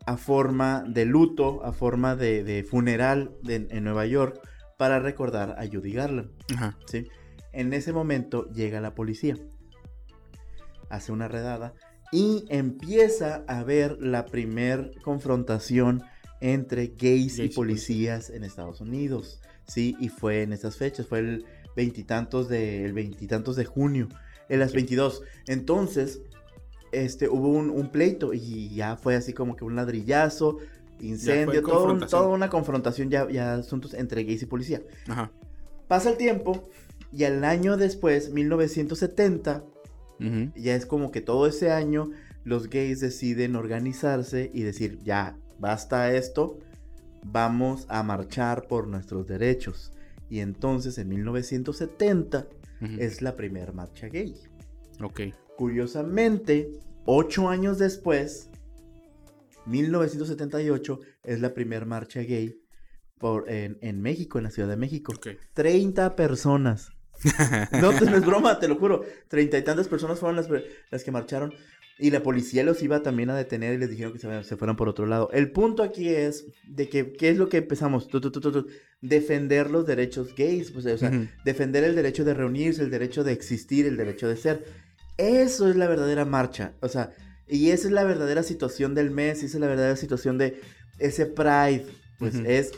a 0.07 0.17
forma 0.17 0.85
de 0.87 1.05
luto, 1.05 1.65
a 1.65 1.73
forma 1.73 2.17
de, 2.17 2.45
de 2.45 2.65
funeral 2.65 3.37
de- 3.43 3.67
en 3.71 3.85
Nueva 3.85 4.07
York 4.07 4.41
para 4.77 4.99
recordar 5.01 5.57
a 5.59 5.67
Judy 5.67 5.93
Garland. 5.93 6.31
Ajá. 6.55 6.77
¿sí? 6.87 7.07
En 7.53 7.73
ese 7.73 7.93
momento 7.93 8.49
llega 8.53 8.81
la 8.81 8.95
policía, 8.95 9.37
hace 10.89 11.13
una 11.13 11.29
redada 11.29 11.75
y 12.13 12.45
empieza 12.49 13.45
a 13.49 13.59
haber 13.59 13.99
la 14.01 14.27
primer 14.27 14.93
confrontación 15.03 16.03
entre 16.41 16.89
gays 16.89 17.39
y 17.39 17.39
Gays 17.39 17.39
y 17.39 17.49
policías 17.55 18.31
en 18.31 18.45
Estados 18.45 18.81
Unidos, 18.81 19.41
¿sí? 19.67 19.97
Y 19.99 20.11
fue 20.11 20.43
en 20.43 20.53
estas 20.53 20.77
fechas, 20.77 21.07
fue 21.07 21.21
el 21.21 21.45
veintitantos 21.75 22.49
de, 22.49 22.85
el 22.85 22.93
veintitantos 22.93 23.57
de 23.57 23.65
junio, 23.65 24.09
en 24.49 24.61
las 24.61 24.73
22. 24.75 25.23
Entonces, 25.47 26.21
este, 27.05 27.29
hubo 27.29 27.49
un, 27.49 27.71
un 27.71 27.91
pleito 27.91 28.33
y 28.35 28.69
ya 28.75 28.97
fue 28.97 29.15
así 29.17 29.33
como 29.33 29.57
que 29.57 29.65
un 29.65 29.77
ladrillazo, 29.77 30.59
incendio, 31.01 31.63
todo 31.63 31.93
un- 31.93 32.01
toda 32.01 32.29
una 32.29 32.49
confrontación 32.49 33.11
ya, 33.11 33.29
ya 33.31 33.55
asuntos 33.55 33.95
entre 33.95 34.25
gays 34.25 34.43
y 34.43 34.47
policía. 34.47 34.83
Ajá. 35.09 35.31
Pasa 35.89 36.11
el 36.11 36.17
tiempo 36.17 36.69
y 37.13 37.25
al 37.25 37.45
año 37.45 37.77
después, 37.77 38.33
1970, 38.33 39.65
Ujú. 40.21 40.53
ya 40.57 40.75
es 40.75 40.87
como 40.87 41.11
que 41.11 41.21
todo 41.21 41.47
ese 41.47 41.71
año 41.71 42.11
los 42.45 42.69
gays 42.71 43.01
deciden 43.01 43.57
organizarse 43.57 44.51
y 44.55 44.63
decir, 44.63 44.99
ya, 45.03 45.37
basta 45.59 46.13
esto, 46.15 46.59
vamos 47.25 47.87
a 47.89 48.03
marchar 48.03 48.67
por 48.69 48.87
nuestros 48.87 49.27
derechos. 49.27 49.93
Y 50.29 50.41
entonces 50.41 50.99
en 50.99 51.09
1970 51.09 52.47
Ujú. 52.81 52.93
es 52.99 53.23
la 53.23 53.37
primera 53.37 53.73
marcha 53.73 54.09
gay. 54.09 54.35
Ok. 55.03 55.21
Curiosamente, 55.57 56.71
ocho 57.05 57.49
años 57.49 57.79
después, 57.79 58.51
1978, 59.67 61.01
es 61.25 61.41
la 61.41 61.55
primera 61.55 61.85
marcha 61.85 62.21
gay 62.21 62.61
por, 63.19 63.51
en, 63.51 63.79
en 63.81 64.01
México, 64.01 64.39
en 64.39 64.45
la 64.45 64.51
Ciudad 64.51 64.69
de 64.69 64.77
México. 64.77 65.13
Ok. 65.17 65.29
30 65.55 66.17
personas. 66.17 66.91
No, 67.81 67.91
te- 67.93 68.05
no 68.05 68.17
es 68.17 68.27
broma, 68.27 68.59
te 68.59 68.69
lo 68.69 68.77
juro. 68.77 69.03
Treinta 69.29 69.57
y 69.59 69.63
tantas 69.65 69.89
personas 69.89 70.19
fueron 70.21 70.37
las, 70.37 70.49
las 70.91 71.03
que 71.03 71.11
marcharon. 71.11 71.53
Y 71.99 72.11
la 72.11 72.23
policía 72.23 72.63
los 72.63 72.83
iba 72.83 73.03
también 73.03 73.31
a 73.31 73.37
detener 73.37 73.73
y 73.75 73.79
les 73.79 73.89
dijeron 73.89 74.13
que 74.13 74.19
se, 74.19 74.45
se 74.45 74.57
fueran 74.59 74.77
por 74.77 74.87
otro 74.91 75.07
lado. 75.07 75.31
El 75.33 75.51
punto 75.51 75.83
aquí 75.83 76.11
es 76.11 76.45
de 76.69 76.91
que, 76.91 77.15
¿qué 77.15 77.31
es 77.31 77.39
lo 77.39 77.49
que 77.49 77.57
empezamos? 77.57 78.07
Tu, 78.09 78.21
tu, 78.21 78.31
tu, 78.31 78.67
defender 79.01 79.71
los 79.71 79.87
derechos 79.87 80.35
gays. 80.37 80.71
pues, 80.73 80.85
o 80.85 80.99
sea, 80.99 81.09
Ujú. 81.09 81.27
defender 81.43 81.85
el 81.85 81.95
derecho 81.97 82.23
de 82.25 82.35
reunirse, 82.35 82.83
el 82.83 82.91
derecho 82.91 83.25
de 83.25 83.33
existir, 83.33 83.87
el 83.87 83.97
derecho 83.97 84.29
de 84.29 84.37
ser. 84.37 84.65
Eso 85.17 85.69
es 85.69 85.77
la 85.77 85.87
verdadera 85.87 86.25
marcha. 86.25 86.75
O 86.81 86.89
sea, 86.89 87.13
y 87.49 87.71
esa 87.71 87.89
es 87.89 87.93
la 87.93 88.05
verdadera 88.05 88.43
situación 88.43 88.95
del 88.95 89.11
mes, 89.11 89.43
y 89.43 89.47
esa 89.47 89.57
es 89.57 89.61
la 89.61 89.69
verdadera 89.69 89.97
situación 89.97 90.39
de 90.39 90.61
ese 90.99 91.27
pride. 91.27 91.87
Pues 92.19 92.37
es 92.37 92.73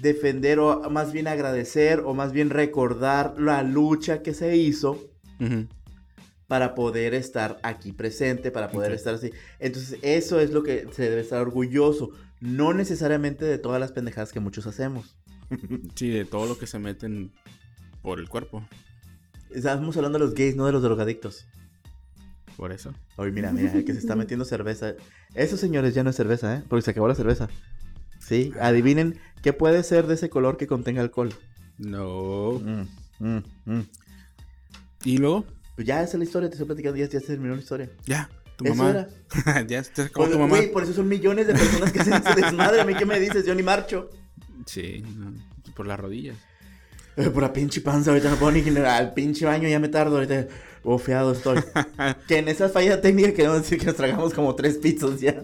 defender 0.00 0.58
o 0.58 0.88
más 0.90 1.12
bien 1.12 1.26
agradecer 1.26 2.00
o 2.00 2.14
más 2.14 2.32
bien 2.32 2.50
recordar 2.50 3.34
la 3.38 3.62
lucha 3.62 4.22
que 4.22 4.34
se 4.34 4.56
hizo 4.56 5.10
para 6.46 6.74
poder 6.74 7.14
estar 7.14 7.58
aquí 7.62 7.92
presente, 7.92 8.50
para 8.50 8.70
poder 8.70 8.92
estar 8.92 9.14
así. 9.14 9.32
Entonces, 9.58 9.98
eso 10.02 10.40
es 10.40 10.50
lo 10.52 10.62
que 10.62 10.86
se 10.92 11.08
debe 11.08 11.20
estar 11.20 11.40
orgulloso, 11.40 12.10
no 12.40 12.72
necesariamente 12.74 13.44
de 13.44 13.58
todas 13.58 13.80
las 13.80 13.92
pendejadas 13.92 14.32
que 14.32 14.40
muchos 14.40 14.66
hacemos. 14.66 15.16
Sí, 15.94 16.08
de 16.08 16.24
todo 16.24 16.46
lo 16.46 16.58
que 16.58 16.66
se 16.66 16.78
meten 16.78 17.30
por 18.02 18.18
el 18.18 18.28
cuerpo. 18.28 18.66
Estamos 19.50 19.96
hablando 19.96 20.18
de 20.18 20.24
los 20.24 20.34
gays, 20.34 20.56
no 20.56 20.66
de 20.66 20.72
los 20.72 20.82
drogadictos. 20.82 21.46
Por 22.56 22.70
eso. 22.72 22.92
Oye, 23.16 23.32
mira, 23.32 23.52
mira, 23.52 23.72
el 23.72 23.84
que 23.84 23.92
se 23.92 23.98
está 23.98 24.14
metiendo 24.14 24.44
cerveza. 24.44 24.94
Esos 25.34 25.58
señores 25.60 25.94
ya 25.94 26.04
no 26.04 26.10
es 26.10 26.16
cerveza, 26.16 26.56
¿eh? 26.56 26.62
Porque 26.68 26.82
se 26.82 26.90
acabó 26.92 27.08
la 27.08 27.14
cerveza. 27.14 27.48
Sí, 28.20 28.52
adivinen 28.60 29.18
qué 29.42 29.52
puede 29.52 29.82
ser 29.82 30.06
de 30.06 30.14
ese 30.14 30.30
color 30.30 30.56
que 30.56 30.66
contenga 30.66 31.02
alcohol. 31.02 31.34
No. 31.78 32.52
Mm, 32.60 32.86
mm, 33.18 33.42
mm. 33.66 33.80
Y 35.04 35.18
luego, 35.18 35.44
Pues 35.74 35.86
ya 35.86 36.02
esa 36.02 36.12
es 36.12 36.18
la 36.18 36.24
historia, 36.24 36.48
te 36.48 36.54
estoy 36.54 36.66
platicando, 36.66 36.96
ya, 36.98 37.08
ya 37.08 37.20
se 37.20 37.26
terminó 37.26 37.54
la 37.54 37.60
historia. 37.60 37.90
ya, 38.06 38.30
tu 38.56 38.64
Eso 38.64 38.74
mamá. 38.76 38.90
era. 38.90 39.66
ya 39.66 39.82
te 39.82 40.02
acabó 40.02 40.28
tu 40.28 40.38
mamá. 40.38 40.48
güey, 40.56 40.70
por 40.70 40.84
eso 40.84 40.92
son 40.92 41.08
millones 41.08 41.46
de 41.48 41.54
personas 41.54 41.92
que 41.92 42.04
se 42.04 42.12
se 42.12 42.34
desmadre. 42.40 42.80
¿A 42.80 42.84
mí 42.84 42.94
qué 42.94 43.04
me 43.04 43.18
dices? 43.18 43.44
Yo 43.44 43.54
ni 43.54 43.62
marcho. 43.64 44.08
Sí, 44.66 45.02
no, 45.18 45.34
por 45.74 45.86
las 45.86 45.98
rodillas. 45.98 46.36
Eh, 47.16 47.30
por 47.30 47.42
la 47.42 47.52
pinche 47.52 47.80
panza, 47.80 48.10
ahorita 48.10 48.30
no 48.30 48.36
puedo 48.36 48.52
ni 48.52 48.60
al 48.78 49.14
pinche 49.14 49.46
baño, 49.46 49.68
ya 49.68 49.78
me 49.78 49.88
tardo, 49.88 50.16
ahorita 50.16 50.48
bofeado 50.82 51.32
estoy. 51.32 51.62
que 52.28 52.38
en 52.38 52.48
esa 52.48 52.68
falla 52.68 53.00
técnica 53.00 53.32
queremos 53.32 53.62
decir 53.62 53.78
que 53.78 53.86
nos 53.86 53.96
tragamos 53.96 54.34
como 54.34 54.54
tres 54.54 54.78
pizzas 54.78 55.20
ya. 55.20 55.42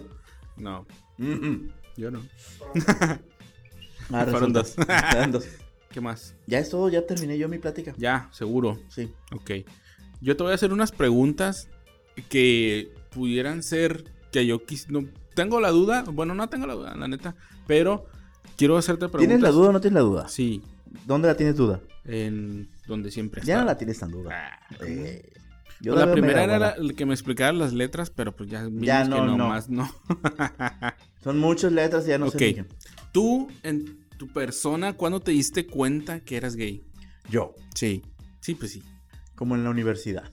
No, 0.57 0.85
Mm, 1.17 1.33
mm. 1.33 1.71
yo 1.97 2.09
no. 2.09 2.21
Ah, 4.11 4.25
Fueron 4.29 4.53
dos. 4.53 4.75
¿Qué 5.91 6.01
más? 6.01 6.35
Ya 6.47 6.59
es 6.59 6.69
todo, 6.69 6.89
ya 6.89 7.05
terminé 7.05 7.37
yo 7.37 7.47
mi 7.47 7.59
plática. 7.59 7.93
Ya, 7.97 8.29
seguro. 8.31 8.79
Sí. 8.89 9.11
Ok. 9.33 9.51
Yo 10.21 10.35
te 10.37 10.43
voy 10.43 10.51
a 10.51 10.55
hacer 10.55 10.73
unas 10.73 10.91
preguntas 10.91 11.67
que 12.29 12.93
pudieran 13.11 13.61
ser 13.61 14.05
que 14.31 14.45
yo 14.45 14.65
quis... 14.65 14.89
No, 14.89 15.05
tengo 15.35 15.59
la 15.59 15.69
duda. 15.69 16.03
Bueno, 16.03 16.33
no 16.33 16.47
tengo 16.49 16.65
la 16.65 16.73
duda, 16.75 16.95
la 16.95 17.07
neta. 17.07 17.35
Pero 17.67 18.05
quiero 18.57 18.77
hacerte 18.77 19.09
preguntas. 19.09 19.27
¿Tienes 19.27 19.41
la 19.41 19.51
duda 19.51 19.69
o 19.69 19.71
no 19.73 19.81
tienes 19.81 19.95
la 19.95 20.01
duda? 20.01 20.27
Sí, 20.29 20.63
¿Dónde 21.05 21.27
la 21.27 21.35
tienes 21.35 21.55
duda? 21.55 21.81
en 22.03 22.67
donde 22.87 23.11
siempre 23.11 23.41
Ya 23.45 23.59
no 23.59 23.65
la 23.65 23.77
tienes 23.77 23.99
tan 23.99 24.09
duda. 24.11 24.31
Ah, 24.33 24.59
Eh, 24.85 25.21
pues 25.33 25.77
yo 25.81 25.95
la 25.95 26.05
veo 26.05 26.13
primera 26.15 26.43
era 26.43 26.57
la- 26.59 26.69
el 26.71 26.95
que 26.95 27.05
me 27.05 27.13
explicara 27.13 27.53
las 27.53 27.73
letras, 27.73 28.09
pero 28.09 28.35
pues 28.35 28.49
ya, 28.49 28.67
Ya 28.79 29.03
no, 29.03 29.15
que 29.17 29.21
no. 29.21 29.37
nomás 29.37 29.69
no. 29.69 29.89
Son 31.23 31.37
muchas 31.39 31.71
letras 31.71 32.05
y 32.05 32.09
ya 32.09 32.17
no 32.17 32.27
Ok. 32.27 32.37
sé. 32.37 32.65
Tú, 33.11 33.47
en 33.63 33.99
tu 34.17 34.27
persona, 34.27 34.93
¿cuándo 34.93 35.19
te 35.19 35.31
diste 35.31 35.67
cuenta 35.67 36.19
que 36.21 36.37
eras 36.37 36.55
gay? 36.55 36.83
Yo, 37.29 37.53
Sí. 37.75 38.01
Sí, 38.39 38.55
pues 38.55 38.71
sí. 38.71 38.83
como 39.35 39.55
en 39.55 39.63
la 39.63 39.69
universidad. 39.69 40.23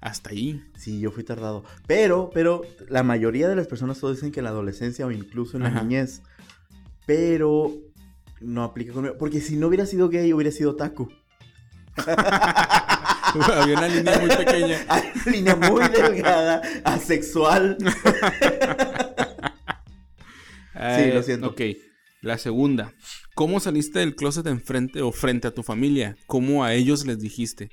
Hasta 0.00 0.30
ahí. 0.30 0.62
Sí, 0.76 0.98
yo 0.98 1.10
fui 1.10 1.22
tardado. 1.24 1.64
Pero, 1.86 2.30
pero, 2.34 2.62
la 2.88 3.02
mayoría 3.02 3.48
de 3.48 3.54
las 3.56 3.66
personas 3.66 3.98
todos 4.00 4.16
dicen 4.16 4.32
que 4.32 4.40
en 4.40 4.44
la 4.44 4.50
adolescencia 4.50 5.06
o 5.06 5.10
incluso 5.12 5.56
en 5.58 5.62
la 5.64 5.68
Ajá. 5.68 5.82
niñez. 5.82 6.22
Pero 7.06 7.72
no 8.42 8.64
aplica 8.64 8.92
conmigo. 8.92 9.16
Porque 9.18 9.40
si 9.40 9.56
no 9.56 9.68
hubiera 9.68 9.86
sido 9.86 10.08
gay, 10.08 10.32
hubiera 10.32 10.50
sido 10.50 10.76
taco. 10.76 11.08
Había 13.34 13.78
una 13.78 13.88
línea 13.88 14.18
muy 14.18 14.28
pequeña. 14.28 14.84
Hay 14.88 15.02
una 15.14 15.32
línea 15.32 15.56
muy 15.56 15.88
delgada, 15.88 16.62
asexual. 16.84 17.78
Eh, 20.84 21.12
lo 21.14 21.22
siento. 21.22 21.48
Ok. 21.50 21.60
La 22.22 22.38
segunda. 22.38 22.92
¿Cómo 23.34 23.60
saliste 23.60 24.00
del 24.00 24.16
closet 24.16 24.46
enfrente 24.48 25.00
o 25.00 25.12
frente 25.12 25.46
a 25.46 25.54
tu 25.54 25.62
familia? 25.62 26.16
¿Cómo 26.26 26.64
a 26.64 26.74
ellos 26.74 27.06
les 27.06 27.20
dijiste? 27.20 27.70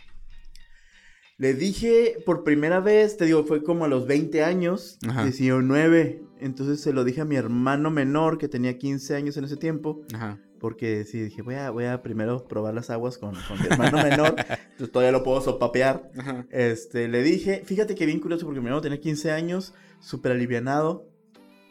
Le 1.37 1.53
dije 1.53 2.17
por 2.25 2.43
primera 2.43 2.81
vez, 2.81 3.17
te 3.17 3.25
digo, 3.25 3.45
fue 3.45 3.63
como 3.63 3.85
a 3.85 3.87
los 3.87 4.05
20 4.05 4.43
años, 4.43 4.99
Ajá. 5.07 5.23
19. 5.23 6.21
Entonces 6.39 6.81
se 6.81 6.93
lo 6.93 7.03
dije 7.03 7.21
a 7.21 7.25
mi 7.25 7.35
hermano 7.35 7.89
menor, 7.89 8.37
que 8.37 8.47
tenía 8.47 8.77
15 8.77 9.15
años 9.15 9.37
en 9.37 9.45
ese 9.45 9.57
tiempo. 9.57 10.01
Ajá. 10.13 10.39
Porque 10.59 11.05
sí, 11.05 11.21
dije, 11.21 11.41
voy 11.41 11.55
a, 11.55 11.69
voy 11.69 11.85
a 11.85 12.01
primero 12.01 12.45
probar 12.47 12.73
las 12.73 12.89
aguas 12.89 13.17
con, 13.17 13.33
con 13.47 13.59
mi 13.59 13.67
hermano 13.67 13.97
menor. 14.03 14.35
Entonces 14.37 14.91
todavía 14.91 15.11
lo 15.11 15.23
puedo 15.23 15.41
sopapear. 15.41 16.11
Ajá. 16.17 16.45
Este, 16.49 17.07
le 17.07 17.23
dije, 17.23 17.63
fíjate 17.65 17.95
que 17.95 18.05
bien 18.05 18.19
curioso 18.19 18.45
porque 18.45 18.59
mi 18.59 18.67
hermano 18.67 18.81
tenía 18.81 18.99
15 18.99 19.31
años, 19.31 19.73
súper 19.99 20.33
alivianado. 20.33 21.09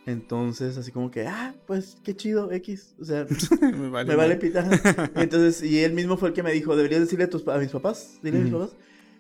Entonces, 0.09 0.79
así 0.79 0.91
como 0.91 1.11
que, 1.11 1.27
ah, 1.27 1.55
pues 1.67 1.99
qué 2.03 2.17
chido, 2.17 2.51
X. 2.51 2.95
O 2.99 3.05
sea, 3.05 3.27
me 3.61 3.91
vale. 3.91 4.09
me 4.09 4.17
vale 4.17 4.37
pita. 4.37 4.67
Entonces, 5.17 5.63
y 5.63 5.85
él 5.85 5.93
mismo 5.93 6.17
fue 6.17 6.31
el 6.31 6.35
que 6.35 6.43
me 6.43 6.51
dijo, 6.51 6.75
deberías 6.75 7.03
decirle 7.03 7.27
a, 7.27 7.31
tus, 7.31 7.47
a 7.47 7.59
mis 7.59 7.69
papás, 7.69 8.19
dile 8.23 8.39
a 8.39 8.41
mis 8.41 8.53
papás. 8.53 8.71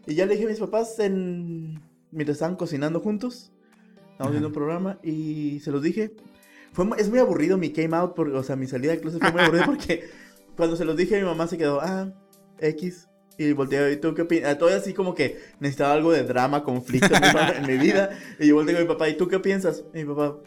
Y 0.06 0.14
ya 0.14 0.24
le 0.24 0.32
dije 0.32 0.46
a 0.46 0.48
mis 0.48 0.58
papás 0.58 0.98
en... 0.98 1.82
mientras 2.10 2.36
estaban 2.36 2.56
cocinando 2.56 3.00
juntos. 3.00 3.52
Estábamos 4.12 4.32
viendo 4.32 4.48
un 4.48 4.54
programa 4.54 4.98
y 5.02 5.60
se 5.60 5.70
los 5.70 5.82
dije. 5.82 6.12
Fue, 6.78 6.86
es 6.96 7.10
muy 7.10 7.18
aburrido 7.18 7.58
mi 7.58 7.72
came 7.72 7.96
out, 7.96 8.14
por, 8.14 8.28
o 8.28 8.42
sea, 8.44 8.54
mi 8.54 8.68
salida 8.68 8.92
de 8.92 9.00
closet 9.00 9.20
fue 9.20 9.32
muy 9.32 9.40
aburrido 9.40 9.64
porque 9.66 10.08
cuando 10.56 10.76
se 10.76 10.84
los 10.84 10.96
dije 10.96 11.18
mi 11.18 11.24
mamá 11.24 11.48
se 11.48 11.58
quedó, 11.58 11.80
ah, 11.80 12.12
X. 12.60 13.08
Y 13.36 13.50
volteé, 13.50 13.92
¿y 13.92 13.96
tú 13.96 14.14
qué 14.14 14.22
opinas? 14.22 14.56
Todavía 14.58 14.80
así 14.80 14.94
como 14.94 15.12
que 15.12 15.40
necesitaba 15.58 15.94
algo 15.94 16.12
de 16.12 16.22
drama, 16.22 16.62
conflicto 16.62 17.08
en 17.16 17.66
mi, 17.66 17.78
vida. 17.78 18.10
Y 18.38 18.46
yo 18.46 18.54
volteé 18.54 18.76
con 18.76 18.84
mi 18.84 18.88
papá, 18.88 19.08
¿y 19.08 19.16
tú 19.16 19.26
qué 19.26 19.40
piensas? 19.40 19.82
Y 19.92 20.04
mi 20.04 20.14
papá, 20.14 20.38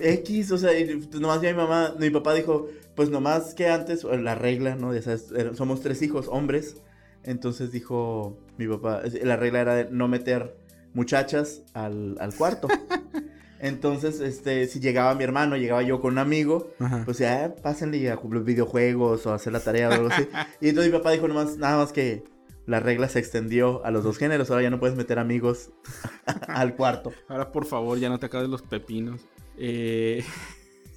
X, 0.00 0.50
o 0.50 0.58
sea, 0.58 0.76
y 0.76 0.96
pues, 0.96 1.20
nomás 1.20 1.42
ya 1.42 1.50
mi 1.50 1.56
mamá, 1.56 1.94
mi 1.96 2.10
papá 2.10 2.34
dijo, 2.34 2.66
pues 2.96 3.08
nomás 3.08 3.54
que 3.54 3.68
antes, 3.68 4.02
la 4.02 4.34
regla, 4.34 4.74
¿no? 4.74 4.92
Ya 4.92 5.02
sabes, 5.02 5.32
somos 5.54 5.80
tres 5.80 6.02
hijos, 6.02 6.26
hombres. 6.28 6.82
Entonces 7.22 7.70
dijo 7.70 8.36
mi 8.56 8.66
papá, 8.66 9.02
la 9.22 9.36
regla 9.36 9.60
era 9.60 9.74
de 9.76 9.90
no 9.92 10.08
meter 10.08 10.56
muchachas 10.92 11.62
al, 11.72 12.16
al 12.18 12.34
cuarto. 12.34 12.66
Entonces, 13.60 14.20
este, 14.20 14.66
si 14.68 14.78
llegaba 14.80 15.14
mi 15.14 15.24
hermano, 15.24 15.56
llegaba 15.56 15.82
yo 15.82 16.00
con 16.00 16.12
un 16.12 16.18
amigo, 16.18 16.70
Ajá. 16.78 17.02
pues 17.04 17.18
ya, 17.18 17.54
pásenle 17.62 18.10
a 18.10 18.16
jugar 18.16 18.42
videojuegos 18.44 19.26
o 19.26 19.32
a 19.32 19.34
hacer 19.34 19.52
la 19.52 19.60
tarea 19.60 19.88
o 19.88 19.92
algo 19.92 20.08
así. 20.08 20.28
Y 20.60 20.68
entonces 20.68 20.92
mi 20.92 20.98
papá 20.98 21.10
dijo 21.12 21.26
nomás, 21.28 21.56
nada 21.56 21.76
más 21.78 21.92
que 21.92 22.22
la 22.66 22.80
regla 22.80 23.08
se 23.08 23.18
extendió 23.18 23.84
a 23.84 23.90
los 23.90 24.04
dos 24.04 24.18
géneros, 24.18 24.50
ahora 24.50 24.62
ya 24.62 24.70
no 24.70 24.78
puedes 24.78 24.96
meter 24.96 25.18
amigos 25.18 25.70
al 26.48 26.76
cuarto. 26.76 27.12
Ahora, 27.28 27.50
por 27.50 27.64
favor, 27.66 27.98
ya 27.98 28.08
no 28.08 28.18
te 28.18 28.26
acabes 28.26 28.48
los 28.48 28.62
pepinos. 28.62 29.22
Eh... 29.56 30.24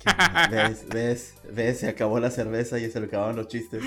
¿Ves? 0.49 0.86
¿Ves? 0.89 1.34
¿Ves? 1.53 1.78
Se 1.80 1.88
acabó 1.88 2.20
la 2.20 2.32
cerveza 2.32 2.80
y 2.80 2.89
se 2.89 2.99
le 2.99 3.05
acabaron 3.05 3.36
los 3.36 3.47
chistes. 3.47 3.84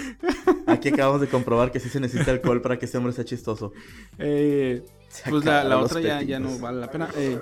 Aquí 0.66 0.90
acabamos 0.90 1.20
de 1.20 1.26
comprobar 1.26 1.72
que 1.72 1.80
sí 1.80 1.88
se 1.88 1.98
necesita 1.98 2.30
alcohol 2.30 2.62
para 2.62 2.78
que 2.78 2.84
este 2.86 2.98
hombre 2.98 3.12
sea 3.12 3.24
chistoso. 3.24 3.72
eh, 4.18 4.84
Se 5.08 5.28
Pues 5.28 5.44
la, 5.44 5.64
los 5.64 5.86
otra 5.90 6.00
ya, 6.00 6.22
ya 6.22 6.38
no 6.38 6.56
vale 6.60 6.80
la 6.80 6.90
pena. 6.90 7.08
Eh. 7.16 7.40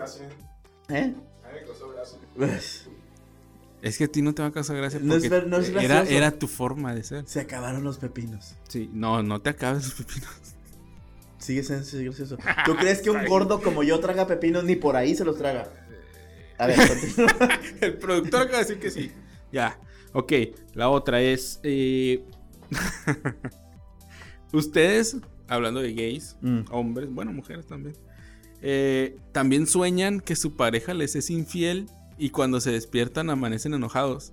¿Eh? 0.93 1.15
A 1.45 1.49
mí 1.49 1.61
me 1.61 1.67
causó 1.67 1.91
gracia. 1.93 2.19
¿Ves? 2.37 2.89
es 3.83 3.99
que 3.99 4.05
a 4.05 4.09
ti 4.09 4.23
no 4.23 4.33
te 4.33 4.43
va 4.43 4.49
a 4.49 4.53
causar 4.53 4.77
gracia 4.77 5.01
No 5.03 5.17
es 5.17 5.29
porque 5.29 5.47
no 5.49 5.59
es 5.59 5.69
era, 6.11 6.31
tu 6.31 6.47
forma 6.47 6.95
de 6.95 7.03
ser. 7.03 7.25
Se 7.27 7.41
acabaron 7.41 7.83
los 7.83 7.99
pepinos. 7.99 8.55
Sí, 8.69 8.89
no, 8.93 9.23
no 9.25 9.41
te 9.41 9.51
acabes 9.51 9.85
los 9.85 9.95
pepinos. 9.95 10.31
Sigue 11.39 11.65
siendo 11.65 11.85
gracioso. 12.05 12.37
¿Tú 12.65 12.77
crees 12.77 13.01
que 13.03 13.11
un 13.11 13.25
gordo 13.27 13.61
como 13.61 13.83
yo 13.83 13.99
traga 13.99 14.27
pepinos? 14.29 14.63
Ni 14.63 14.77
por 14.77 14.95
ahí 14.97 15.17
se 15.17 15.25
los 15.25 15.37
traga. 15.37 15.69
A 16.59 16.67
ver. 16.69 16.79
El 17.81 17.99
productor 17.99 18.43
acaba 18.43 18.59
de 18.59 18.65
decir 18.65 18.79
que 18.79 18.91
sí. 18.93 19.11
Ya. 19.51 19.79
Ok, 20.13 20.33
la 20.75 20.89
otra 20.89 21.21
es. 21.21 21.59
eh, 21.65 22.25
Ustedes, 24.53 25.17
hablando 25.49 25.81
de 25.81 25.93
gays, 25.95 26.37
Mm. 26.43 26.61
hombres, 26.71 27.09
bueno, 27.11 27.33
mujeres 27.33 27.67
también. 27.67 27.97
Eh, 28.63 29.17
también 29.33 29.67
sueñan 29.67 30.21
que 30.21 30.37
su 30.37 30.57
pareja 30.57 30.95
les 30.95 31.17
es 31.17 31.31
infiel 31.31 31.89
y 32.17 32.31
cuando 32.31 32.61
se 32.61 32.71
despiertan 32.71 33.29
amanecen 33.29 33.75
enojados. 33.75 34.33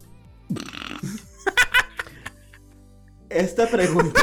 Esta 3.30 3.68
pregunta 3.68 4.22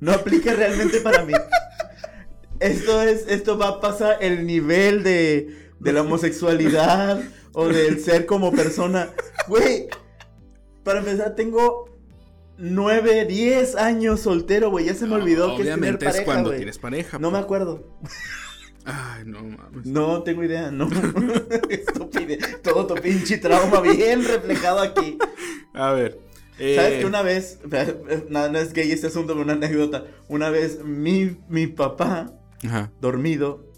no 0.00 0.12
aplica 0.12 0.54
realmente 0.54 1.00
para 1.00 1.24
mí. 1.24 1.34
Esto 2.60 3.02
es, 3.02 3.26
esto 3.28 3.58
va 3.58 3.68
a 3.68 3.80
pasar 3.80 4.18
el 4.20 4.46
nivel 4.46 5.02
de, 5.02 5.70
de 5.78 5.92
la 5.92 6.02
homosexualidad 6.02 7.22
o 7.52 7.68
del 7.68 8.00
ser 8.00 8.24
como 8.26 8.52
persona. 8.52 9.10
Güey, 9.48 9.88
para 10.84 11.00
empezar, 11.00 11.34
tengo 11.34 11.91
9, 12.64 13.26
10 13.26 13.74
años 13.74 14.20
soltero, 14.20 14.70
güey. 14.70 14.84
Ya 14.86 14.94
se 14.94 15.06
me 15.06 15.16
olvidó 15.16 15.56
que 15.56 15.62
es 15.62 15.68
tener 15.68 15.72
Obviamente 15.78 16.04
pareja, 16.04 16.20
es 16.20 16.24
cuando 16.24 16.52
tienes 16.52 16.78
pareja. 16.78 17.18
No 17.18 17.30
me 17.32 17.38
pues. 17.38 17.44
acuerdo. 17.44 17.88
Ay, 18.84 19.24
no 19.26 19.42
mames. 19.42 19.84
No 19.84 20.22
tengo 20.22 20.44
idea, 20.44 20.70
no. 20.70 20.88
Estupidez. 21.68 22.62
Todo 22.62 22.86
tu 22.86 22.94
pinche 22.94 23.38
trauma 23.38 23.80
bien 23.80 24.24
reflejado 24.24 24.78
aquí. 24.80 25.18
A 25.74 25.90
ver. 25.90 26.20
eh, 26.60 26.76
¿Sabes 26.76 27.00
que 27.00 27.06
una 27.06 27.22
vez, 27.22 27.58
no, 28.28 28.48
no 28.48 28.58
es 28.58 28.72
gay 28.72 28.92
este 28.92 29.08
asunto, 29.08 29.32
pero 29.32 29.42
una 29.42 29.54
anécdota. 29.54 30.04
Una 30.28 30.48
vez 30.50 30.84
mi, 30.84 31.36
mi 31.48 31.66
papá, 31.66 32.32
Ajá. 32.64 32.92
dormido, 33.00 33.71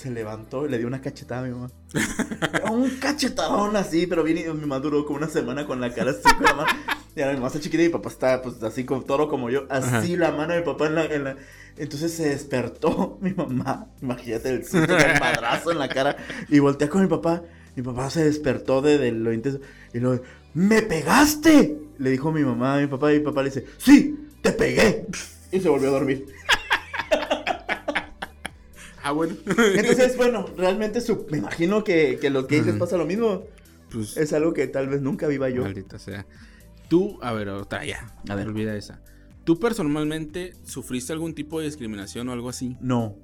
se 0.00 0.10
levantó 0.10 0.64
y 0.66 0.70
le 0.70 0.78
dio 0.78 0.86
una 0.86 1.00
cachetada 1.02 1.42
a 1.42 1.44
mi 1.44 1.50
mamá. 1.50 1.70
un 2.70 2.88
cachetadón 2.98 3.76
así, 3.76 4.06
pero 4.06 4.22
bien 4.24 4.36
mi 4.54 4.60
mamá 4.62 4.78
duró 4.80 5.04
como 5.04 5.18
una 5.18 5.28
semana 5.28 5.66
con 5.66 5.80
la 5.80 5.92
cara 5.92 6.12
así 6.12 6.22
con 6.22 6.42
la 6.42 6.54
mano. 6.54 6.68
Y 7.14 7.20
ahora 7.20 7.32
mi 7.32 7.38
mamá 7.38 7.48
está 7.48 7.60
chiquita 7.60 7.82
y 7.82 7.86
mi 7.86 7.92
papá 7.92 8.08
está 8.08 8.40
pues 8.40 8.62
así 8.62 8.84
con 8.84 9.04
toro 9.04 9.28
como 9.28 9.50
yo. 9.50 9.66
Así 9.68 10.16
la 10.16 10.30
mano 10.32 10.54
de 10.54 10.60
mi 10.60 10.64
papá 10.64 10.86
en 10.86 10.94
la, 10.94 11.04
en 11.04 11.24
la- 11.24 11.36
Entonces 11.76 12.12
se 12.14 12.30
despertó 12.30 13.18
mi 13.20 13.32
mamá. 13.34 13.88
Imagínate 14.00 14.48
el 14.48 14.62
susto 14.64 14.80
del 14.96 15.20
madrazo 15.20 15.70
en 15.72 15.78
la 15.78 15.88
cara. 15.88 16.16
Y 16.48 16.58
voltea 16.60 16.88
con 16.88 17.02
mi 17.02 17.08
papá. 17.08 17.42
Mi 17.76 17.82
papá 17.82 18.08
se 18.10 18.24
despertó 18.24 18.80
de, 18.80 18.96
de 18.98 19.12
lo 19.12 19.32
intenso. 19.32 19.60
Y 19.92 19.98
lo 20.00 20.22
¡Me 20.54 20.82
pegaste! 20.82 21.78
Le 21.98 22.10
dijo 22.10 22.32
mi 22.32 22.42
mamá 22.42 22.76
a 22.76 22.80
mi 22.80 22.86
papá. 22.86 23.12
Y 23.12 23.18
mi 23.18 23.24
papá 23.24 23.42
le 23.42 23.50
dice, 23.50 23.66
¡Sí! 23.76 24.18
¡Te 24.40 24.52
pegué! 24.52 25.06
Y 25.52 25.60
se 25.60 25.68
volvió 25.68 25.88
a 25.88 25.92
dormir. 25.92 26.26
Ah, 29.02 29.12
bueno. 29.12 29.34
Entonces, 29.46 30.16
bueno, 30.18 30.46
realmente 30.56 31.00
su- 31.00 31.26
me 31.30 31.38
imagino 31.38 31.84
que, 31.84 32.18
que 32.20 32.30
los 32.30 32.46
gays 32.46 32.66
les 32.66 32.76
pasa 32.76 32.96
lo 32.96 33.06
mismo. 33.06 33.44
pues, 33.92 34.16
Es 34.16 34.32
algo 34.32 34.52
que 34.52 34.66
tal 34.66 34.88
vez 34.88 35.00
nunca 35.00 35.26
viva 35.26 35.48
yo. 35.48 35.62
Maldita 35.62 35.98
sea. 35.98 36.26
Tú, 36.88 37.18
a 37.22 37.32
ver, 37.32 37.48
otra 37.48 37.84
ya. 37.84 38.14
A 38.28 38.34
ver. 38.34 38.48
Olvida 38.48 38.74
esa. 38.76 39.00
¿Tú 39.44 39.58
personalmente 39.58 40.52
sufriste 40.64 41.12
algún 41.12 41.34
tipo 41.34 41.60
de 41.60 41.66
discriminación 41.66 42.28
o 42.28 42.32
algo 42.32 42.48
así? 42.50 42.76
No. 42.80 43.16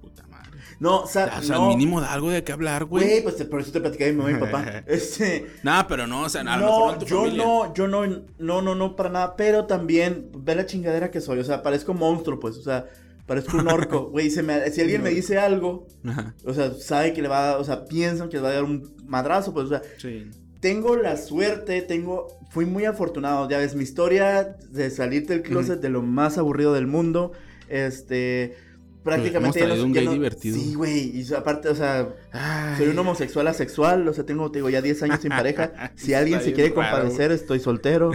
Puta 0.00 0.26
madre. 0.28 0.58
No, 0.78 1.00
o 1.00 1.06
sea, 1.06 1.38
O 1.38 1.42
sea, 1.42 1.56
no. 1.56 1.68
mínimo 1.68 2.00
da 2.00 2.12
algo 2.12 2.30
de 2.30 2.44
qué 2.44 2.52
hablar, 2.52 2.84
Güey, 2.84 3.04
güey. 3.04 3.22
pues 3.22 3.34
por 3.44 3.60
eso 3.60 3.72
te 3.72 3.80
platicé 3.80 4.04
de 4.04 4.12
mi 4.12 4.18
mamá 4.18 4.30
y 4.30 4.34
mi 4.34 4.40
papá. 4.40 4.84
Este. 4.86 5.46
Nada, 5.64 5.88
pero 5.88 6.06
no, 6.06 6.22
o 6.22 6.28
sea, 6.28 6.42
a 6.42 6.56
lo 6.58 6.64
mejor 6.66 6.92
No, 6.92 6.98
tu 6.98 7.06
yo 7.06 7.18
familia. 7.24 7.44
no, 7.44 7.74
yo 7.74 7.88
no, 7.88 8.06
no, 8.38 8.62
no, 8.62 8.74
no, 8.76 8.94
para 8.94 9.10
nada. 9.10 9.36
Pero 9.36 9.64
también, 9.66 10.30
ve 10.36 10.54
la 10.54 10.64
chingadera 10.66 11.10
que 11.10 11.20
soy. 11.20 11.40
O 11.40 11.44
sea, 11.44 11.62
parezco 11.62 11.92
monstruo, 11.94 12.38
pues. 12.38 12.56
O 12.56 12.62
sea, 12.62 12.86
parezco 13.28 13.58
un 13.58 13.68
orco. 13.68 14.08
Güey, 14.10 14.30
se 14.30 14.42
me- 14.42 14.68
si 14.72 14.80
alguien 14.80 15.02
me 15.04 15.10
dice 15.10 15.38
algo, 15.38 15.86
Ajá. 16.04 16.34
o 16.44 16.52
sea, 16.52 16.72
sabe 16.74 17.12
que 17.12 17.22
le 17.22 17.28
va 17.28 17.52
a, 17.52 17.58
o 17.58 17.64
sea, 17.64 17.84
piensan 17.84 18.28
que 18.28 18.38
le 18.38 18.42
va 18.42 18.48
a 18.48 18.54
dar 18.54 18.64
un 18.64 18.96
madrazo, 19.06 19.52
pues, 19.54 19.66
o 19.66 19.68
sea, 19.68 19.82
Sí. 19.98 20.28
tengo 20.60 20.96
la 20.96 21.16
suerte, 21.16 21.82
tengo, 21.82 22.26
fui 22.50 22.64
muy 22.66 22.84
afortunado, 22.86 23.48
ya 23.48 23.58
ves, 23.58 23.74
mi 23.76 23.84
historia 23.84 24.56
de 24.70 24.90
salir 24.90 25.26
del 25.28 25.42
closet 25.42 25.80
de 25.80 25.90
lo 25.90 26.02
más 26.02 26.36
aburrido 26.38 26.72
del 26.74 26.86
mundo, 26.88 27.30
este, 27.68 28.56
prácticamente... 29.02 29.58
hemos 29.60 29.60
ya 29.60 29.64
traído 29.66 29.84
un 29.86 29.94
ya 29.94 30.00
gay 30.02 30.12
divertido. 30.12 30.56
Sí, 30.58 30.74
güey, 30.74 31.20
y 31.20 31.34
aparte, 31.34 31.68
o 31.68 31.74
sea, 31.74 32.08
Ay. 32.32 32.76
soy 32.78 32.88
un 32.88 32.98
homosexual 32.98 33.46
asexual, 33.48 34.06
o 34.08 34.12
sea, 34.12 34.24
tengo, 34.24 34.50
te 34.50 34.58
digo, 34.58 34.70
ya 34.70 34.82
10 34.82 35.02
años 35.04 35.20
sin 35.20 35.30
pareja, 35.30 35.92
si 35.96 36.14
alguien 36.14 36.40
se 36.40 36.52
quiere 36.52 36.70
raro, 36.70 36.74
compadecer, 36.90 37.32
estoy 37.32 37.60
soltero, 37.60 38.12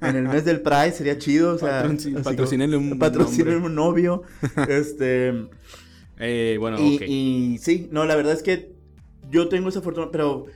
en 0.00 0.16
el 0.16 0.28
mes 0.28 0.44
del 0.44 0.60
Pride 0.60 0.92
sería 0.92 1.18
chido, 1.18 1.54
o 1.54 1.58
sea... 1.58 1.84
Patrocin- 1.84 2.22
patrocínenle 2.22 2.76
un 2.76 2.98
patrocínenle 2.98 3.52
nombre. 3.60 3.68
un 3.70 3.74
novio, 3.74 4.22
este... 4.68 5.46
Eh, 6.18 6.56
bueno, 6.60 6.78
Y, 6.80 6.96
ok. 6.96 7.02
y 7.08 7.58
sí, 7.60 7.88
no, 7.90 8.04
la 8.04 8.14
verdad 8.14 8.32
es 8.34 8.42
que 8.42 8.72
yo 9.30 9.48
tengo 9.48 9.68
esa 9.68 9.80
fortuna, 9.82 10.08
pero, 10.12 10.46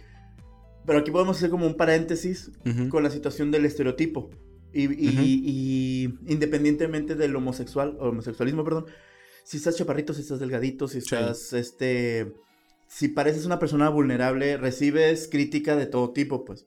pero 0.87 1.01
aquí 1.01 1.11
podemos 1.11 1.37
hacer 1.37 1.51
como 1.51 1.67
un 1.67 1.77
paréntesis 1.77 2.53
con 2.91 3.03
la 3.03 3.11
situación 3.11 3.51
del 3.51 3.65
estereotipo. 3.65 4.31
Y, 4.73 4.83
y- 4.83 5.09
Ujú. 5.09 5.23
y 5.25 6.19
independientemente 6.33 7.15
del 7.17 7.35
homosexual, 7.35 7.97
o 7.99 8.11
homosexualismo, 8.11 8.63
perdón, 8.65 8.87
si 9.49 9.57
estás 9.57 9.77
chaparrito, 9.77 10.13
si 10.13 10.21
estás 10.21 10.41
delgadito, 10.41 10.89
si 10.89 11.01
Sí. 11.01 11.07
estás, 11.15 11.53
este, 11.55 12.35
si 12.87 13.09
pareces 13.09 13.47
una 13.47 13.59
persona 13.59 13.89
vulnerable, 13.89 14.59
recibes 14.59 15.27
crítica 15.31 15.75
de 15.75 15.87
todo 15.87 16.11
tipo, 16.13 16.45
pues. 16.45 16.67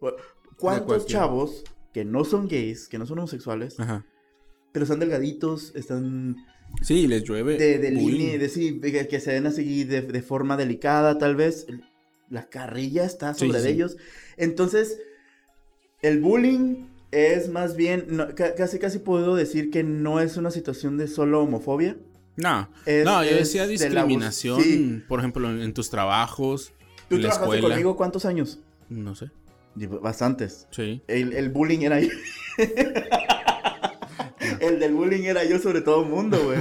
¿Cuántos 0.58 1.06
chavos 1.06 1.64
que 1.94 2.06
no 2.06 2.24
son 2.26 2.48
gays, 2.48 2.88
que 2.88 2.98
no 2.98 3.06
son 3.06 3.20
homosexuales, 3.20 3.80
Ajá. 3.80 4.04
pero 4.72 4.84
están 4.84 5.00
delgaditos, 5.00 5.74
están 5.76 6.38
Sí, 6.82 7.06
les 7.06 7.24
llueve. 7.24 7.58
de, 7.58 7.78
de 7.78 7.92
línea, 7.92 8.38
de, 8.40 8.50
sí, 8.50 8.80
de 8.80 9.08
que 9.08 9.20
se 9.20 9.32
den 9.34 9.46
así 9.46 9.84
de, 9.84 10.02
de 10.02 10.22
forma 10.24 10.58
delicada, 10.58 11.18
tal 11.20 11.36
vez. 11.36 11.68
La 12.30 12.48
carrilla 12.50 13.04
está 13.06 13.34
sobre 13.36 13.60
sí, 13.60 13.64
de 13.66 13.70
sí. 13.70 13.76
ellos. 13.76 13.98
Entonces, 14.38 14.98
el 16.02 16.20
bullying 16.20 16.88
Es 17.12 17.50
más 17.50 17.76
bien, 17.76 18.06
no, 18.08 18.34
ca- 18.36 18.56
casi 18.56 18.80
casi 18.80 19.00
puedo 19.00 19.36
decir 19.36 19.70
que 19.70 19.84
no 19.84 20.22
es 20.22 20.38
una 20.38 20.50
situación 20.50 20.98
de 20.98 21.08
solo 21.10 21.44
homofobia. 21.44 21.98
No, 22.38 22.70
Es- 22.86 23.06
no, 23.06 23.24
yo 23.24 23.36
decía 23.36 23.68
discriminación, 23.68 24.62
sí. 24.62 25.04
por 25.08 25.20
ejemplo, 25.20 25.50
en, 25.50 25.62
en 25.62 25.74
tus 25.74 25.90
trabajos, 25.90 26.72
¿Tú 27.10 27.16
en 27.16 27.24
la 27.24 27.30
trabajaste 27.30 27.56
escuela. 27.58 27.76
conmigo 27.76 27.98
cuántos 27.98 28.26
años? 28.26 28.60
No 28.90 29.16
sé, 29.16 29.30
Bastantes. 30.02 30.68
sí. 30.72 31.02
El, 31.08 31.34
el 31.34 31.50
bullying 31.50 31.80
era 31.82 32.00
yo. 32.00 32.10
el 34.60 34.80
del 34.80 34.94
bullying 34.94 35.24
era 35.24 35.44
yo 35.44 35.60
sobre 35.60 35.82
todo 35.82 36.04
el 36.04 36.10
mundo, 36.10 36.40
güey. 36.44 36.60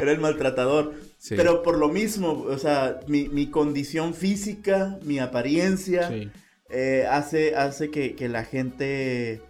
Era 0.00 0.12
el 0.12 0.18
maltratador. 0.20 0.94
Sí. 1.18 1.34
Pero 1.36 1.62
por 1.62 1.78
lo 1.78 1.88
mismo, 1.88 2.44
o 2.48 2.58
sea, 2.58 3.00
mi, 3.06 3.28
mi 3.28 3.48
condición 3.48 4.14
física, 4.14 4.98
mi 5.02 5.18
apariencia, 5.18 6.08
Sí. 6.08 6.30
eh, 6.70 7.06
hace, 7.10 7.54
hace 7.56 7.90
que, 7.90 8.14
que 8.14 8.28
la 8.28 8.44
gente... 8.44 9.42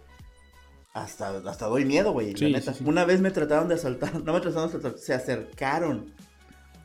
Hasta, 0.93 1.37
hasta 1.49 1.67
doy 1.67 1.85
miedo, 1.85 2.11
güey. 2.11 2.35
Sí, 2.35 2.49
la 2.49 2.57
neta. 2.59 2.73
sí, 2.73 2.79
sí. 2.79 2.85
Una 2.89 3.05
vez 3.05 3.21
me 3.21 3.31
trataron 3.31 3.67
de 3.67 3.75
asaltar, 3.75 4.15
no 4.23 4.33
me 4.33 4.41
trataron 4.41 4.69
de 4.71 4.77
asaltar, 4.77 4.99
se 4.99 5.13
acercaron 5.13 6.13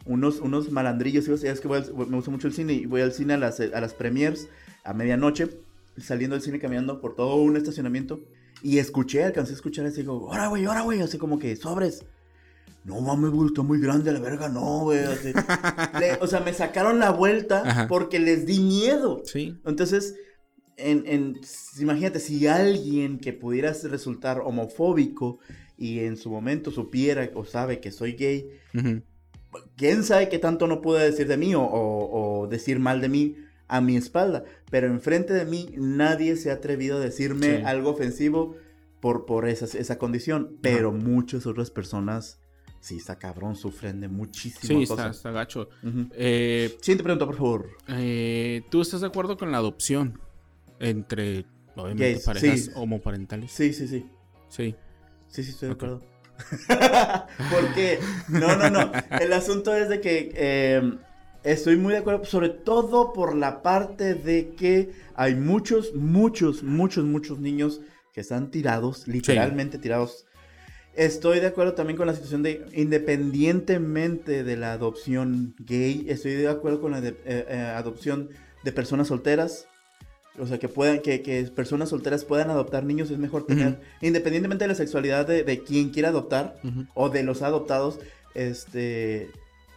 unos, 0.04 0.40
unos 0.40 0.70
malandrillos. 0.70 1.26
y 1.28 1.46
Es 1.46 1.60
que 1.60 1.68
voy 1.68 1.78
al- 1.78 1.94
me 1.94 2.16
gusta 2.16 2.30
mucho 2.30 2.46
el 2.48 2.52
cine 2.54 2.74
y 2.74 2.86
voy 2.86 3.00
al 3.00 3.12
cine 3.12 3.34
a 3.34 3.38
las, 3.38 3.60
a 3.60 3.80
las 3.80 3.94
premiers 3.94 4.48
a 4.84 4.92
medianoche, 4.92 5.48
saliendo 5.96 6.34
del 6.36 6.42
cine 6.42 6.58
caminando 6.58 7.00
por 7.00 7.16
todo 7.16 7.36
un 7.36 7.56
estacionamiento. 7.56 8.20
Y 8.62 8.78
escuché, 8.78 9.24
alcancé 9.24 9.52
a 9.52 9.56
escuchar 9.56 9.86
así, 9.86 10.02
digo, 10.02 10.28
ahora, 10.30 10.48
güey, 10.48 10.64
ahora, 10.64 10.82
güey, 10.82 11.00
así 11.00 11.18
como 11.18 11.38
que 11.38 11.56
sobres. 11.56 12.04
No 12.84 13.00
mames, 13.00 13.30
güey, 13.30 13.48
está 13.48 13.62
muy 13.62 13.80
grande 13.80 14.12
la 14.12 14.20
verga, 14.20 14.48
no, 14.50 14.80
güey. 14.80 15.00
o 16.20 16.26
sea, 16.26 16.40
me 16.40 16.52
sacaron 16.52 16.98
la 16.98 17.10
vuelta 17.10 17.62
Ajá. 17.64 17.88
porque 17.88 18.18
les 18.18 18.44
di 18.46 18.60
miedo. 18.60 19.22
Sí. 19.24 19.58
Entonces, 19.64 20.14
en, 20.76 21.04
en- 21.06 21.40
imagínate, 21.80 22.20
si 22.20 22.46
alguien 22.46 23.18
que 23.18 23.32
pudiera 23.32 23.72
resultar 23.84 24.40
homofóbico 24.44 25.38
y 25.78 26.00
en 26.00 26.16
su 26.16 26.30
momento 26.30 26.70
supiera 26.70 27.28
o 27.34 27.44
sabe 27.44 27.80
que 27.80 27.90
soy 27.92 28.12
gay, 28.12 28.48
Ujú. 28.74 29.02
quién 29.76 30.04
sabe 30.04 30.28
qué 30.28 30.38
tanto 30.38 30.66
no 30.66 30.80
puede 30.80 31.04
decir 31.10 31.26
de 31.28 31.36
mí 31.36 31.54
o, 31.54 31.62
o- 31.62 32.40
o 32.42 32.46
decir 32.48 32.78
mal 32.80 33.00
de 33.00 33.08
mí 33.08 33.36
a 33.68 33.80
mi 33.80 33.96
espalda. 33.96 34.44
Pero 34.70 34.86
enfrente 34.88 35.32
de 35.32 35.44
mí 35.46 35.70
nadie 35.76 36.36
se 36.36 36.50
ha 36.50 36.54
atrevido 36.54 36.98
a 36.98 37.00
decirme 37.00 37.58
Sí. 37.58 37.62
algo 37.64 37.90
ofensivo 37.90 38.56
por, 39.00 39.26
por 39.26 39.48
esa, 39.48 39.66
esa 39.78 39.98
condición. 39.98 40.56
Pero 40.60 40.92
muchas 40.92 41.46
otras 41.46 41.70
personas, 41.70 42.40
sí, 42.80 42.96
está 42.96 43.18
cabrón, 43.18 43.56
sufren 43.56 44.00
de 44.00 44.08
muchísimas 44.08 44.66
Sí, 44.66 44.82
está, 44.82 44.94
cosas. 44.96 45.16
está 45.16 45.30
gacho. 45.30 45.68
Ujú. 45.82 46.08
Eh, 46.14 46.76
Siguiente 46.80 47.02
pregunta, 47.04 47.26
por 47.26 47.36
favor. 47.36 47.68
eh, 47.88 48.62
¿Tú 48.70 48.80
estás 48.82 49.00
de 49.00 49.06
acuerdo 49.06 49.36
con 49.36 49.50
la 49.50 49.58
adopción 49.58 50.20
entre, 50.80 51.44
obviamente, 51.76 52.12
Gays, 52.12 52.24
parejas 52.24 52.60
sí. 52.60 52.70
homoparentales? 52.74 53.50
Sí, 53.50 53.72
sí, 53.72 53.88
sí. 53.88 54.06
Sí. 54.48 54.74
Sí, 55.28 55.42
sí, 55.42 55.50
estoy 55.50 55.68
de 55.68 55.74
Ok. 55.74 55.82
acuerdo. 55.82 56.02
Porque, 57.50 58.00
no, 58.28 58.56
no, 58.56 58.70
no. 58.70 58.92
El 59.20 59.32
asunto 59.32 59.74
es 59.74 59.88
de 59.88 60.00
que 60.00 60.32
eh, 60.34 60.92
estoy 61.44 61.76
muy 61.76 61.92
de 61.92 62.00
acuerdo, 62.00 62.24
sobre 62.24 62.48
todo 62.48 63.12
por 63.12 63.34
la 63.36 63.62
parte 63.62 64.14
de 64.14 64.54
que 64.54 64.92
hay 65.14 65.34
muchos, 65.34 65.94
muchos, 65.94 66.62
muchos, 66.62 67.04
muchos 67.04 67.38
niños 67.38 67.80
que 68.12 68.20
están 68.20 68.50
tirados, 68.50 69.06
literalmente 69.08 69.78
tirados. 69.78 70.26
Estoy 70.94 71.40
de 71.40 71.48
acuerdo 71.48 71.74
también 71.74 71.96
con 71.96 72.06
la 72.06 72.14
situación 72.14 72.44
de, 72.44 72.66
independientemente 72.72 74.44
de 74.44 74.56
la 74.56 74.72
adopción 74.72 75.54
gay, 75.58 76.06
estoy 76.08 76.32
de 76.34 76.48
acuerdo 76.48 76.80
con 76.80 76.92
la 76.92 77.00
de- 77.00 77.16
eh, 77.24 77.46
eh, 77.48 77.72
adopción 77.76 78.30
de 78.62 78.72
personas 78.72 79.08
solteras. 79.08 79.66
O 80.38 80.46
sea, 80.46 80.58
que 80.58 80.68
puedan, 80.68 81.00
que, 81.00 81.22
que 81.22 81.42
personas 81.44 81.90
solteras 81.90 82.24
puedan 82.24 82.50
adoptar 82.50 82.84
niños, 82.84 83.10
es 83.10 83.18
mejor 83.18 83.46
tener, 83.46 83.80
independientemente 84.02 84.64
de 84.64 84.68
la 84.68 84.74
sexualidad 84.74 85.26
de, 85.26 85.44
de 85.44 85.62
quien 85.62 85.90
quiera 85.90 86.08
adoptar 86.08 86.56
o 86.94 87.08
de 87.08 87.22
los 87.22 87.42
adoptados, 87.42 88.00
este, 88.34 89.30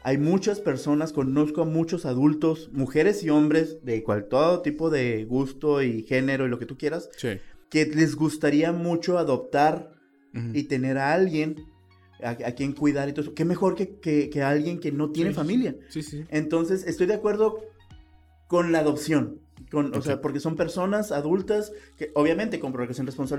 hay 0.04 0.18
muchas 0.18 0.60
personas, 0.60 1.14
conozco 1.14 1.62
a 1.62 1.66
muchos 1.66 2.06
adultos, 2.06 2.70
mujeres 2.74 3.24
y 3.24 3.30
hombres 3.30 3.84
de 3.86 4.02
cual, 4.04 4.26
todo 4.30 4.62
tipo 4.62 4.90
de 4.90 5.26
gusto 5.26 5.82
y 5.84 6.04
género 6.04 6.46
y 6.48 6.50
lo 6.50 6.58
que 6.60 6.66
tú 6.66 6.76
quieras, 6.78 7.10
Sí. 7.18 7.38
que 7.70 7.86
les 7.86 8.16
gustaría 8.16 8.72
mucho 8.72 9.18
adoptar 9.18 9.92
y 10.54 10.64
tener 10.64 10.98
a 11.00 11.14
alguien 11.14 11.56
a, 12.24 12.30
a 12.32 12.52
quien 12.54 12.74
cuidar 12.74 13.10
y 13.10 13.14
todo 13.14 13.24
eso. 13.26 13.34
Qué 13.34 13.44
mejor 13.46 13.74
que, 13.76 13.98
que, 14.00 14.30
que 14.30 14.44
alguien 14.44 14.80
que 14.80 14.92
no 14.92 15.10
tiene 15.12 15.32
Sí, 15.32 15.36
familia. 15.36 15.76
Sí. 15.90 16.26
Entonces, 16.30 16.86
estoy 16.86 17.08
de 17.08 17.16
acuerdo 17.16 17.60
con 18.48 18.72
la 18.72 18.80
adopción. 18.80 19.40
Con, 19.72 19.96
O 19.96 20.02
sea, 20.02 20.22
porque 20.22 20.40
son 20.40 20.56
personas 20.56 21.12
adultas 21.12 21.74
que, 21.98 22.12
obviamente, 22.14 22.60
con 22.60 22.74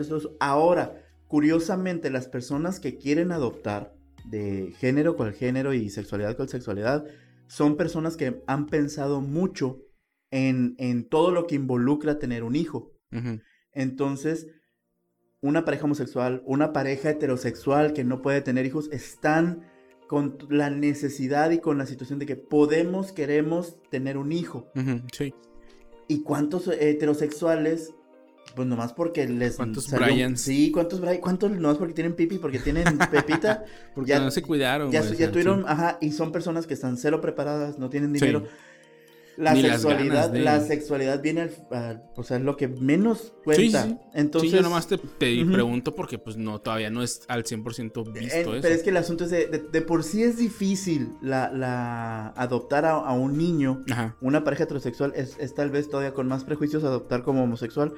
todo 0.08 0.18
eso. 0.18 0.36
Ahora, 0.40 1.02
curiosamente, 1.26 2.10
las 2.10 2.28
personas 2.28 2.80
que 2.80 2.96
quieren 2.96 3.32
adoptar, 3.32 3.94
de 4.24 4.74
género 4.78 5.16
cual 5.16 5.32
género 5.32 5.72
y 5.72 5.90
sexualidad 5.90 6.36
cual 6.36 6.48
sexualidad, 6.48 7.04
son 7.46 7.76
personas 7.76 8.16
que 8.16 8.42
han 8.46 8.66
pensado 8.66 9.20
mucho 9.20 9.78
en, 10.30 10.74
en 10.78 11.08
todo 11.08 11.30
lo 11.30 11.46
que 11.46 11.54
involucra 11.54 12.18
tener 12.18 12.44
un 12.44 12.56
hijo. 12.56 12.92
Entonces, 13.72 14.48
una 15.40 15.64
pareja 15.64 15.84
homosexual, 15.84 16.42
una 16.44 16.72
pareja 16.72 17.10
heterosexual 17.10 17.92
que 17.92 18.04
no 18.04 18.22
puede 18.22 18.40
tener 18.40 18.66
hijos, 18.66 18.90
están 18.92 19.66
con 20.08 20.38
la 20.48 20.70
necesidad 20.70 21.50
y 21.50 21.58
con 21.58 21.78
la 21.78 21.86
situación 21.86 22.18
de 22.18 22.26
que 22.26 22.36
podemos, 22.36 23.12
queremos 23.12 23.80
tener 23.90 24.16
un 24.16 24.32
hijo. 24.32 24.70
Sí. 25.12 25.34
¿Y 26.08 26.22
cuántos 26.22 26.68
heterosexuales? 26.68 27.92
Pues 28.56 28.66
nomás 28.66 28.92
porque 28.94 29.28
les 29.28 29.56
¿Cuántos 29.56 29.84
salió- 29.84 30.06
Bryans? 30.06 30.40
Sí, 30.40 30.70
¿cuántos 30.72 31.00
Bryans? 31.00 31.20
¿Cuántos 31.20 31.50
nomás 31.52 31.76
porque 31.76 31.92
tienen 31.94 32.14
pipi, 32.14 32.38
porque 32.38 32.58
tienen 32.58 32.84
pepita? 33.12 33.64
Porque 33.94 34.10
Ya- 34.10 34.20
no 34.20 34.30
se 34.30 34.42
cuidaron. 34.42 34.90
ya, 34.90 35.02
tuvieron, 35.30 35.60
sí. 35.60 35.64
ajá, 35.68 35.98
y 36.00 36.12
son 36.12 36.32
personas 36.32 36.66
que 36.66 36.74
están 36.74 36.96
cero 36.96 37.20
preparadas, 37.20 37.78
no 37.78 37.90
tienen 37.90 38.12
Sí. 38.14 38.48
La 39.40 39.54
Ni 39.54 39.62
las 39.62 39.80
sexualidad, 39.82 40.14
ganas 40.14 40.32
de- 40.32 40.40
la 40.40 40.60
sexualidad 40.60 41.22
viene 41.22 41.42
al, 41.42 41.52
al- 41.70 42.02
o 42.16 42.24
sea, 42.24 42.38
es 42.38 42.42
lo 42.42 42.56
que 42.56 42.66
menos 42.66 43.34
cuenta. 43.44 43.82
Sí, 43.84 43.88
sí, 43.90 43.96
sí. 44.02 44.08
Entonces, 44.14 44.50
sí, 44.50 44.56
yo 44.56 44.62
nomás 44.62 44.88
te, 44.88 44.98
pregunto 44.98 45.94
porque 45.94 46.18
pues 46.18 46.36
no, 46.36 46.60
todavía 46.60 46.90
no 46.90 47.04
es 47.04 47.22
al 47.28 47.44
100% 47.44 48.02
visto 48.12 48.18
Eh, 48.36 48.40
eso. 48.40 48.50
pero 48.60 48.74
es 48.74 48.82
que 48.82 48.90
el 48.90 48.96
asunto 48.96 49.24
es 49.24 49.30
de, 49.30 49.46
de- 49.46 49.60
de 49.60 49.80
por 49.82 50.02
sí 50.02 50.24
es 50.24 50.38
difícil 50.38 51.12
la, 51.22 51.52
la 51.52 52.30
adoptar 52.30 52.84
a, 52.84 52.94
a 52.94 53.12
un 53.12 53.38
niño, 53.38 53.84
Ajá. 53.88 54.16
una 54.20 54.42
pareja 54.42 54.64
heterosexual, 54.64 55.12
es, 55.14 55.36
es 55.38 55.54
tal 55.54 55.70
vez 55.70 55.88
todavía 55.88 56.14
con 56.14 56.26
más 56.26 56.42
prejuicios 56.42 56.82
adoptar 56.82 57.22
como 57.22 57.44
homosexual. 57.44 57.94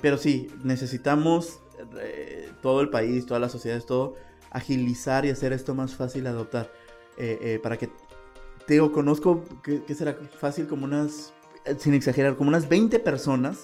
Pero 0.00 0.16
sí, 0.16 0.46
necesitamos 0.62 1.58
eh, 2.00 2.50
todo 2.62 2.82
el 2.82 2.88
país, 2.90 3.26
todas 3.26 3.40
las 3.40 3.50
sociedades, 3.50 3.84
todo, 3.84 4.14
agilizar 4.50 5.24
y 5.26 5.30
hacer 5.30 5.52
esto 5.52 5.74
más 5.74 5.94
fácil 5.96 6.26
adoptar. 6.28 6.70
Eh, 7.18 7.38
eh, 7.42 7.60
para 7.62 7.76
que, 7.76 7.90
te 8.66 8.74
digo, 8.74 8.92
conozco, 8.92 9.44
que, 9.62 9.82
que 9.84 9.94
será 9.94 10.16
fácil 10.40 10.66
como 10.66 10.84
unas, 10.84 11.32
eh, 11.64 11.76
sin 11.78 11.94
exagerar, 11.94 12.36
como 12.36 12.48
unas 12.48 12.68
20 12.68 12.98
personas. 13.00 13.60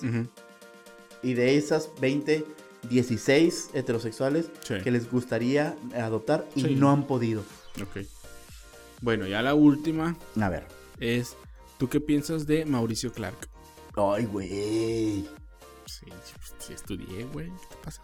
Y 1.23 1.35
de 1.35 1.57
esas 1.57 1.91
20, 2.01 2.45
16 2.89 3.71
heterosexuales 3.75 4.51
Sí. 4.67 4.75
que 4.83 4.91
les 4.91 5.11
gustaría 5.11 5.77
adoptar 5.97 6.47
y 6.55 6.63
Sí. 6.63 6.75
no 6.77 6.91
han 6.91 7.07
podido. 7.07 7.43
Ok. 7.83 8.07
Bueno, 9.01 9.27
ya 9.27 9.43
la 9.43 9.55
última 9.55 10.17
A 10.41 10.49
ver. 10.49 10.67
es, 11.01 11.37
¿tú 11.79 11.89
qué 11.89 12.01
piensas 12.01 12.47
de 12.47 12.65
Mauricio 12.67 13.13
Clark? 13.13 13.49
Ay, 13.97 14.27
güey. 14.27 15.29
Sí, 15.87 16.07
pues, 16.07 16.55
sí 16.59 16.73
estudié, 16.73 17.25
güey. 17.33 17.47
¿Qué 17.49 17.67
te 17.71 17.77
pasa? 17.85 18.03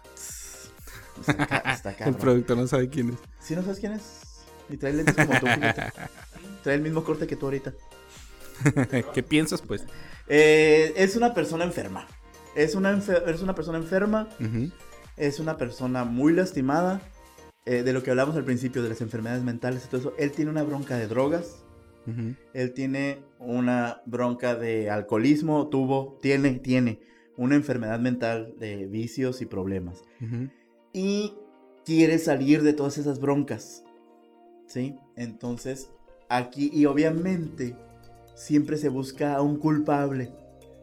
Está, 1.19 1.47
ca- 1.47 1.71
está 1.73 1.89
El 1.91 1.95
cabrón. 1.97 2.15
productor 2.19 2.57
no 2.57 2.67
sabe 2.67 2.89
quién 2.89 3.09
es. 3.11 3.15
¿Sí 3.39 3.55
no 3.55 3.61
sabes 3.61 3.79
quién 3.79 3.93
es? 3.93 4.03
Y 4.69 4.75
trae 4.77 4.91
lentes 4.93 5.15
como 5.15 5.39
tú. 5.39 5.45
Trae 6.65 6.75
el 6.75 6.81
mismo 6.81 7.03
corte 7.03 7.27
que 7.27 7.35
tú 7.35 7.45
ahorita. 7.45 7.73
¿Qué 9.13 9.21
piensas, 9.23 9.61
pues? 9.61 9.85
Eh, 10.27 10.93
es 10.97 11.15
una 11.15 11.33
persona 11.35 11.63
enferma. 11.63 12.07
Es 12.55 12.73
una, 12.73 12.91
enfer- 12.91 13.23
es 13.29 13.41
una 13.43 13.53
persona 13.53 13.77
enferma. 13.77 14.27
Es 15.15 15.39
una 15.39 15.57
persona 15.57 16.03
muy 16.05 16.33
lastimada. 16.33 17.01
eh, 17.67 17.83
de 17.83 17.93
lo 17.93 18.01
que 18.03 18.09
hablamos 18.11 18.35
al 18.35 18.43
principio, 18.45 18.81
de 18.83 18.89
las 18.89 19.01
enfermedades 19.01 19.43
mentales 19.43 19.85
y 19.85 19.89
todo 19.89 20.01
eso. 20.01 20.13
Él 20.17 20.31
tiene 20.31 20.49
una 20.51 20.63
bronca 20.63 20.97
de 20.97 21.07
drogas. 21.07 21.63
Él 22.53 22.73
tiene 22.73 23.23
una 23.39 24.01
bronca 24.07 24.55
de 24.55 24.89
alcoholismo. 24.89 25.67
Tuvo, 25.69 26.17
tiene, 26.21 26.53
tiene 26.59 26.99
una 27.37 27.55
enfermedad 27.55 27.99
mental 27.99 28.55
de 28.57 28.87
vicios 28.87 29.41
y 29.41 29.45
problemas. 29.45 30.01
Y 30.93 31.35
quiere 31.85 32.17
salir 32.19 32.63
de 32.63 32.73
todas 32.73 32.97
esas 32.97 33.19
broncas. 33.19 33.83
¿Sí? 34.67 34.95
Entonces, 35.15 35.89
aquí, 36.29 36.69
y 36.73 36.85
obviamente, 36.85 37.75
siempre 38.35 38.77
se 38.77 38.89
busca 38.89 39.35
a 39.35 39.41
un 39.41 39.57
culpable. 39.57 40.31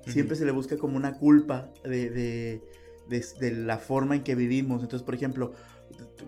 Siempre 0.06 0.34
Ujú. 0.34 0.40
se 0.40 0.44
le 0.46 0.52
busca 0.52 0.76
como 0.78 0.96
una 0.96 1.18
culpa 1.18 1.68
de, 1.84 2.10
de, 2.10 2.62
de- 3.08 3.24
de 3.40 3.50
la 3.52 3.78
forma 3.78 4.16
en 4.16 4.22
que 4.24 4.34
vivimos. 4.34 4.82
Entonces, 4.82 5.04
por 5.04 5.14
ejemplo, 5.14 5.52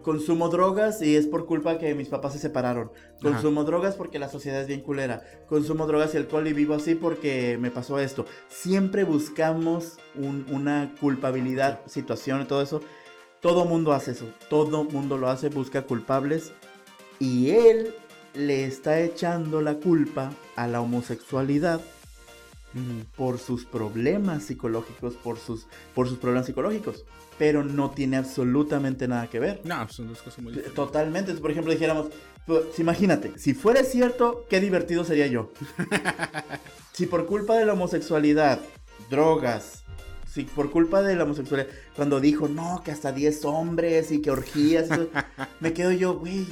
consumo 0.03 0.49
drogas 0.49 1.01
y 1.03 1.17
es 1.17 1.27
por 1.27 1.47
culpa 1.47 1.79
que 1.79 1.95
mis 1.95 2.09
papás 2.09 2.35
se 2.35 2.39
separaron. 2.39 2.91
Consumo 3.23 3.65
drogas 3.65 3.97
porque 3.97 4.19
la 4.19 4.29
sociedad 4.29 4.61
es 4.61 4.69
bien 4.69 4.81
culera. 4.83 5.23
Consumo 5.49 5.87
drogas 5.87 6.15
y 6.15 6.19
alcohol 6.19 6.47
y 6.47 6.53
vivo 6.53 6.75
así 6.75 6.95
porque 6.95 7.57
me 7.59 7.71
pasó 7.71 7.99
esto. 7.99 8.27
Siempre 8.49 9.03
buscamos 9.05 9.99
un- 10.15 10.47
una 10.53 10.95
culpabilidad, 11.01 11.81
situación 11.87 12.43
y 12.43 12.45
todo 12.45 12.63
eso. 12.63 12.81
Todo 13.41 13.65
mundo 13.65 13.93
hace 13.93 14.13
eso. 14.13 14.27
Todo 14.51 14.85
mundo 14.85 15.19
lo 15.19 15.29
hace, 15.29 15.49
busca 15.49 15.83
culpables. 15.83 16.53
Y 17.19 17.51
él 17.51 17.95
le 18.35 18.65
está 18.65 19.01
echando 19.01 19.61
la 19.61 19.75
culpa 19.75 20.33
a 20.57 20.67
la 20.67 20.81
homosexualidad 20.81 21.81
Ujú. 22.75 23.07
por 23.17 23.39
sus 23.39 23.65
problemas 23.65 24.45
psicológicos, 24.45 25.15
por 25.15 25.39
sus, 25.39 25.67
por 25.95 26.09
sus 26.09 26.19
problemas 26.19 26.47
psicológicos. 26.47 27.05
Pero 27.39 27.65
no 27.65 27.91
tiene 27.91 28.17
absolutamente 28.17 29.09
nada 29.09 29.29
que 29.29 29.41
ver. 29.41 29.61
No, 29.65 29.89
son 29.89 30.09
dos 30.09 30.23
cosas 30.23 30.39
muy 30.41 30.53
diferentes. 30.53 30.75
Totalmente. 30.75 31.35
Por 31.35 31.51
ejemplo, 31.51 31.73
dijéramos, 31.73 32.09
pues, 32.47 32.79
imagínate, 32.79 33.33
si 33.39 33.55
fuera 33.55 33.83
cierto, 33.83 34.45
qué 34.49 34.61
divertido 34.61 35.05
sería 35.05 35.27
yo. 35.27 35.51
si 36.93 37.07
por 37.07 37.27
culpa 37.27 37.57
de 37.57 37.65
la 37.65 37.73
homosexualidad, 37.73 38.61
drogas, 39.11 39.83
si 40.33 40.45
por 40.45 40.71
culpa 40.71 41.03
de 41.03 41.17
la 41.17 41.25
homosexualidad, 41.25 41.71
cuando 41.97 42.21
dijo, 42.21 42.49
no, 42.49 42.83
que 42.85 42.91
hasta 42.93 43.13
10 43.13 43.45
hombres 43.45 44.13
y 44.13 44.21
que 44.21 44.31
orgías, 44.31 44.89
me 45.61 45.73
quedo 45.73 45.91
yo, 45.91 46.15
güey, 46.15 46.47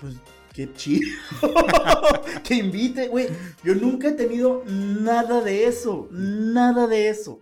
pues 0.00 0.14
qué 0.54 0.72
chido. 0.72 1.06
que 2.44 2.54
invite, 2.54 3.08
güey. 3.08 3.28
Yo 3.62 3.74
nunca 3.74 4.08
he 4.08 4.12
tenido 4.12 4.62
nada 4.66 5.42
de 5.42 5.66
eso, 5.66 6.08
nada 6.10 6.86
de 6.86 7.10
eso. 7.10 7.40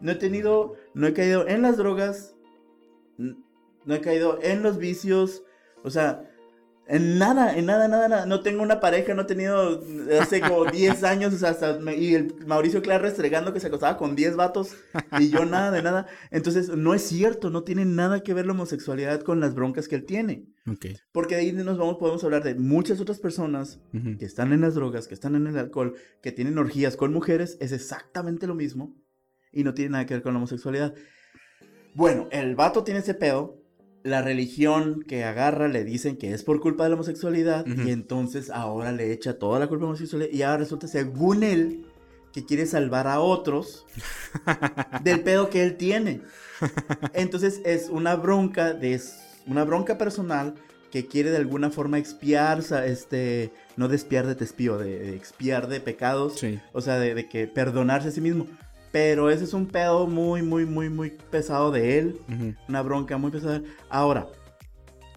No 0.00 0.12
he 0.12 0.14
tenido, 0.14 0.74
no 0.94 1.06
he 1.08 1.14
caído 1.14 1.48
en 1.48 1.62
las 1.62 1.76
drogas, 1.76 2.34
no 3.18 3.94
he 3.94 4.00
caído 4.00 4.38
en 4.42 4.62
los 4.62 4.78
vicios, 4.78 5.42
o 5.82 5.90
sea, 5.90 6.28
en 6.92 7.18
nada, 7.18 7.56
en 7.56 7.66
nada, 7.66 7.88
nada, 7.88 8.08
nada. 8.08 8.26
No 8.26 8.40
tengo 8.42 8.62
una 8.62 8.78
pareja, 8.80 9.14
no 9.14 9.22
he 9.22 9.24
tenido 9.24 9.82
hace 10.20 10.40
como 10.40 10.64
10 10.70 11.02
años, 11.04 11.34
o 11.34 11.38
sea, 11.38 11.50
hasta 11.50 11.78
me- 11.78 11.96
y 11.96 12.14
el 12.14 12.34
Mauricio 12.46 12.82
Clark 12.82 13.02
restregando 13.02 13.52
que 13.52 13.60
se 13.60 13.66
acostaba 13.68 13.96
con 13.96 14.14
10 14.14 14.36
vatos 14.36 14.76
y 15.18 15.30
yo 15.30 15.44
nada 15.44 15.70
de 15.70 15.82
nada. 15.82 16.06
Entonces, 16.30 16.68
no 16.68 16.94
es 16.94 17.02
cierto, 17.02 17.50
no 17.50 17.62
tiene 17.64 17.84
nada 17.84 18.20
que 18.22 18.34
ver 18.34 18.46
la 18.46 18.52
homosexualidad 18.52 19.20
con 19.22 19.40
las 19.40 19.54
broncas 19.54 19.88
que 19.88 19.96
él 19.96 20.04
tiene. 20.04 20.46
Porque 21.12 21.34
de 21.34 21.40
ahí 21.40 21.52
nos 21.52 21.78
vamos, 21.78 21.96
podemos 21.98 22.22
hablar 22.24 22.42
de 22.44 22.54
muchas 22.54 23.00
otras 23.00 23.18
personas 23.18 23.80
que 24.18 24.24
están 24.24 24.52
en 24.52 24.60
las 24.60 24.74
drogas, 24.74 25.08
que 25.08 25.14
están 25.14 25.34
en 25.34 25.46
el 25.46 25.58
alcohol, 25.58 25.94
que 26.22 26.30
tienen 26.32 26.56
orgías 26.58 26.96
con 26.96 27.12
mujeres, 27.12 27.56
es 27.60 27.72
exactamente 27.72 28.46
lo 28.46 28.54
mismo 28.54 28.94
y 29.50 29.64
no 29.64 29.74
tiene 29.74 29.90
nada 29.92 30.06
que 30.06 30.14
ver 30.14 30.22
con 30.22 30.32
la 30.34 30.38
homosexualidad. 30.38 30.94
Bueno, 31.94 32.28
el 32.32 32.54
vato 32.54 32.84
tiene 32.84 33.00
ese 33.00 33.14
pedo, 33.14 33.61
la 34.04 34.20
religión 34.22 35.04
que 35.06 35.24
agarra 35.24 35.68
le 35.68 35.84
dicen 35.84 36.16
que 36.16 36.32
es 36.32 36.42
por 36.42 36.60
culpa 36.60 36.84
de 36.84 36.90
la 36.90 36.94
homosexualidad 36.96 37.64
y 37.66 37.90
entonces 37.90 38.50
ahora 38.50 38.90
le 38.92 39.12
echa 39.12 39.38
toda 39.38 39.58
la 39.60 39.68
culpa 39.68 39.84
a 39.84 39.86
la 39.86 39.90
homosexualidad 39.90 40.32
y 40.32 40.42
ahora 40.42 40.58
resulta, 40.58 40.88
según 40.88 41.42
él, 41.44 41.86
que 42.32 42.44
quiere 42.44 42.66
salvar 42.66 43.06
a 43.06 43.20
otros 43.20 43.86
del 45.04 45.20
pedo 45.22 45.50
que 45.50 45.62
él 45.62 45.76
tiene. 45.76 46.20
Entonces 47.12 47.60
es 47.64 47.88
una 47.90 48.16
bronca 48.16 48.72
de 48.72 49.00
una 49.46 49.64
bronca 49.64 49.98
personal 49.98 50.54
que 50.90 51.06
quiere 51.06 51.30
de 51.30 51.38
alguna 51.38 51.70
forma 51.70 51.98
expiar, 51.98 52.62
este, 52.86 53.50
no 53.76 53.88
de 53.88 53.96
espiar 53.96 54.26
de 54.26 54.34
de, 54.34 54.98
de 54.98 55.16
expiar 55.16 55.68
de 55.68 55.80
pecados, 55.80 56.38
Sí. 56.38 56.60
o 56.72 56.80
sea, 56.82 56.98
de, 56.98 57.14
de 57.14 57.28
que 57.28 57.46
perdonarse 57.46 58.08
a 58.08 58.10
sí 58.10 58.20
mismo. 58.20 58.46
Pero 58.92 59.30
ese 59.30 59.44
es 59.44 59.54
un 59.54 59.66
pedo 59.66 60.06
muy, 60.06 60.42
muy, 60.42 60.66
muy, 60.66 60.90
muy 60.90 61.10
pesado 61.30 61.72
de 61.72 61.98
él, 61.98 62.20
una 62.68 62.82
bronca 62.82 63.16
muy 63.16 63.30
pesada. 63.30 63.62
Ahora, 63.88 64.28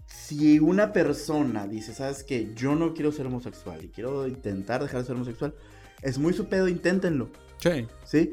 si 0.07 0.59
una 0.59 0.93
persona 0.93 1.67
dice, 1.67 1.93
sabes 1.93 2.23
que 2.23 2.53
yo 2.55 2.73
no 2.75 2.93
quiero 2.93 3.11
ser 3.11 3.27
homosexual 3.27 3.83
y 3.83 3.89
quiero 3.89 4.27
intentar 4.27 4.81
dejar 4.81 5.01
de 5.01 5.07
ser 5.07 5.15
homosexual, 5.15 5.53
es 6.01 6.17
muy 6.17 6.33
su 6.33 6.45
pedo, 6.47 6.67
inténtenlo. 6.67 7.29
Sí. 7.57 7.85
¿Sí? 8.05 8.31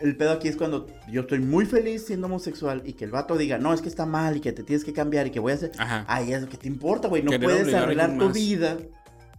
El 0.00 0.16
pedo 0.16 0.32
aquí 0.32 0.48
es 0.48 0.56
cuando 0.56 0.86
yo 1.10 1.22
estoy 1.22 1.40
muy 1.40 1.64
feliz 1.64 2.06
siendo 2.06 2.26
homosexual 2.26 2.82
y 2.84 2.94
que 2.94 3.04
el 3.04 3.10
vato 3.10 3.36
diga, 3.36 3.58
no, 3.58 3.72
es 3.72 3.80
que 3.82 3.88
está 3.88 4.04
mal 4.04 4.36
y 4.36 4.40
que 4.40 4.52
te 4.52 4.62
tienes 4.62 4.84
que 4.84 4.92
cambiar 4.92 5.26
y 5.26 5.30
que 5.30 5.40
voy 5.40 5.52
a 5.52 5.54
hacer. 5.56 5.72
Ajá. 5.78 6.04
Ay, 6.08 6.32
es 6.32 6.42
lo 6.42 6.48
que 6.48 6.56
te 6.56 6.68
importa, 6.68 7.08
güey. 7.08 7.22
No 7.22 7.30
Querer 7.30 7.44
puedes 7.44 7.74
arreglar 7.74 8.10
tu 8.10 8.24
más. 8.26 8.34
vida. 8.34 8.78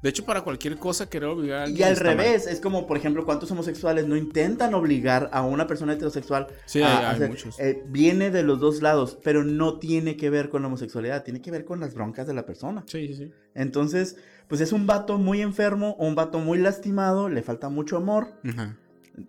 De 0.08 0.12
hecho, 0.12 0.24
para 0.24 0.42
cualquier 0.42 0.78
cosa 0.78 1.10
querer 1.10 1.28
obligar 1.28 1.60
a 1.60 1.64
alguien 1.64 1.80
Y 1.82 1.84
al 1.84 1.96
mal. 1.96 2.04
revés, 2.04 2.48
es 2.48 2.62
como, 2.62 2.88
por 2.88 2.96
ejemplo, 2.96 3.26
cuántos 3.26 3.52
homosexuales 3.52 4.08
no 4.08 4.16
intentan 4.16 4.74
obligar 4.74 5.30
a 5.34 5.42
una 5.42 5.68
persona 5.68 5.92
heterosexual 5.92 6.48
Sí, 6.66 6.82
a 6.82 7.10
hay- 7.12 7.20
muchos. 7.28 7.60
eh, 7.60 7.84
viene 7.90 8.32
de 8.32 8.42
los 8.44 8.62
dos 8.62 8.82
lados, 8.82 9.18
pero 9.22 9.44
no 9.44 9.80
tiene 9.80 10.16
que 10.16 10.30
ver 10.30 10.48
con 10.48 10.62
la 10.62 10.70
homosexualidad, 10.70 11.26
tiene 11.26 11.42
que 11.42 11.52
ver 11.52 11.66
con 11.66 11.82
las 11.82 11.94
broncas 11.94 12.26
de 12.26 12.34
la 12.34 12.46
persona. 12.46 12.86
Sí, 12.88 13.06
sí, 13.10 13.16
sí. 13.16 13.32
Entonces, 13.54 14.16
pues 14.48 14.62
es 14.62 14.72
un 14.72 14.88
vato 14.88 15.18
muy 15.18 15.42
enfermo, 15.42 15.96
un 16.00 16.16
vato 16.16 16.40
muy 16.40 16.58
lastimado, 16.58 17.28
le 17.28 17.42
falta 17.44 17.68
mucho 17.68 17.98
amor. 17.98 18.30
Ajá. 18.48 18.78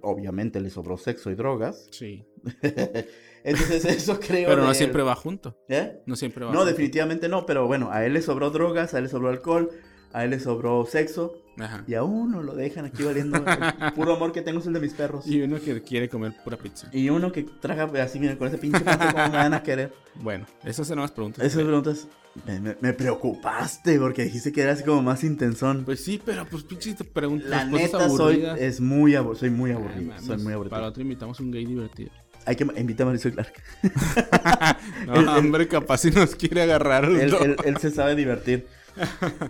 Obviamente 0.03 0.61
le 0.61 0.71
sobró 0.71 0.97
sexo 0.97 1.29
y 1.33 1.35
drogas. 1.35 1.89
Sí. 1.91 2.25
Entonces, 3.45 3.85
eso 3.85 4.21
creo. 4.21 4.49
Pero 4.49 4.63
no 4.65 4.75
siempre 4.75 5.03
va 5.03 5.15
junto. 5.17 5.57
¿Eh? 5.69 6.01
No 6.07 6.15
siempre 6.17 6.45
va 6.45 6.53
No, 6.53 6.59
junto. 6.59 6.71
definitivamente 6.71 7.29
no, 7.29 7.47
pero 7.47 7.67
bueno, 7.67 7.91
a 7.91 8.05
él 8.05 8.13
le 8.13 8.23
sobró 8.23 8.51
drogas, 8.51 8.95
a 8.95 8.99
él 8.99 9.05
le 9.05 9.11
sobró 9.11 9.29
alcohol, 9.29 9.71
a 10.13 10.25
él 10.25 10.31
le 10.31 10.41
sobró 10.41 10.87
sexo, 10.87 11.35
Ajá. 11.59 11.85
y 11.87 11.95
a 11.95 12.03
uno 12.05 12.43
lo 12.43 12.55
dejan 12.55 12.85
aquí 12.87 13.03
valiendo. 13.03 13.37
El 13.39 13.93
puro 13.93 14.15
amor 14.17 14.33
que 14.33 14.43
tengo 14.43 14.61
es 14.61 14.67
el 14.67 14.73
de 14.73 14.81
mis 14.81 14.93
perros. 14.95 15.27
Y 15.27 15.41
uno 15.43 15.61
que 15.61 15.83
quiere 15.83 16.09
comer 16.09 16.33
pura 16.45 16.57
pizza. 16.57 16.89
Y 16.93 17.11
uno 17.11 17.33
que 17.33 17.43
traga 17.43 17.91
así, 18.03 18.19
mira, 18.21 18.37
con 18.37 18.49
ese 18.49 18.59
pinche 18.59 18.81
panza, 18.81 19.13
¿cómo 19.13 19.25
me 19.29 19.37
van 19.37 19.55
a 19.55 19.63
querer? 19.63 19.93
Bueno, 20.17 20.47
esas 20.65 20.87
son 20.87 20.99
las 21.01 21.11
preguntas. 21.13 21.45
Esas 21.45 21.63
preguntas 21.65 22.09
me, 22.47 22.61
me- 22.61 22.77
me 22.81 22.93
preocupaste 22.93 23.99
porque 23.99 24.25
dijiste 24.25 24.53
que 24.53 24.63
era 24.63 24.73
así 24.73 24.85
como 24.85 25.03
más 25.03 25.25
intensón. 25.25 25.85
Pues 25.85 26.05
sí, 26.05 26.21
pero 26.25 26.47
pues 26.47 26.63
pinches 26.65 26.97
te 26.97 27.05
preguntas. 27.05 27.49
La 27.51 27.65
neta, 27.65 28.09
soy, 28.09 28.45
es 28.59 28.81
muy 28.81 29.13
abur- 29.13 29.37
soy 29.37 29.51
muy 29.51 29.71
Ay, 29.71 29.77
aburrido. 29.77 30.13
soy 30.21 30.37
muy 30.37 30.45
Para 30.45 30.55
aburrido. 30.55 30.85
otro 30.87 31.03
invitamos 31.03 31.41
un 31.41 31.51
gay 31.51 31.65
divertido. 31.67 32.11
Hay 32.47 32.57
que 32.57 32.65
invitar 32.77 33.03
a 33.03 33.07
Mauricio 33.07 33.31
Clark. 33.33 33.53
No, 35.07 35.15
El- 35.17 35.29
hombre, 35.29 35.69
capaz 35.69 35.99
si 35.99 36.11
nos 36.11 36.35
quiere 36.35 36.63
agarrar 36.63 37.05
a 37.05 37.23
él 37.23 37.77
se 37.81 37.91
sabe 37.91 38.15
divertir. 38.15 38.67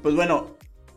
Pues 0.02 0.14
bueno, 0.14 0.56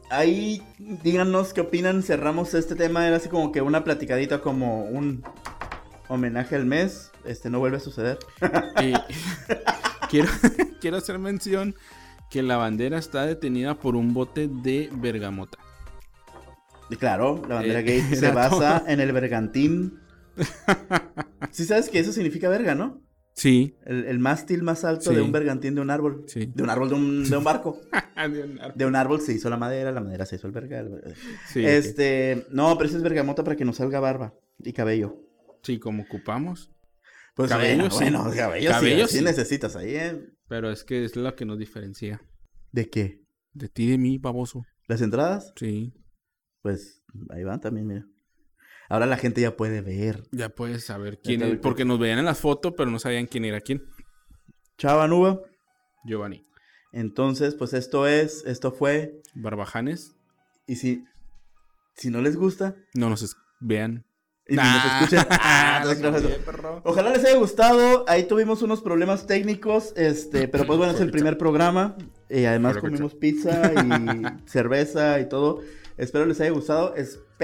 ahí 0.09 0.61
díganos 1.03 1.53
qué 1.53 1.61
opinan. 1.61 2.03
Cerramos 2.03 2.53
este 2.53 2.75
tema. 2.75 3.07
Era 3.07 3.17
así 3.17 3.29
como 3.29 3.51
que 3.51 3.61
una 3.61 3.83
platicadita, 3.83 4.41
como 4.41 4.83
un 4.85 5.23
homenaje 6.07 6.55
al 6.55 6.65
mes. 6.65 7.11
Este 7.25 7.49
no 7.49 7.59
vuelve 7.59 7.77
a 7.77 7.81
suceder. 7.81 8.19
Y 8.81 8.93
quiero, 10.09 10.29
quiero 10.79 10.97
hacer 10.97 11.19
mención 11.19 11.75
que 12.29 12.41
la 12.43 12.57
bandera 12.57 12.97
está 12.97 13.25
detenida 13.25 13.75
por 13.79 13.95
un 13.95 14.13
bote 14.13 14.47
de 14.47 14.89
bergamota. 14.93 15.57
Y 16.89 16.95
claro, 16.97 17.41
la 17.47 17.55
bandera 17.55 17.79
Eh, 17.79 17.83
gay 17.83 18.01
se 18.15 18.31
basa 18.31 18.79
todo. 18.79 18.89
en 18.89 18.99
el 18.99 19.11
bergantín. 19.11 19.99
Sí 21.51 21.65
sabes 21.65 21.89
que 21.89 21.99
eso 21.99 22.11
significa 22.11 22.47
verga, 22.49 22.73
¿no? 22.75 23.01
Sí, 23.33 23.75
El, 23.85 24.05
el 24.05 24.19
mástil 24.19 24.61
más 24.61 24.83
alto 24.83 25.09
Sí. 25.09 25.15
de 25.15 25.21
un 25.21 25.31
bergantín 25.31 25.73
de 25.75 25.81
un 25.81 25.89
árbol. 25.89 26.25
sí. 26.27 26.51
De 26.53 26.63
un 26.63 26.69
árbol, 26.69 26.89
de 26.89 26.95
un, 26.95 27.29
de 27.29 27.37
un 27.37 27.43
barco. 27.43 27.79
De 28.31 28.43
un 28.43 28.59
ar- 28.59 28.75
De 28.75 28.85
un 28.85 28.95
árbol 28.95 29.19
se 29.21 29.33
hizo 29.33 29.49
la 29.49 29.57
madera, 29.57 29.91
la 29.91 30.01
madera 30.01 30.25
se 30.25 30.35
hizo 30.35 30.47
el 30.47 30.53
verga. 30.53 30.79
el- 30.81 31.15
Sí, 31.51 31.65
este, 31.65 32.45
no, 32.51 32.77
pero 32.77 32.87
ese 32.87 32.97
es 32.97 33.03
bergamota 33.03 33.43
para 33.43 33.55
que 33.55 33.65
nos 33.65 33.77
salga 33.77 33.99
barba 33.99 34.33
y 34.59 34.73
cabello. 34.73 35.17
sí, 35.63 35.79
como 35.79 36.03
ocupamos. 36.03 36.71
Pues 37.33 37.49
Cabello, 37.49 37.75
bueno, 37.77 37.91
sí. 37.91 38.03
bueno, 38.03 38.23
cabello, 38.35 38.67
sí, 38.69 38.73
Cabello, 38.75 39.07
sí 39.07 39.17
sí. 39.19 39.23
necesitas 39.23 39.75
ahí, 39.77 39.95
¿eh? 39.95 40.21
Pero 40.49 40.69
es 40.69 40.83
que 40.83 41.05
es 41.05 41.15
lo 41.15 41.33
que 41.35 41.45
nos 41.45 41.57
diferencia. 41.57 42.21
¿De 42.73 42.89
qué? 42.89 43.21
De 43.53 43.69
ti 43.69 43.87
de 43.89 43.97
mí, 43.97 44.17
baboso. 44.17 44.65
¿Las 44.87 45.01
entradas? 45.01 45.53
Sí. 45.55 45.93
Pues 46.61 47.01
ahí 47.29 47.43
van 47.45 47.61
también, 47.61 47.87
mira. 47.87 48.05
Ahora 48.91 49.05
la 49.05 49.15
gente 49.15 49.39
ya 49.39 49.55
puede 49.55 49.79
ver. 49.81 50.23
Ya 50.31 50.49
puedes 50.49 50.83
saber 50.85 51.19
quién 51.23 51.41
es. 51.43 51.59
Porque 51.59 51.85
nos 51.85 51.97
veían 51.97 52.19
en 52.19 52.25
las 52.25 52.39
fotos, 52.39 52.73
pero 52.75 52.91
no 52.91 52.99
sabían 52.99 53.25
quién 53.25 53.45
era 53.45 53.61
quién. 53.61 53.81
Chava 54.77 55.07
Nuba. 55.07 55.39
Giovanni. 56.03 56.45
Entonces, 56.91 57.55
pues 57.55 57.71
esto 57.73 58.05
es, 58.05 58.43
esto 58.45 58.73
fue. 58.73 59.21
Barbajanes. 59.33 60.15
Y 60.67 60.75
si, 60.75 61.05
si 61.95 62.09
no 62.09 62.21
les 62.21 62.35
gusta, 62.35 62.75
No 62.93 63.09
nos 63.09 63.21
es- 63.21 63.37
vean. 63.61 64.03
y 64.45 64.55
ni 64.55 64.57
nos 64.57 64.65
Ah, 64.67 64.99
escuchen. 65.01 65.25
Ah, 65.39 65.83
lo 65.85 66.11
no, 66.11 66.19
no. 66.19 66.81
Ojalá 66.83 67.11
les 67.11 67.23
haya 67.23 67.37
gustado. 67.37 68.03
Ahí 68.09 68.23
tuvimos 68.25 68.61
unos 68.61 68.81
problemas 68.81 69.25
técnicos, 69.25 69.93
este, 69.95 70.49
pero 70.49 70.65
pues 70.65 70.77
bueno, 70.77 70.91
es 70.93 70.99
el 70.99 71.11
primer 71.11 71.37
programa. 71.37 71.95
Y 72.29 72.43
además 72.43 72.77
comimos 72.77 73.15
pizza 73.15 73.71
y 73.73 74.47
cerveza 74.49 75.17
y 75.21 75.29
todo. 75.29 75.61
Espero 75.97 76.25
les 76.25 76.41
haya 76.41 76.51
gustado. 76.51 76.93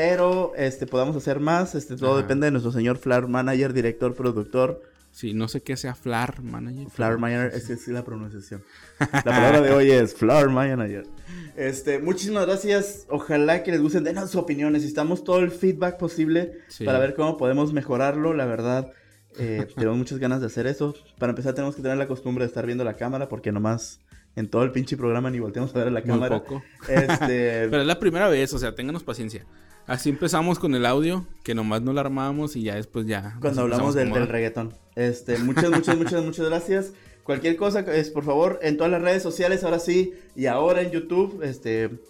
Espero 0.08 0.54
este, 0.56 0.86
podamos 0.86 1.16
hacer 1.16 1.40
más. 1.40 1.74
Este, 1.74 1.96
todo 1.96 2.12
Ajá. 2.12 2.22
depende 2.22 2.46
de 2.46 2.52
nuestro 2.52 2.72
señor 2.72 2.98
Flower 3.00 3.28
Manager, 3.28 3.74
director, 3.74 4.14
productor. 4.14 4.80
Sí, 5.10 5.34
no 5.34 5.48
sé 5.48 5.62
qué 5.62 5.76
sea 5.76 5.96
Flar 5.96 6.44
Manager. 6.44 6.88
Flower 6.92 7.18
Manager, 7.18 7.52
esa 7.56 7.74
es 7.74 7.88
la 7.88 8.04
pronunciación. 8.06 8.62
La 9.00 9.24
palabra 9.24 9.62
de 9.62 9.72
hoy 9.72 9.90
es 9.90 10.14
Flower 10.14 10.50
Manager. 10.50 11.08
Este, 11.56 11.98
muchísimas 11.98 12.46
gracias. 12.46 13.08
Ojalá 13.10 13.64
que 13.64 13.72
les 13.72 13.82
gusten. 13.82 14.04
Denos 14.04 14.30
su 14.30 14.38
opinión. 14.38 14.72
Necesitamos 14.74 15.24
todo 15.24 15.40
el 15.40 15.50
feedback 15.50 15.98
posible 15.98 16.60
Sí. 16.68 16.86
para 16.86 17.00
ver 17.00 17.16
cómo 17.16 17.36
podemos 17.38 17.74
mejorarlo. 17.74 18.36
La 18.36 18.46
verdad, 18.46 18.92
Eh, 19.40 19.66
tenemos 19.76 19.98
muchas 19.98 20.20
ganas 20.20 20.42
de 20.42 20.46
hacer 20.46 20.68
eso. 20.68 20.94
Para 21.18 21.32
empezar, 21.32 21.56
tenemos 21.56 21.76
que 21.76 21.82
tener 21.82 21.98
la 21.98 22.08
costumbre 22.08 22.44
de 22.44 22.50
estar 22.50 22.68
viendo 22.68 22.84
la 22.84 22.94
cámara 22.98 23.28
porque 23.30 23.52
nomás 23.52 24.00
en 24.36 24.48
todo 24.48 24.62
el 24.62 24.72
pinche 24.72 24.96
programa 24.96 25.32
ni 25.32 25.40
volteamos 25.40 25.74
a 25.74 25.80
ver 25.80 25.88
a 25.88 25.92
la 25.92 26.02
Muy 26.02 26.08
cámara. 26.10 26.38
poco. 26.44 26.62
Este, 26.88 27.68
Pero 27.72 27.82
es 27.82 27.88
la 27.88 27.98
primera 28.00 28.28
vez, 28.30 28.54
o 28.54 28.60
sea, 28.60 28.76
ténganos 28.76 29.04
paciencia. 29.04 29.44
Así 29.88 30.10
empezamos 30.10 30.60
con 30.60 30.76
el 30.76 30.86
audio, 30.86 31.26
que 31.44 31.56
nomás 31.56 31.82
no 31.82 31.94
lo 31.94 32.02
armábamos 32.02 32.58
y 32.58 32.64
ya 32.64 32.76
después 32.76 33.08
ya. 33.08 33.38
cuando 33.40 33.62
hablamos 33.62 33.96
del, 33.96 34.12
del 34.12 34.28
reggaetón. 34.28 34.74
Este, 34.96 35.38
muchas, 35.40 35.72
muchas, 35.72 35.98
muchas, 35.98 36.24
muchas 36.24 36.46
gracias. 36.46 36.92
Cualquier 37.24 37.56
cosa, 37.56 37.80
es 37.80 38.10
por 38.10 38.26
favor, 38.26 38.60
en 38.62 38.76
todas 38.76 38.92
las 38.92 39.02
redes 39.02 39.24
sociales, 39.24 39.64
ahora 39.64 39.80
sí, 39.80 40.14
y 40.36 40.46
ahora 40.48 40.82
en 40.82 40.92
YouTube, 40.92 41.42
este, 41.42 42.02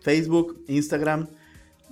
Facebook, 0.00 0.64
Instagram, 0.66 1.28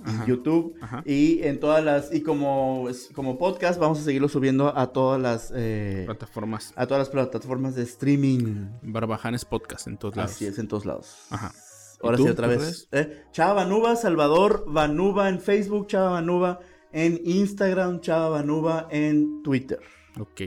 Ajá. 0.03 0.25
YouTube, 0.25 0.75
Ajá. 0.81 1.03
y 1.05 1.41
en 1.43 1.59
todas 1.59 1.83
las, 1.83 2.13
y 2.13 2.21
como, 2.21 2.87
como 3.13 3.37
podcast, 3.37 3.79
vamos 3.79 3.99
a 3.99 4.03
seguirlo 4.03 4.27
subiendo 4.27 4.77
a 4.77 4.87
todas 4.91 5.21
las, 5.21 5.53
eh, 5.55 6.03
Plataformas. 6.05 6.73
a 6.75 6.85
todas 6.85 6.99
las 6.99 7.09
plataformas 7.09 7.75
de 7.75 7.83
streaming. 7.83 8.67
Barbajanes 8.81 9.45
Podcast 9.45 9.87
en 9.87 9.97
todos 9.97 10.17
lados. 10.17 10.31
Así 10.31 10.45
es, 10.45 10.57
en 10.59 10.67
todos 10.67 10.85
lados. 10.85 11.15
Ajá. 11.29 11.53
Ahora 12.01 12.17
sí, 12.17 12.27
otra 12.27 12.47
¿Tus 12.53 12.65
vez. 12.65 12.87
Eh, 12.91 13.23
Chava 13.31 13.53
Banuba, 13.55 13.95
Salvador 13.95 14.65
Banuba 14.67 15.29
en 15.29 15.39
Facebook, 15.39 15.87
Chava 15.87 16.11
Banuba 16.11 16.59
en 16.91 17.19
Instagram, 17.25 17.99
Chava 18.01 18.29
Banuba 18.29 18.87
en 18.91 19.43
Twitter. 19.43 19.79
Ok. 20.19 20.41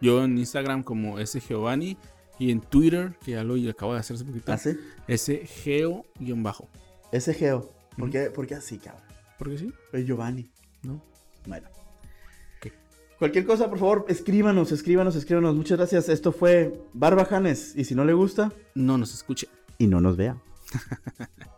Yo 0.00 0.22
en 0.24 0.38
Instagram 0.38 0.82
como 0.82 1.18
S 1.18 1.40
Giovanni 1.40 1.96
y 2.38 2.50
en 2.50 2.60
Twitter, 2.60 3.16
que 3.24 3.32
ya 3.32 3.42
lo 3.42 3.54
acabo 3.70 3.94
de 3.94 4.00
hacer 4.00 4.16
hace 4.16 4.24
poquito, 4.24 4.52
¿Así? 4.52 4.76
S 5.08 5.46
Geo-bajo. 5.64 6.68
Ese 7.12 7.32
Geo. 7.34 7.72
¿Por 7.96 8.04
Ujú. 8.04 8.12
qué, 8.12 8.30
por 8.30 8.46
qué 8.46 8.54
así, 8.56 8.78
cabrón? 8.78 9.02
¿Por 9.38 9.50
qué 9.50 9.58
sí? 9.58 9.72
Es 9.92 10.06
Giovanni. 10.06 10.50
¿No? 10.82 11.02
Bueno. 11.46 11.68
Cualquier 13.18 13.46
cosa, 13.46 13.70
por 13.70 13.78
favor, 13.78 14.04
escríbanos, 14.08 14.72
escríbanos, 14.72 15.16
escríbanos. 15.16 15.54
Muchas 15.56 15.78
gracias. 15.78 16.10
Esto 16.10 16.32
fue 16.32 16.78
Barbajanes. 16.92 17.72
Y 17.74 17.84
si 17.84 17.94
no 17.94 18.04
le 18.04 18.12
gusta, 18.12 18.52
No 18.74 18.98
nos 18.98 19.14
escuche. 19.14 19.48
y 19.78 19.86
no 19.86 20.02
nos 20.02 20.18
vea 20.18 20.36
ha 20.72 20.78
ha 21.18 21.26
ha 21.40 21.55